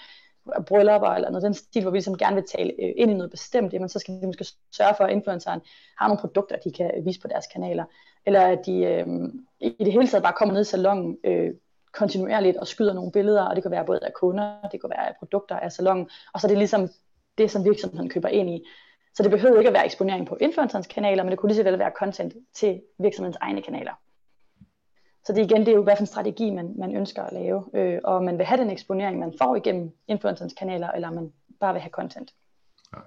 bryllupper 0.67 1.07
eller 1.07 1.29
noget 1.29 1.43
den 1.43 1.53
stil, 1.53 1.81
hvor 1.81 1.91
vi 1.91 1.97
ligesom 1.97 2.17
gerne 2.17 2.35
vil 2.35 2.43
tale 2.43 2.73
øh, 2.81 2.93
ind 2.97 3.11
i 3.11 3.13
noget 3.13 3.31
bestemt, 3.31 3.73
jamen 3.73 3.89
så 3.89 3.99
skal 3.99 4.21
vi 4.21 4.25
måske 4.25 4.45
sørge 4.71 4.93
for, 4.97 5.03
at 5.03 5.11
influenceren 5.11 5.61
har 5.99 6.07
nogle 6.07 6.21
produkter, 6.21 6.55
de 6.63 6.71
kan 6.71 6.91
vise 7.03 7.19
på 7.19 7.27
deres 7.27 7.47
kanaler, 7.47 7.83
eller 8.25 8.41
at 8.41 8.65
de 8.65 8.83
øh, 8.83 9.07
i 9.59 9.83
det 9.83 9.93
hele 9.93 10.07
taget 10.07 10.23
bare 10.23 10.33
kommer 10.37 10.53
ned 10.53 10.61
i 10.61 10.65
salongen 10.65 11.17
øh, 11.23 11.53
kontinuerligt 11.91 12.57
og 12.57 12.67
skyder 12.67 12.93
nogle 12.93 13.11
billeder, 13.11 13.43
og 13.43 13.55
det 13.55 13.63
kan 13.63 13.71
være 13.71 13.85
både 13.85 13.99
af 14.01 14.13
kunder, 14.13 14.67
det 14.71 14.81
kan 14.81 14.89
være 14.89 15.07
af 15.07 15.15
produkter 15.19 15.55
af 15.55 15.71
salongen, 15.71 16.09
og 16.33 16.41
så 16.41 16.47
er 16.47 16.49
det 16.49 16.57
ligesom 16.57 16.89
det, 17.37 17.51
som 17.51 17.65
virksomheden 17.65 18.09
køber 18.09 18.29
ind 18.29 18.49
i. 18.49 18.63
Så 19.15 19.23
det 19.23 19.31
behøver 19.31 19.57
ikke 19.57 19.67
at 19.67 19.73
være 19.73 19.85
eksponering 19.85 20.27
på 20.27 20.37
influencerens 20.41 20.87
kanaler, 20.87 21.23
men 21.23 21.31
det 21.31 21.39
kunne 21.39 21.49
lige 21.49 21.57
så 21.57 21.63
vel 21.63 21.79
være 21.79 21.91
content 21.99 22.33
til 22.53 22.81
virksomhedens 22.99 23.37
egne 23.41 23.61
kanaler. 23.61 23.93
Så 25.27 25.33
det 25.33 25.51
igen, 25.51 25.59
det 25.59 25.67
er 25.67 25.75
jo 25.75 25.83
hvad 25.83 25.95
for 25.95 26.01
en 26.01 26.07
strategi, 26.07 26.49
man, 26.49 26.73
man 26.77 26.95
ønsker 26.95 27.23
at 27.23 27.33
lave, 27.33 27.63
øh, 27.73 27.99
og 28.03 28.23
man 28.23 28.37
vil 28.37 28.45
have 28.45 28.61
den 28.61 28.69
eksponering, 28.69 29.19
man 29.19 29.33
får 29.41 29.55
igennem 29.55 29.91
influencerens 30.07 30.53
kanaler, 30.53 30.91
eller 30.91 31.11
man 31.11 31.31
bare 31.59 31.73
vil 31.73 31.81
have 31.81 31.91
content. 31.91 32.33
Ja. 32.93 32.99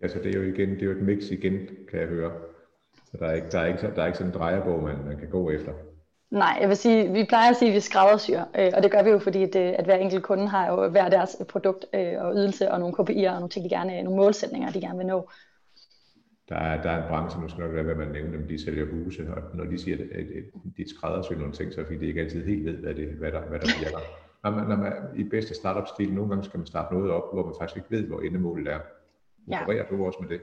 Altså 0.00 0.18
det 0.18 0.34
er 0.34 0.38
jo 0.40 0.42
igen, 0.42 0.70
det 0.70 0.82
er 0.82 0.86
jo 0.86 0.92
et 0.92 1.02
mix 1.02 1.30
igen, 1.30 1.68
kan 1.90 2.00
jeg 2.00 2.08
høre. 2.08 2.32
Så 3.10 3.16
der 3.18 3.26
er 3.26 3.32
ikke, 3.32 3.48
der 3.52 3.58
er 3.58 3.66
ikke, 3.66 3.92
der 3.96 4.02
er 4.02 4.06
ikke 4.06 4.18
sådan 4.18 4.32
en 4.32 4.38
drejerbog, 4.38 4.82
man, 4.82 5.04
man 5.04 5.18
kan 5.18 5.30
gå 5.30 5.50
efter. 5.50 5.72
Nej, 6.30 6.58
jeg 6.60 6.68
vil 6.68 6.76
sige, 6.76 7.12
vi 7.12 7.24
plejer 7.28 7.50
at 7.50 7.56
sige, 7.56 7.68
at 7.68 7.74
vi 7.74 7.80
skræddersyr, 7.80 8.40
øh, 8.58 8.72
og 8.76 8.82
det 8.82 8.90
gør 8.90 9.02
vi 9.02 9.10
jo, 9.10 9.18
fordi 9.18 9.46
det, 9.46 9.72
at 9.72 9.84
hver 9.84 9.96
enkelt 9.96 10.22
kunde 10.22 10.48
har 10.48 10.68
jo 10.70 10.88
hver 10.88 11.08
deres 11.08 11.36
produkt 11.48 11.86
øh, 11.94 12.14
og 12.18 12.34
ydelse 12.34 12.70
og 12.70 12.80
nogle 12.80 12.94
KPI'er 12.94 13.30
og 13.30 13.34
nogle 13.34 13.48
ting, 13.48 13.64
de 13.64 13.70
gerne, 13.70 14.02
nogle 14.02 14.16
målsætninger, 14.16 14.70
de 14.70 14.80
gerne 14.80 14.98
vil 14.98 15.06
nå. 15.06 15.30
Der 16.48 16.56
er, 16.56 16.82
der 16.82 16.90
er 16.90 17.02
en 17.02 17.08
branche, 17.08 17.40
nu 17.40 17.48
skal 17.48 17.60
nok 17.60 17.74
være, 17.74 17.84
hvad 17.84 17.94
man 17.94 18.08
nævner, 18.08 18.38
men 18.38 18.48
de 18.48 18.64
sælger 18.64 18.86
huse, 18.86 19.26
og 19.36 19.56
når 19.56 19.64
de 19.64 19.78
siger, 19.78 19.96
at 19.96 20.26
de 20.76 20.88
skræddersyr 20.88 21.38
nogle 21.38 21.52
ting, 21.52 21.72
så 21.72 21.80
er 21.80 21.84
de 21.84 22.06
ikke 22.06 22.20
altid 22.20 22.44
helt 22.44 22.64
ved, 22.64 22.76
hvad, 22.76 22.94
det, 22.94 23.08
hvad, 23.08 23.32
der, 23.32 23.40
hvad 23.40 23.58
der 23.58 23.66
bliver 23.78 23.98
Når 24.42 24.50
man, 24.50 24.66
når 24.66 24.76
man, 24.76 24.92
I 25.16 25.24
bedste 25.24 25.54
startup-stil, 25.54 26.12
nogle 26.12 26.30
gange 26.30 26.44
skal 26.44 26.58
man 26.58 26.66
starte 26.66 26.94
noget 26.94 27.10
op, 27.10 27.32
hvor 27.32 27.44
man 27.46 27.54
faktisk 27.60 27.76
ikke 27.76 27.90
ved, 27.90 28.06
hvor 28.06 28.20
endemålet 28.20 28.68
er. 28.68 28.80
Opererer 29.48 29.84
ja. 29.90 29.96
du 29.96 30.06
også 30.06 30.18
med 30.20 30.28
det? 30.28 30.40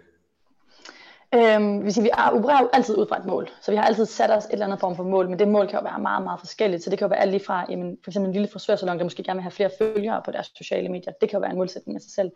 Øhm, 1.35 1.85
vi, 1.85 1.91
siger, 1.91 2.03
vi 2.03 2.09
opererer 2.37 2.61
jo 2.61 2.69
altid 2.73 2.97
ud 2.97 3.07
fra 3.07 3.19
et 3.19 3.25
mål, 3.25 3.49
så 3.61 3.71
vi 3.71 3.77
har 3.77 3.83
altid 3.83 4.05
sat 4.05 4.31
os 4.31 4.45
et 4.45 4.51
eller 4.53 4.65
andet 4.65 4.79
form 4.79 4.95
for 4.95 5.03
mål, 5.03 5.29
men 5.29 5.39
det 5.39 5.47
mål 5.47 5.67
kan 5.67 5.79
jo 5.79 5.83
være 5.83 5.99
meget, 5.99 6.23
meget 6.23 6.39
forskelligt, 6.39 6.83
så 6.83 6.89
det 6.89 6.99
kan 6.99 7.05
jo 7.05 7.09
være 7.09 7.19
alt 7.19 7.31
lige 7.31 7.45
fra, 7.45 7.65
jamen, 7.69 7.97
for 8.03 8.11
eksempel 8.11 8.27
en 8.27 8.33
lille 8.33 8.47
frisørsalon, 8.47 8.97
der 8.97 9.03
måske 9.03 9.23
gerne 9.23 9.37
vil 9.37 9.43
have 9.43 9.51
flere 9.51 9.71
følgere 9.77 10.21
på 10.25 10.31
deres 10.31 10.51
sociale 10.55 10.89
medier, 10.89 11.13
det 11.21 11.29
kan 11.29 11.37
jo 11.37 11.41
være 11.41 11.51
en 11.51 11.57
målsætning 11.57 11.95
af 11.95 12.01
sig 12.01 12.11
selv 12.11 12.31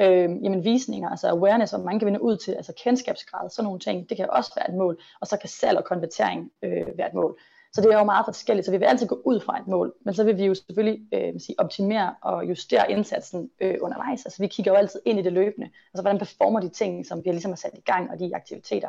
øh, 0.00 0.44
jamen 0.44 0.64
visninger, 0.64 1.08
altså 1.08 1.28
awareness, 1.28 1.72
hvor 1.72 1.82
mange 1.82 2.00
kan 2.00 2.06
vinde 2.06 2.22
ud 2.22 2.36
til, 2.36 2.52
altså 2.52 2.72
kendskabsgrad, 2.84 3.50
sådan 3.50 3.64
nogle 3.64 3.80
ting, 3.80 4.08
det 4.08 4.16
kan 4.16 4.26
jo 4.26 4.32
også 4.32 4.52
være 4.56 4.70
et 4.70 4.74
mål, 4.74 5.00
og 5.20 5.26
så 5.26 5.36
kan 5.36 5.48
salg 5.48 5.78
og 5.78 5.84
konvertering 5.84 6.50
øh, 6.62 6.98
være 6.98 7.08
et 7.08 7.14
mål. 7.14 7.38
Så 7.72 7.80
det 7.80 7.92
er 7.92 7.98
jo 7.98 8.04
meget 8.04 8.24
forskelligt, 8.24 8.64
så 8.64 8.70
vi 8.70 8.76
vil 8.76 8.86
altid 8.86 9.06
gå 9.06 9.20
ud 9.24 9.40
fra 9.40 9.60
et 9.60 9.66
mål, 9.66 9.94
men 10.04 10.14
så 10.14 10.24
vil 10.24 10.36
vi 10.36 10.44
jo 10.44 10.54
selvfølgelig 10.54 11.00
øh, 11.14 11.40
sige, 11.40 11.60
optimere 11.60 12.14
og 12.22 12.48
justere 12.48 12.90
indsatsen 12.90 13.50
øh, 13.60 13.74
undervejs. 13.80 14.26
Altså 14.26 14.42
vi 14.42 14.46
kigger 14.46 14.72
jo 14.72 14.78
altid 14.78 15.00
ind 15.04 15.18
i 15.18 15.22
det 15.22 15.32
løbende, 15.32 15.66
altså 15.66 16.02
hvordan 16.02 16.18
performer 16.18 16.60
de 16.60 16.68
ting, 16.68 17.06
som 17.06 17.24
vi 17.24 17.30
ligesom 17.30 17.50
har 17.50 17.56
sat 17.56 17.74
i 17.74 17.80
gang, 17.80 18.10
og 18.10 18.18
de 18.18 18.36
aktiviteter. 18.36 18.88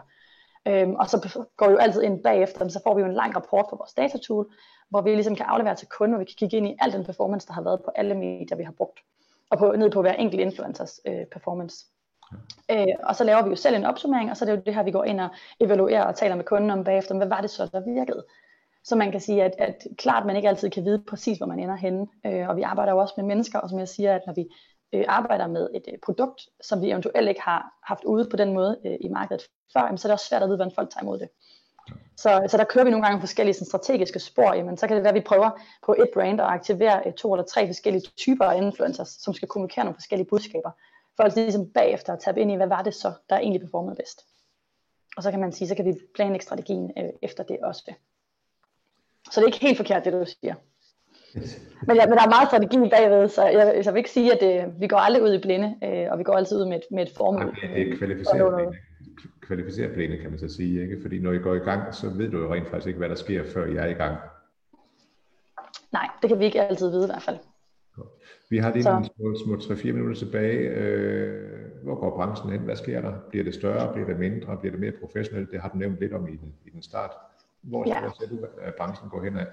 Øhm, 0.67 0.95
og 0.95 1.09
så 1.09 1.45
går 1.57 1.67
vi 1.67 1.71
jo 1.71 1.77
altid 1.77 2.01
ind 2.01 2.23
bagefter, 2.23 2.67
så 2.67 2.81
får 2.83 2.95
vi 2.95 3.01
jo 3.01 3.07
en 3.07 3.13
lang 3.13 3.35
rapport 3.35 3.65
fra 3.69 3.77
vores 3.77 3.93
datatool, 3.93 4.53
hvor 4.89 5.01
vi 5.01 5.09
ligesom 5.09 5.35
kan 5.35 5.45
aflevere 5.45 5.75
til 5.75 5.87
kunden, 5.87 6.13
hvor 6.15 6.19
vi 6.19 6.25
kan 6.25 6.35
kigge 6.37 6.57
ind 6.57 6.67
i 6.67 6.77
al 6.81 6.91
den 6.91 7.05
performance, 7.05 7.47
der 7.47 7.53
har 7.53 7.61
været 7.61 7.81
på 7.85 7.91
alle 7.95 8.15
medier, 8.15 8.57
vi 8.57 8.63
har 8.63 8.71
brugt, 8.71 8.99
og 9.49 9.57
på, 9.57 9.71
ned 9.71 9.91
på 9.91 10.01
hver 10.01 10.13
enkelt 10.13 10.41
influencers 10.41 10.99
øh, 11.07 11.25
performance. 11.31 11.85
Øh, 12.71 12.95
og 13.03 13.15
så 13.15 13.23
laver 13.23 13.43
vi 13.43 13.49
jo 13.49 13.55
selv 13.55 13.75
en 13.75 13.85
opsummering, 13.85 14.29
og 14.29 14.37
så 14.37 14.45
er 14.45 14.49
det 14.49 14.57
jo 14.57 14.61
det 14.65 14.75
her, 14.75 14.83
vi 14.83 14.91
går 14.91 15.03
ind 15.03 15.21
og 15.21 15.29
evaluerer 15.59 16.03
og 16.03 16.15
taler 16.15 16.35
med 16.35 16.43
kunden 16.43 16.69
om 16.69 16.83
bagefter, 16.83 17.17
hvad 17.17 17.27
var 17.27 17.41
det 17.41 17.49
så, 17.49 17.69
der 17.73 17.93
virkede. 17.93 18.25
Så 18.83 18.95
man 18.95 19.11
kan 19.11 19.21
sige, 19.21 19.43
at, 19.43 19.55
at 19.57 19.87
klart 19.97 20.25
man 20.25 20.35
ikke 20.35 20.49
altid 20.49 20.69
kan 20.69 20.85
vide 20.85 21.03
præcis, 21.09 21.37
hvor 21.37 21.47
man 21.47 21.59
ender 21.59 21.75
henne. 21.75 22.07
Øh, 22.25 22.49
og 22.49 22.57
vi 22.57 22.61
arbejder 22.61 22.91
jo 22.91 22.97
også 22.97 23.13
med 23.17 23.25
mennesker, 23.25 23.59
og 23.59 23.69
som 23.69 23.79
jeg 23.79 23.87
siger, 23.87 24.15
at 24.15 24.21
når 24.25 24.33
vi 24.33 24.47
øh, 24.93 25.05
arbejder 25.07 25.47
med 25.47 25.69
et 25.75 25.83
øh, 25.93 25.99
produkt, 26.03 26.41
som 26.61 26.81
vi 26.81 26.91
eventuelt 26.91 27.29
ikke 27.29 27.41
har 27.41 27.71
haft 27.83 28.03
ude 28.03 28.27
på 28.29 28.37
den 28.37 28.53
måde 28.53 28.77
øh, 28.85 28.97
i 29.01 29.07
markedet 29.07 29.43
før, 29.73 29.81
jamen, 29.81 29.97
så 29.97 30.07
er 30.07 30.09
det 30.09 30.13
også 30.13 30.27
svært 30.27 30.43
at 30.43 30.49
vide, 30.49 30.57
hvordan 30.57 30.75
folk 30.75 30.89
tager 30.89 31.03
imod 31.03 31.19
det. 31.19 31.29
Så, 32.17 32.47
så 32.47 32.57
der 32.57 32.63
kører 32.63 32.85
vi 32.85 32.91
nogle 32.91 33.05
gange 33.05 33.19
forskellige 33.19 33.53
sådan, 33.53 33.65
strategiske 33.65 34.19
spor. 34.19 34.53
Jamen, 34.53 34.77
så 34.77 34.87
kan 34.87 34.95
det 34.95 35.03
være, 35.03 35.13
at 35.13 35.15
vi 35.15 35.29
prøver 35.31 35.49
på 35.85 35.93
et 35.93 36.09
brand 36.13 36.41
at 36.41 36.47
aktivere 36.47 37.01
øh, 37.05 37.13
to 37.13 37.33
eller 37.33 37.45
tre 37.45 37.67
forskellige 37.67 38.07
typer 38.17 38.45
af 38.45 38.57
influencers, 38.57 39.07
som 39.07 39.33
skal 39.33 39.47
kommunikere 39.47 39.85
nogle 39.85 39.95
forskellige 39.95 40.27
budskaber. 40.27 40.71
For 41.15 41.23
at 41.23 41.35
ligesom 41.35 41.69
bagefter 41.69 42.13
at 42.13 42.19
tabe 42.19 42.41
ind 42.41 42.51
i, 42.51 42.55
hvad 42.55 42.67
var 42.67 42.81
det 42.81 42.93
så, 42.93 43.11
der 43.29 43.37
egentlig 43.37 43.61
performede 43.61 43.95
bedst. 43.95 44.25
Og 45.17 45.23
så 45.23 45.31
kan 45.31 45.39
man 45.39 45.51
sige, 45.51 45.67
så 45.67 45.75
kan 45.75 45.85
vi 45.85 45.93
planlægge 46.15 46.43
strategien 46.43 46.91
øh, 46.97 47.09
efter 47.21 47.43
det 47.43 47.57
også. 47.63 47.93
Så 49.31 49.39
det 49.39 49.43
er 49.43 49.45
ikke 49.45 49.67
helt 49.67 49.77
forkert, 49.77 50.05
det 50.05 50.13
du 50.13 50.25
siger. 50.25 50.55
Men, 51.87 51.95
ja, 51.95 52.05
men 52.05 52.17
der 52.17 52.23
er 52.23 52.29
meget 52.29 52.47
strategi 52.47 52.89
bagved, 52.89 53.29
så 53.29 53.43
jeg, 53.47 53.81
jeg 53.85 53.93
vil 53.93 53.97
ikke 53.97 54.11
sige, 54.11 54.33
at 54.33 54.39
det, 54.41 54.67
øh, 54.67 54.81
vi 54.81 54.87
går 54.87 54.97
aldrig 54.97 55.23
ud 55.23 55.33
i 55.33 55.41
blinde, 55.41 55.75
øh, 55.83 56.11
og 56.11 56.19
vi 56.19 56.23
går 56.23 56.33
altid 56.33 56.57
ud 56.61 56.65
med 56.65 56.77
et, 56.77 56.83
med 56.91 57.03
et 57.03 57.13
formål. 57.17 57.57
Ja, 57.63 57.67
det 57.67 57.89
er 57.89 57.97
kvalificeret 57.97 58.75
blinde, 59.49 59.63
kvalificeret 59.63 59.93
blinde, 59.93 60.17
kan 60.17 60.29
man 60.29 60.39
så 60.39 60.47
sige. 60.47 60.81
Ikke? 60.81 61.01
Fordi 61.01 61.19
når 61.19 61.31
I 61.31 61.37
går 61.37 61.55
i 61.55 61.59
gang, 61.59 61.93
så 61.93 62.09
ved 62.09 62.29
du 62.31 62.37
jo 62.37 62.53
rent 62.53 62.67
faktisk 62.67 62.87
ikke, 62.87 62.97
hvad 62.97 63.09
der 63.09 63.15
sker, 63.15 63.43
før 63.53 63.65
I 63.65 63.75
er 63.75 63.85
i 63.85 63.93
gang. 63.93 64.17
Nej, 65.91 66.07
det 66.21 66.29
kan 66.29 66.39
vi 66.39 66.45
ikke 66.45 66.61
altid 66.61 66.89
vide 66.89 67.03
i 67.03 67.07
hvert 67.07 67.21
fald. 67.21 67.37
Vi 68.49 68.57
har 68.57 68.73
lige 68.73 68.83
nogle 68.83 69.05
små, 69.05 69.57
små 69.59 69.75
3-4 69.75 69.91
minutter 69.91 70.15
tilbage. 70.15 70.69
Øh, 70.69 71.83
hvor 71.83 71.95
går 71.95 72.15
branchen 72.15 72.51
hen? 72.51 72.61
Hvad 72.61 72.75
sker 72.75 73.01
der? 73.01 73.13
Bliver 73.29 73.43
det 73.43 73.53
større? 73.53 73.93
Bliver 73.93 74.07
det 74.07 74.19
mindre? 74.19 74.57
Bliver 74.57 74.71
det 74.71 74.79
mere 74.79 74.93
professionelt? 75.01 75.51
Det 75.51 75.61
har 75.61 75.69
du 75.69 75.77
nævnt 75.77 75.99
lidt 75.99 76.13
om 76.13 76.27
i 76.27 76.35
den, 76.35 76.53
i 76.65 76.69
den 76.69 76.81
start. 76.81 77.11
Hvor 77.61 77.87
ja. 77.87 78.01
ser 78.19 78.27
du, 78.29 78.45
at 78.61 78.75
branchen 78.75 79.09
går 79.09 79.23
hen 79.23 79.37
af? 79.37 79.47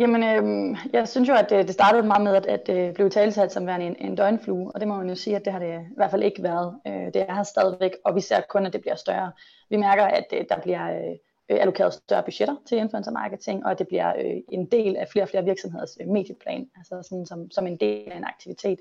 Jamen, 0.00 0.22
øh, 0.22 0.76
jeg 0.92 1.08
synes 1.08 1.28
jo, 1.28 1.34
at 1.34 1.50
det, 1.50 1.66
det 1.66 1.74
startede 1.74 2.02
meget 2.02 2.22
med, 2.22 2.34
at, 2.34 2.46
at 2.46 2.66
det 2.66 2.94
blev 2.94 3.10
talsat 3.10 3.52
som 3.52 3.66
værende 3.66 3.86
en, 3.86 3.96
en 3.98 4.14
døgnflue, 4.16 4.72
og 4.74 4.80
det 4.80 4.88
må 4.88 4.96
man 4.96 5.08
jo 5.08 5.14
sige, 5.14 5.36
at 5.36 5.44
det 5.44 5.52
har 5.52 5.60
det 5.60 5.80
i 5.80 5.94
hvert 5.96 6.10
fald 6.10 6.22
ikke 6.22 6.42
været. 6.42 6.80
Øh, 6.86 6.92
det 6.92 7.16
er 7.16 7.34
her 7.34 7.42
stadigvæk, 7.42 7.92
og 8.04 8.14
vi 8.14 8.20
ser 8.20 8.40
kun, 8.48 8.66
at 8.66 8.72
det 8.72 8.80
bliver 8.80 8.94
større. 8.94 9.32
Vi 9.70 9.76
mærker, 9.76 10.04
at 10.04 10.24
øh, 10.32 10.44
der 10.48 10.60
bliver 10.60 10.90
øh, 10.90 11.10
øh 11.50 11.60
allokeret 11.60 11.94
større 11.94 12.22
budgetter 12.22 12.56
til 12.66 12.78
influencer 12.78 13.12
marketing, 13.12 13.64
og 13.64 13.70
at 13.70 13.78
det 13.78 13.88
bliver 13.88 14.08
øh, 14.18 14.40
en 14.48 14.66
del 14.66 14.96
af 14.96 15.08
flere 15.08 15.24
og 15.24 15.28
flere 15.28 15.44
virksomheders 15.44 15.98
øh, 16.00 16.08
medieplan, 16.08 16.70
altså 16.76 17.08
sådan 17.08 17.26
som, 17.26 17.50
som 17.50 17.66
en 17.66 17.76
del 17.76 18.12
af 18.12 18.16
en 18.16 18.24
aktivitet. 18.24 18.78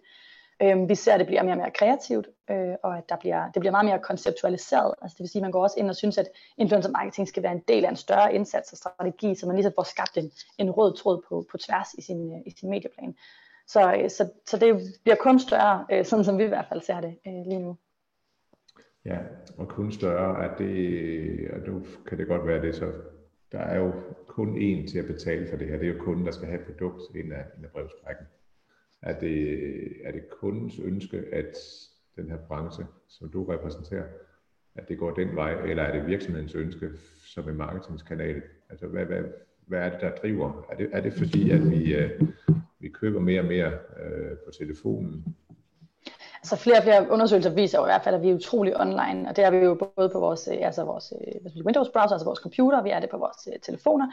Øh, 0.61 0.89
vi 0.89 0.95
ser, 0.95 1.13
at 1.13 1.19
det 1.19 1.27
bliver 1.27 1.43
mere 1.43 1.53
og 1.53 1.57
mere 1.57 1.71
kreativt, 1.71 2.27
øh, 2.49 2.75
og 2.83 2.97
at 2.97 3.09
der 3.09 3.15
bliver, 3.15 3.51
det 3.51 3.59
bliver 3.59 3.71
meget 3.71 3.85
mere 3.85 3.99
konceptualiseret. 3.99 4.93
Altså 5.01 5.15
det 5.15 5.23
vil 5.23 5.29
sige, 5.29 5.39
at 5.39 5.43
man 5.43 5.51
går 5.51 5.63
også 5.63 5.79
ind 5.79 5.89
og 5.89 5.95
synes, 5.95 6.17
at 6.17 6.27
influencer 6.57 6.91
marketing 6.91 7.27
skal 7.27 7.43
være 7.43 7.51
en 7.51 7.63
del 7.67 7.85
af 7.85 7.89
en 7.89 7.95
større 7.95 8.33
indsats 8.35 8.71
og 8.71 8.77
strategi, 8.77 9.35
så 9.35 9.45
man 9.45 9.55
ligesom 9.55 9.73
får 9.75 9.83
skabt 9.83 10.17
en, 10.17 10.31
en 10.57 10.71
rød 10.71 10.97
tråd 10.97 11.21
på, 11.29 11.45
på 11.51 11.57
tværs 11.57 11.93
i 11.93 12.01
sin, 12.01 12.33
øh, 12.33 12.39
i 12.45 12.53
sin 12.59 12.69
medieplan. 12.69 13.15
Så, 13.67 13.93
øh, 13.93 14.09
så, 14.09 14.31
så 14.45 14.57
det 14.57 14.81
bliver 15.03 15.15
kun 15.15 15.39
større, 15.39 15.85
øh, 15.91 16.05
sådan 16.05 16.25
som 16.25 16.37
vi 16.37 16.43
i 16.43 16.47
hvert 16.47 16.65
fald 16.69 16.81
ser 16.81 17.01
det 17.01 17.17
øh, 17.27 17.33
lige 17.33 17.59
nu. 17.59 17.77
Ja, 19.05 19.17
og 19.57 19.67
kun 19.67 19.91
større, 19.91 20.45
at 20.45 20.57
det, 20.57 21.51
og 21.53 21.59
nu 21.67 21.85
kan 22.07 22.17
det 22.17 22.27
godt 22.27 22.47
være 22.47 22.61
det, 22.61 22.75
så 22.75 22.91
der 23.51 23.59
er 23.59 23.77
jo 23.77 23.91
kun 24.27 24.57
én 24.57 24.91
til 24.91 24.99
at 24.99 25.05
betale 25.05 25.47
for 25.49 25.57
det 25.57 25.67
her. 25.67 25.77
Det 25.77 25.89
er 25.89 25.93
jo 25.93 26.03
kunden, 26.03 26.25
der 26.25 26.31
skal 26.31 26.47
have 26.47 26.65
produkt 26.65 27.15
ind 27.15 27.33
af, 27.33 27.43
ind 27.57 27.65
af 27.65 27.71
brevsprækken. 27.71 28.25
Er 29.01 29.19
det, 29.19 29.91
er 30.03 30.11
det 30.11 30.29
kundens 30.39 30.79
ønske, 30.79 31.17
at 31.31 31.57
den 32.15 32.29
her 32.29 32.37
branche, 32.37 32.85
som 33.07 33.29
du 33.29 33.43
repræsenterer, 33.43 34.05
at 34.75 34.87
det 34.87 34.97
går 34.97 35.11
den 35.11 35.35
vej, 35.35 35.53
eller 35.63 35.83
er 35.83 35.99
det 35.99 36.07
virksomhedens 36.07 36.55
ønske 36.55 36.89
som 37.25 37.49
en 37.49 37.55
marketingskanal? 37.55 38.41
Altså, 38.69 38.87
hvad, 38.87 39.05
hvad, 39.05 39.23
hvad 39.67 39.79
er 39.79 39.89
det, 39.89 40.01
der 40.01 40.15
driver? 40.15 40.65
Er 40.71 40.75
det, 40.75 40.89
er 40.91 41.01
det 41.01 41.13
fordi, 41.13 41.49
at 41.49 41.71
vi, 41.71 41.95
øh, 41.95 42.21
vi 42.79 42.89
køber 42.89 43.19
mere 43.19 43.41
og 43.41 43.47
mere 43.47 43.71
øh, 44.03 44.37
på 44.45 44.51
telefonen? 44.51 45.35
Altså 46.41 46.55
flere 46.55 46.77
og 46.77 46.83
flere 46.83 47.11
undersøgelser 47.11 47.49
viser 47.49 47.77
jo 47.79 47.85
i 47.85 47.87
hvert 47.87 48.03
fald, 48.03 48.15
at 48.15 48.21
vi 48.21 48.29
er 48.29 48.35
utrolig 48.35 48.79
online, 48.79 49.29
og 49.29 49.35
det 49.35 49.43
er 49.43 49.51
vi 49.51 49.57
jo 49.57 49.91
både 49.95 50.09
på 50.09 50.19
vores, 50.19 50.49
øh, 50.51 50.57
altså 50.61 50.83
vores 50.83 51.13
øh, 51.21 51.65
Windows 51.65 51.89
browser, 51.89 52.13
altså 52.13 52.25
vores 52.25 52.39
computer, 52.39 52.83
vi 52.83 52.89
er 52.89 52.99
det 52.99 53.09
på 53.09 53.17
vores 53.17 53.47
øh, 53.53 53.59
telefoner. 53.61 54.07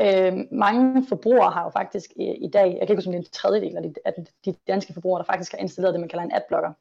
Øh, 0.00 0.44
mange 0.50 1.06
forbrugere 1.06 1.50
har 1.50 1.64
jo 1.64 1.70
faktisk 1.70 2.10
i, 2.16 2.24
i 2.24 2.48
dag, 2.48 2.66
jeg 2.66 2.86
kan 2.86 2.90
ikke 2.90 2.94
huske 2.94 3.08
om 3.08 3.12
det 3.12 3.18
er 3.18 3.24
en 3.24 3.32
tredjedel 3.32 3.76
af 3.76 3.82
de, 3.82 3.94
af 4.04 4.14
de 4.44 4.54
danske 4.66 4.92
forbrugere, 4.92 5.18
der 5.18 5.24
faktisk 5.24 5.52
har 5.52 5.58
installeret 5.58 5.94
det, 5.94 6.00
man 6.00 6.08
kalder 6.08 6.24
en 6.24 6.34
adblocker 6.34 6.72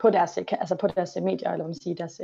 på 0.00 0.10
deres, 0.10 0.38
altså 0.50 0.74
på 0.74 0.86
deres 0.86 1.16
medier, 1.22 1.50
eller 1.50 1.64
hvad 1.64 1.74
man 1.74 1.82
siger, 1.82 1.94
deres, 1.94 2.20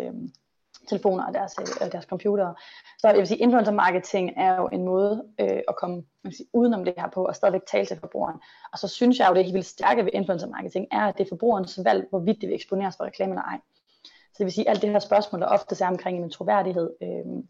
telefoner 0.89 1.25
og 1.27 1.35
deres, 1.35 1.55
øh, 1.61 1.93
deres 1.93 2.05
computere. 2.05 2.55
Så 2.99 3.09
jeg 3.09 3.17
vil 3.17 3.27
sige, 3.27 3.39
influencer 3.39 3.73
marketing 3.73 4.33
er 4.37 4.57
jo 4.57 4.69
en 4.73 4.85
måde 4.85 5.25
øh, 5.41 5.61
at 5.69 5.77
komme 5.77 5.97
man 5.97 6.31
vil 6.31 6.37
sige, 6.37 6.49
udenom 6.53 6.85
det 6.85 6.95
her 6.97 7.09
på, 7.09 7.25
og 7.25 7.37
stadigvæk 7.37 7.67
tale 7.67 7.87
til 7.87 8.01
forbrugeren. 8.01 8.41
Og 8.73 8.79
så 8.79 8.89
synes 8.89 9.19
jeg 9.19 9.29
jo, 9.29 9.35
det 9.35 9.45
helt 9.45 9.55
vildt 9.55 9.67
stærke 9.67 10.05
ved 10.05 10.11
influencer 10.15 10.49
marketing, 10.49 10.87
er, 10.93 11.01
at 11.01 11.19
det 11.19 11.25
er 11.25 11.29
forbrugerens 11.29 11.81
valg, 11.85 12.07
hvorvidt 12.11 12.41
det 12.41 12.49
vil 12.49 12.55
eksponeres 12.55 12.97
for 12.97 13.05
reklame 13.05 13.33
eller 13.33 13.43
ej. 13.43 13.59
Så 14.05 14.35
det 14.39 14.45
vil 14.45 14.53
sige, 14.53 14.69
alt 14.69 14.83
det 14.83 14.91
her 14.91 14.99
spørgsmål, 14.99 15.41
der 15.41 15.47
ofte 15.47 15.85
er 15.85 15.89
omkring 15.89 16.21
min 16.21 16.31
troværdighed, 16.31 16.91
øh, 17.03 17.43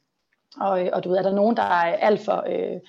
og, 0.61 0.91
og 0.93 1.05
du 1.05 1.09
ved, 1.09 1.19
er 1.19 1.23
der 1.23 1.35
nogen, 1.35 1.57
der 1.57 1.63
er 1.63 1.97
alt 1.97 2.21
for, 2.25 2.45
øh, 2.47 2.81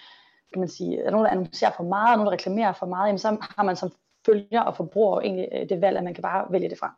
kan 0.54 0.60
man 0.60 0.70
sige, 0.70 1.00
er 1.00 1.04
der 1.04 1.12
nogen, 1.12 1.26
der 1.26 1.32
annoncerer 1.32 1.72
for 1.78 1.84
meget, 1.84 2.12
og 2.12 2.18
nogen, 2.18 2.28
der 2.28 2.34
reklamerer 2.34 2.74
for 2.74 2.86
meget, 2.86 3.08
jamen 3.08 3.20
så 3.20 3.38
har 3.42 3.64
man 3.64 3.76
som 3.76 3.92
følger 4.26 4.62
og 4.62 4.76
forbruger 4.76 5.22
egentlig 5.22 5.48
øh, 5.52 5.70
det 5.70 5.82
valg, 5.82 5.98
at 5.98 6.04
man 6.04 6.14
kan 6.14 6.22
bare 6.22 6.52
vælge 6.52 6.70
det 6.70 6.80
fra. 6.80 6.96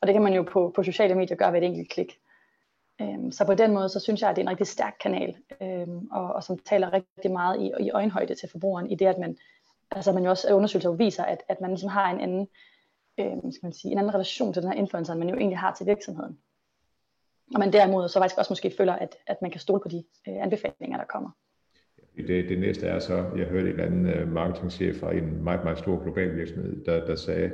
Og 0.00 0.06
det 0.06 0.14
kan 0.14 0.22
man 0.22 0.32
jo 0.32 0.42
på, 0.42 0.72
på 0.76 0.82
sociale 0.82 1.14
medier 1.14 1.36
gøre 1.36 1.52
ved 1.52 1.62
et 1.62 1.66
enkelt 1.66 1.90
klik. 1.90 2.18
Øhm, 3.00 3.32
så 3.32 3.46
på 3.46 3.54
den 3.54 3.72
måde, 3.72 3.88
så 3.88 4.00
synes 4.00 4.20
jeg, 4.20 4.30
at 4.30 4.36
det 4.36 4.42
er 4.42 4.44
en 4.44 4.50
rigtig 4.50 4.66
stærk 4.66 4.96
kanal, 5.00 5.36
øhm, 5.62 6.08
og, 6.10 6.32
og 6.32 6.44
som 6.44 6.58
taler 6.58 6.92
rigtig 6.92 7.30
meget 7.30 7.60
i, 7.60 7.84
i 7.84 7.90
øjenhøjde 7.90 8.34
til 8.34 8.48
forbrugeren, 8.48 8.90
i 8.90 8.94
det, 8.94 9.06
at 9.06 9.18
man, 9.18 9.36
altså 9.90 10.12
man 10.12 10.24
jo 10.24 10.30
også 10.30 10.54
undersøgelser 10.54 10.90
viser, 10.90 11.24
at, 11.24 11.42
at 11.48 11.60
man 11.60 11.70
ligesom 11.70 11.90
har 11.90 12.10
en 12.10 12.20
anden, 12.20 12.48
øhm, 13.20 13.52
skal 13.52 13.66
man 13.66 13.72
sige, 13.72 13.92
en 13.92 13.98
anden 13.98 14.14
relation 14.14 14.52
til 14.52 14.62
den 14.62 14.72
her 14.72 14.78
influencer, 14.78 15.12
end 15.12 15.18
man 15.18 15.28
jo 15.28 15.36
egentlig 15.36 15.58
har 15.58 15.74
til 15.74 15.86
virksomheden. 15.86 16.38
Og 17.54 17.60
man 17.60 17.72
derimod 17.72 18.08
så 18.08 18.18
faktisk 18.18 18.38
også 18.38 18.52
måske 18.52 18.72
føler, 18.76 18.92
at, 18.92 19.16
at 19.26 19.42
man 19.42 19.50
kan 19.50 19.60
stole 19.60 19.80
på 19.80 19.88
de 19.88 20.04
øh, 20.28 20.42
anbefalinger, 20.42 20.98
der 20.98 21.04
kommer. 21.04 21.30
Det, 22.16 22.48
det 22.48 22.58
næste 22.58 22.86
er 22.86 22.98
så, 22.98 23.14
jeg 23.36 23.46
hørte 23.46 23.66
en 23.66 23.72
eller 23.72 23.84
anden 23.84 24.06
øh, 24.06 24.28
marketingchef 24.28 25.00
fra 25.00 25.12
en 25.12 25.44
meget, 25.44 25.64
meget 25.64 25.78
stor 25.78 26.02
global 26.02 26.36
virksomhed, 26.36 26.84
der, 26.84 27.06
der 27.06 27.14
sagde, 27.14 27.52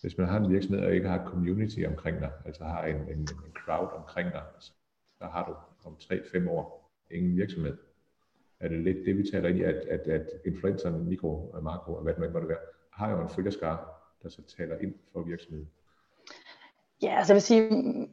hvis 0.00 0.18
man 0.18 0.28
har 0.28 0.40
en 0.40 0.52
virksomhed 0.52 0.84
og 0.84 0.92
ikke 0.92 1.08
har 1.08 1.20
et 1.20 1.26
community 1.26 1.78
omkring 1.86 2.20
dig, 2.20 2.30
altså 2.46 2.64
har 2.64 2.84
en, 2.84 2.96
en, 2.96 3.18
en 3.18 3.52
crowd 3.54 3.88
omkring 3.96 4.32
dig, 4.32 4.42
der 5.20 5.28
har 5.28 5.46
du 5.46 5.54
om 5.88 5.96
3-5 6.00 6.50
år 6.50 6.90
ingen 7.10 7.36
virksomhed. 7.36 7.76
Er 8.60 8.68
det 8.68 8.78
lidt 8.78 9.06
det, 9.06 9.16
vi 9.18 9.24
taler 9.32 9.48
ind 9.48 9.58
i, 9.58 9.62
at, 9.62 9.74
at, 9.74 10.00
at 10.00 10.26
influencerne, 10.46 10.98
mikro 10.98 11.50
og 11.50 11.62
makro, 11.62 11.94
og 11.94 12.02
hvad 12.02 12.14
det 12.14 12.32
måtte 12.32 12.48
være, 12.48 12.58
har 12.92 13.10
jo 13.10 13.22
en 13.22 13.28
følgerskare, 13.28 13.78
der 14.22 14.28
så 14.28 14.42
taler 14.56 14.78
ind 14.78 14.94
for 15.12 15.22
virksomheden. 15.22 15.68
Ja, 17.02 17.16
altså 17.18 17.32
jeg 17.32 17.34
vil 17.34 17.42
sige, 17.42 17.62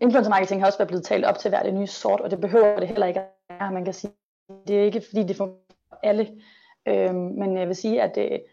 influencer 0.01 0.29
marketing 0.29 0.61
har 0.61 0.67
også 0.67 0.79
været 0.79 0.87
blevet 0.87 1.03
talt 1.03 1.25
op 1.25 1.37
til 1.37 1.49
hver 1.49 1.63
det 1.63 1.73
nye 1.73 1.87
sort, 1.87 2.21
og 2.21 2.31
det 2.31 2.41
behøver 2.41 2.79
det 2.79 2.87
heller 2.87 3.05
ikke 3.05 3.19
at 3.19 3.27
være. 3.49 3.71
Man 3.71 3.85
kan 3.85 3.93
sige, 3.93 4.13
det 4.67 4.79
er 4.79 4.83
ikke 4.83 5.01
fordi, 5.01 5.23
det 5.23 5.35
får 5.35 5.65
alle, 6.03 6.41
øhm, 6.87 7.15
men 7.15 7.57
jeg 7.57 7.67
vil 7.67 7.75
sige, 7.75 8.01
at 8.01 8.15
det, 8.15 8.43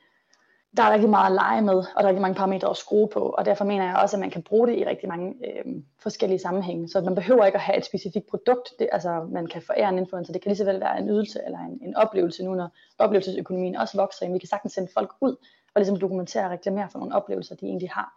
der 0.77 0.83
er 0.83 0.93
rigtig 0.93 1.11
meget 1.11 1.27
at 1.27 1.33
lege 1.33 1.63
med, 1.63 1.75
og 1.75 1.97
der 1.97 2.03
er 2.03 2.09
rigtig 2.09 2.23
mange 2.23 2.35
parametre 2.35 2.71
at 2.71 2.77
skrue 2.77 3.09
på, 3.09 3.21
og 3.21 3.45
derfor 3.45 3.65
mener 3.65 3.85
jeg 3.85 3.97
også, 3.97 4.17
at 4.17 4.21
man 4.21 4.31
kan 4.31 4.43
bruge 4.43 4.69
det 4.69 4.79
i 4.79 4.85
rigtig 4.85 5.09
mange 5.09 5.35
øh, 5.47 5.83
forskellige 5.99 6.39
sammenhænge. 6.39 6.89
Så 6.89 7.01
man 7.01 7.15
behøver 7.15 7.45
ikke 7.45 7.57
at 7.57 7.63
have 7.63 7.79
et 7.79 7.85
specifikt 7.85 8.27
produkt, 8.27 8.69
det, 8.79 8.89
altså 8.93 9.27
man 9.31 9.47
kan 9.47 9.63
forære 9.63 9.89
en 9.89 9.99
influencer, 9.99 10.33
det 10.33 10.43
kan 10.43 10.51
lige 10.51 10.57
så 10.57 10.65
vel 10.65 10.81
være 10.81 10.99
en 10.99 11.09
ydelse 11.09 11.41
eller 11.47 11.59
en, 11.59 11.79
en 11.83 11.97
oplevelse 11.97 12.45
nu, 12.45 12.55
når 12.55 12.69
oplevelsesøkonomien 12.99 13.77
også 13.77 13.97
vokser, 13.97 14.33
vi 14.33 14.39
kan 14.39 14.49
sagtens 14.49 14.73
sende 14.73 14.91
folk 14.95 15.13
ud 15.21 15.37
og 15.75 15.81
ligesom 15.81 15.99
dokumentere 15.99 16.45
og 16.45 16.51
reklamere 16.51 16.89
for 16.91 16.99
nogle 16.99 17.15
oplevelser, 17.15 17.55
de 17.55 17.67
egentlig 17.67 17.91
har. 17.91 18.13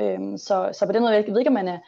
Øhm, 0.00 0.38
så, 0.38 0.70
så 0.72 0.86
på 0.86 0.92
den 0.92 1.02
måde, 1.02 1.14
jeg 1.14 1.24
ved 1.28 1.38
ikke, 1.38 1.48
om 1.48 1.54
man 1.54 1.68
er, 1.68 1.78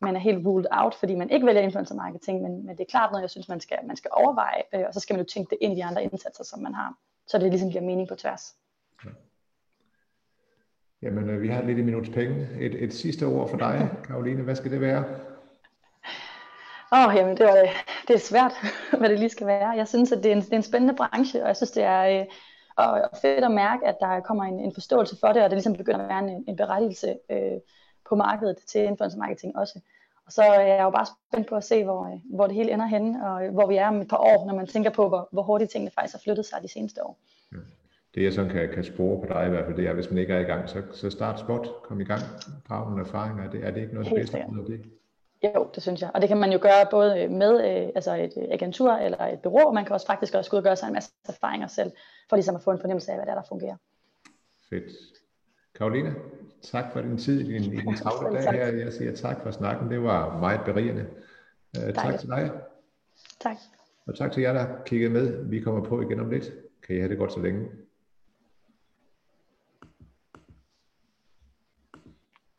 man 0.00 0.16
er 0.16 0.20
helt 0.20 0.46
ruled 0.46 0.66
out, 0.70 0.94
fordi 0.94 1.14
man 1.14 1.30
ikke 1.30 1.46
vælger 1.46 1.62
influencer 1.62 1.94
marketing, 1.94 2.42
men, 2.42 2.66
men 2.66 2.76
det 2.76 2.80
er 2.80 2.90
klart 2.90 3.10
noget, 3.10 3.22
jeg 3.22 3.30
synes, 3.30 3.48
man 3.48 3.60
skal, 3.60 3.78
man 3.84 3.96
skal 3.96 4.10
overveje, 4.12 4.62
øh, 4.74 4.84
og 4.88 4.94
så 4.94 5.00
skal 5.00 5.14
man 5.14 5.24
jo 5.24 5.30
tænke 5.32 5.50
det 5.50 5.58
ind 5.60 5.72
i 5.72 5.76
de 5.76 5.84
andre 5.84 6.04
indsatser, 6.04 6.44
som 6.44 6.60
man 6.60 6.74
har, 6.74 6.94
så 7.26 7.38
det 7.38 7.50
ligesom 7.50 7.70
giver 7.70 7.82
mening 7.82 8.08
på 8.08 8.14
tværs. 8.14 8.54
Jamen, 11.02 11.30
øh, 11.30 11.42
vi 11.42 11.48
har 11.48 11.62
lidt 11.62 11.78
i 11.78 11.82
minuts 11.82 12.08
penge. 12.08 12.48
Et, 12.60 12.82
et 12.84 12.94
sidste 12.94 13.26
ord 13.26 13.48
for 13.48 13.56
dig, 13.56 13.90
Karoline. 14.06 14.42
Hvad 14.42 14.56
skal 14.56 14.70
det 14.70 14.80
være? 14.80 15.04
Åh, 16.92 17.06
oh, 17.08 17.14
jamen, 17.14 17.36
det, 17.36 17.46
var, 17.46 17.56
det 18.08 18.14
er 18.14 18.18
svært, 18.18 18.52
hvad 18.98 19.08
det 19.08 19.18
lige 19.18 19.28
skal 19.28 19.46
være. 19.46 19.68
Jeg 19.68 19.88
synes, 19.88 20.12
at 20.12 20.22
det 20.22 20.32
er 20.32 20.36
en, 20.36 20.42
det 20.42 20.52
er 20.52 20.56
en 20.56 20.62
spændende 20.62 20.94
branche, 20.94 21.42
og 21.42 21.48
jeg 21.48 21.56
synes, 21.56 21.70
det 21.70 21.82
er 21.82 22.20
øh, 22.20 22.26
og 22.76 23.08
fedt 23.22 23.44
at 23.44 23.50
mærke, 23.50 23.86
at 23.86 23.96
der 24.00 24.20
kommer 24.20 24.44
en, 24.44 24.60
en 24.60 24.74
forståelse 24.74 25.16
for 25.20 25.28
det, 25.28 25.42
og 25.42 25.50
det 25.50 25.56
ligesom 25.56 25.76
begynder 25.76 26.00
at 26.00 26.08
være 26.08 26.18
en, 26.18 26.44
en 26.48 26.56
berettigelse 26.56 27.18
øh, 27.30 27.60
på 28.08 28.14
markedet 28.14 28.56
til 28.66 28.80
influencer 28.80 29.18
marketing 29.18 29.56
også. 29.56 29.80
Og 30.26 30.32
så 30.32 30.42
er 30.42 30.60
jeg 30.60 30.82
jo 30.82 30.90
bare 30.90 31.06
spændt 31.06 31.48
på 31.48 31.56
at 31.56 31.64
se, 31.64 31.84
hvor, 31.84 32.12
øh, 32.12 32.20
hvor 32.34 32.46
det 32.46 32.56
hele 32.56 32.72
ender 32.72 32.86
henne, 32.86 33.26
og 33.26 33.48
hvor 33.48 33.66
vi 33.66 33.76
er 33.76 33.88
om 33.88 34.00
et 34.00 34.08
par 34.08 34.16
år, 34.16 34.46
når 34.46 34.54
man 34.54 34.66
tænker 34.66 34.90
på, 34.90 35.08
hvor, 35.08 35.28
hvor 35.32 35.42
hurtigt 35.42 35.70
tingene 35.70 35.90
faktisk 35.90 36.14
har 36.14 36.20
flyttet 36.24 36.46
sig 36.46 36.58
de 36.62 36.68
seneste 36.68 37.04
år. 37.04 37.18
Ja 37.52 37.58
det 38.14 38.22
jeg 38.22 38.32
sådan 38.32 38.50
kan, 38.50 38.68
kan 38.74 38.84
spore 38.84 39.20
på 39.20 39.34
dig 39.34 39.46
i 39.46 39.50
hvert 39.50 39.64
fald, 39.64 39.76
det 39.76 39.86
er, 39.86 39.92
hvis 39.92 40.10
man 40.10 40.18
ikke 40.18 40.34
er 40.34 40.40
i 40.40 40.42
gang, 40.42 40.68
så, 40.68 40.82
så 40.92 41.10
start 41.10 41.40
spot, 41.40 41.68
kom 41.82 42.00
i 42.00 42.04
gang, 42.04 42.22
drag 42.68 42.90
nogle 42.90 43.00
erfaringer. 43.02 43.44
Er 43.44 43.50
det, 43.50 43.64
er 43.64 43.70
det 43.70 43.80
ikke 43.80 43.94
noget 43.94 44.08
det 44.08 44.14
bedste 44.14 44.44
ud 44.50 44.58
af 44.58 44.64
det? 44.66 44.84
Jo, 45.44 45.70
det 45.74 45.82
synes 45.82 46.00
jeg. 46.00 46.10
Og 46.14 46.20
det 46.20 46.28
kan 46.28 46.36
man 46.36 46.52
jo 46.52 46.58
gøre 46.62 46.86
både 46.90 47.28
med 47.28 47.52
øh, 47.52 47.88
altså 47.94 48.14
et 48.14 48.32
agentur 48.50 48.92
eller 48.92 49.26
et 49.26 49.40
bureau, 49.40 49.72
man 49.72 49.84
kan 49.84 49.92
også 49.92 50.06
faktisk 50.06 50.34
også 50.34 50.50
gå 50.50 50.56
ud 50.56 50.58
og 50.58 50.64
gøre 50.64 50.76
sig 50.76 50.86
en 50.86 50.92
masse 50.92 51.12
erfaringer 51.28 51.66
selv, 51.66 51.92
for 52.28 52.36
ligesom 52.36 52.54
at 52.54 52.62
få 52.62 52.70
en 52.70 52.78
fornemmelse 52.78 53.10
af, 53.10 53.16
hvad 53.16 53.26
det 53.26 53.30
er, 53.30 53.34
der 53.34 53.48
fungerer. 53.48 53.76
Fedt. 54.70 54.84
Karoline, 55.74 56.14
tak 56.62 56.92
for 56.92 57.00
din 57.00 57.18
tid 57.18 57.40
i 57.40 57.52
din, 57.52 57.72
i 57.72 57.76
din 57.76 57.96
travle 57.96 58.36
dag 58.36 58.52
her. 58.52 58.66
Jeg 58.66 58.92
siger 58.92 59.14
tak 59.14 59.42
for 59.42 59.50
snakken. 59.50 59.90
Det 59.90 60.02
var 60.02 60.38
meget 60.38 60.60
berigende. 60.64 61.06
Uh, 61.78 61.94
tak 61.94 62.18
til 62.18 62.28
dig. 62.28 62.50
Tak. 63.40 63.56
Og 64.06 64.14
tak 64.14 64.32
til 64.32 64.42
jer, 64.42 64.52
der 64.52 64.66
kiggede 64.86 65.12
med. 65.12 65.44
Vi 65.44 65.60
kommer 65.60 65.84
på 65.84 66.00
igen 66.00 66.20
om 66.20 66.30
lidt. 66.30 66.52
Kan 66.86 66.96
I 66.96 66.98
have 66.98 67.08
det 67.08 67.18
godt 67.18 67.32
så 67.32 67.40
længe. 67.40 67.68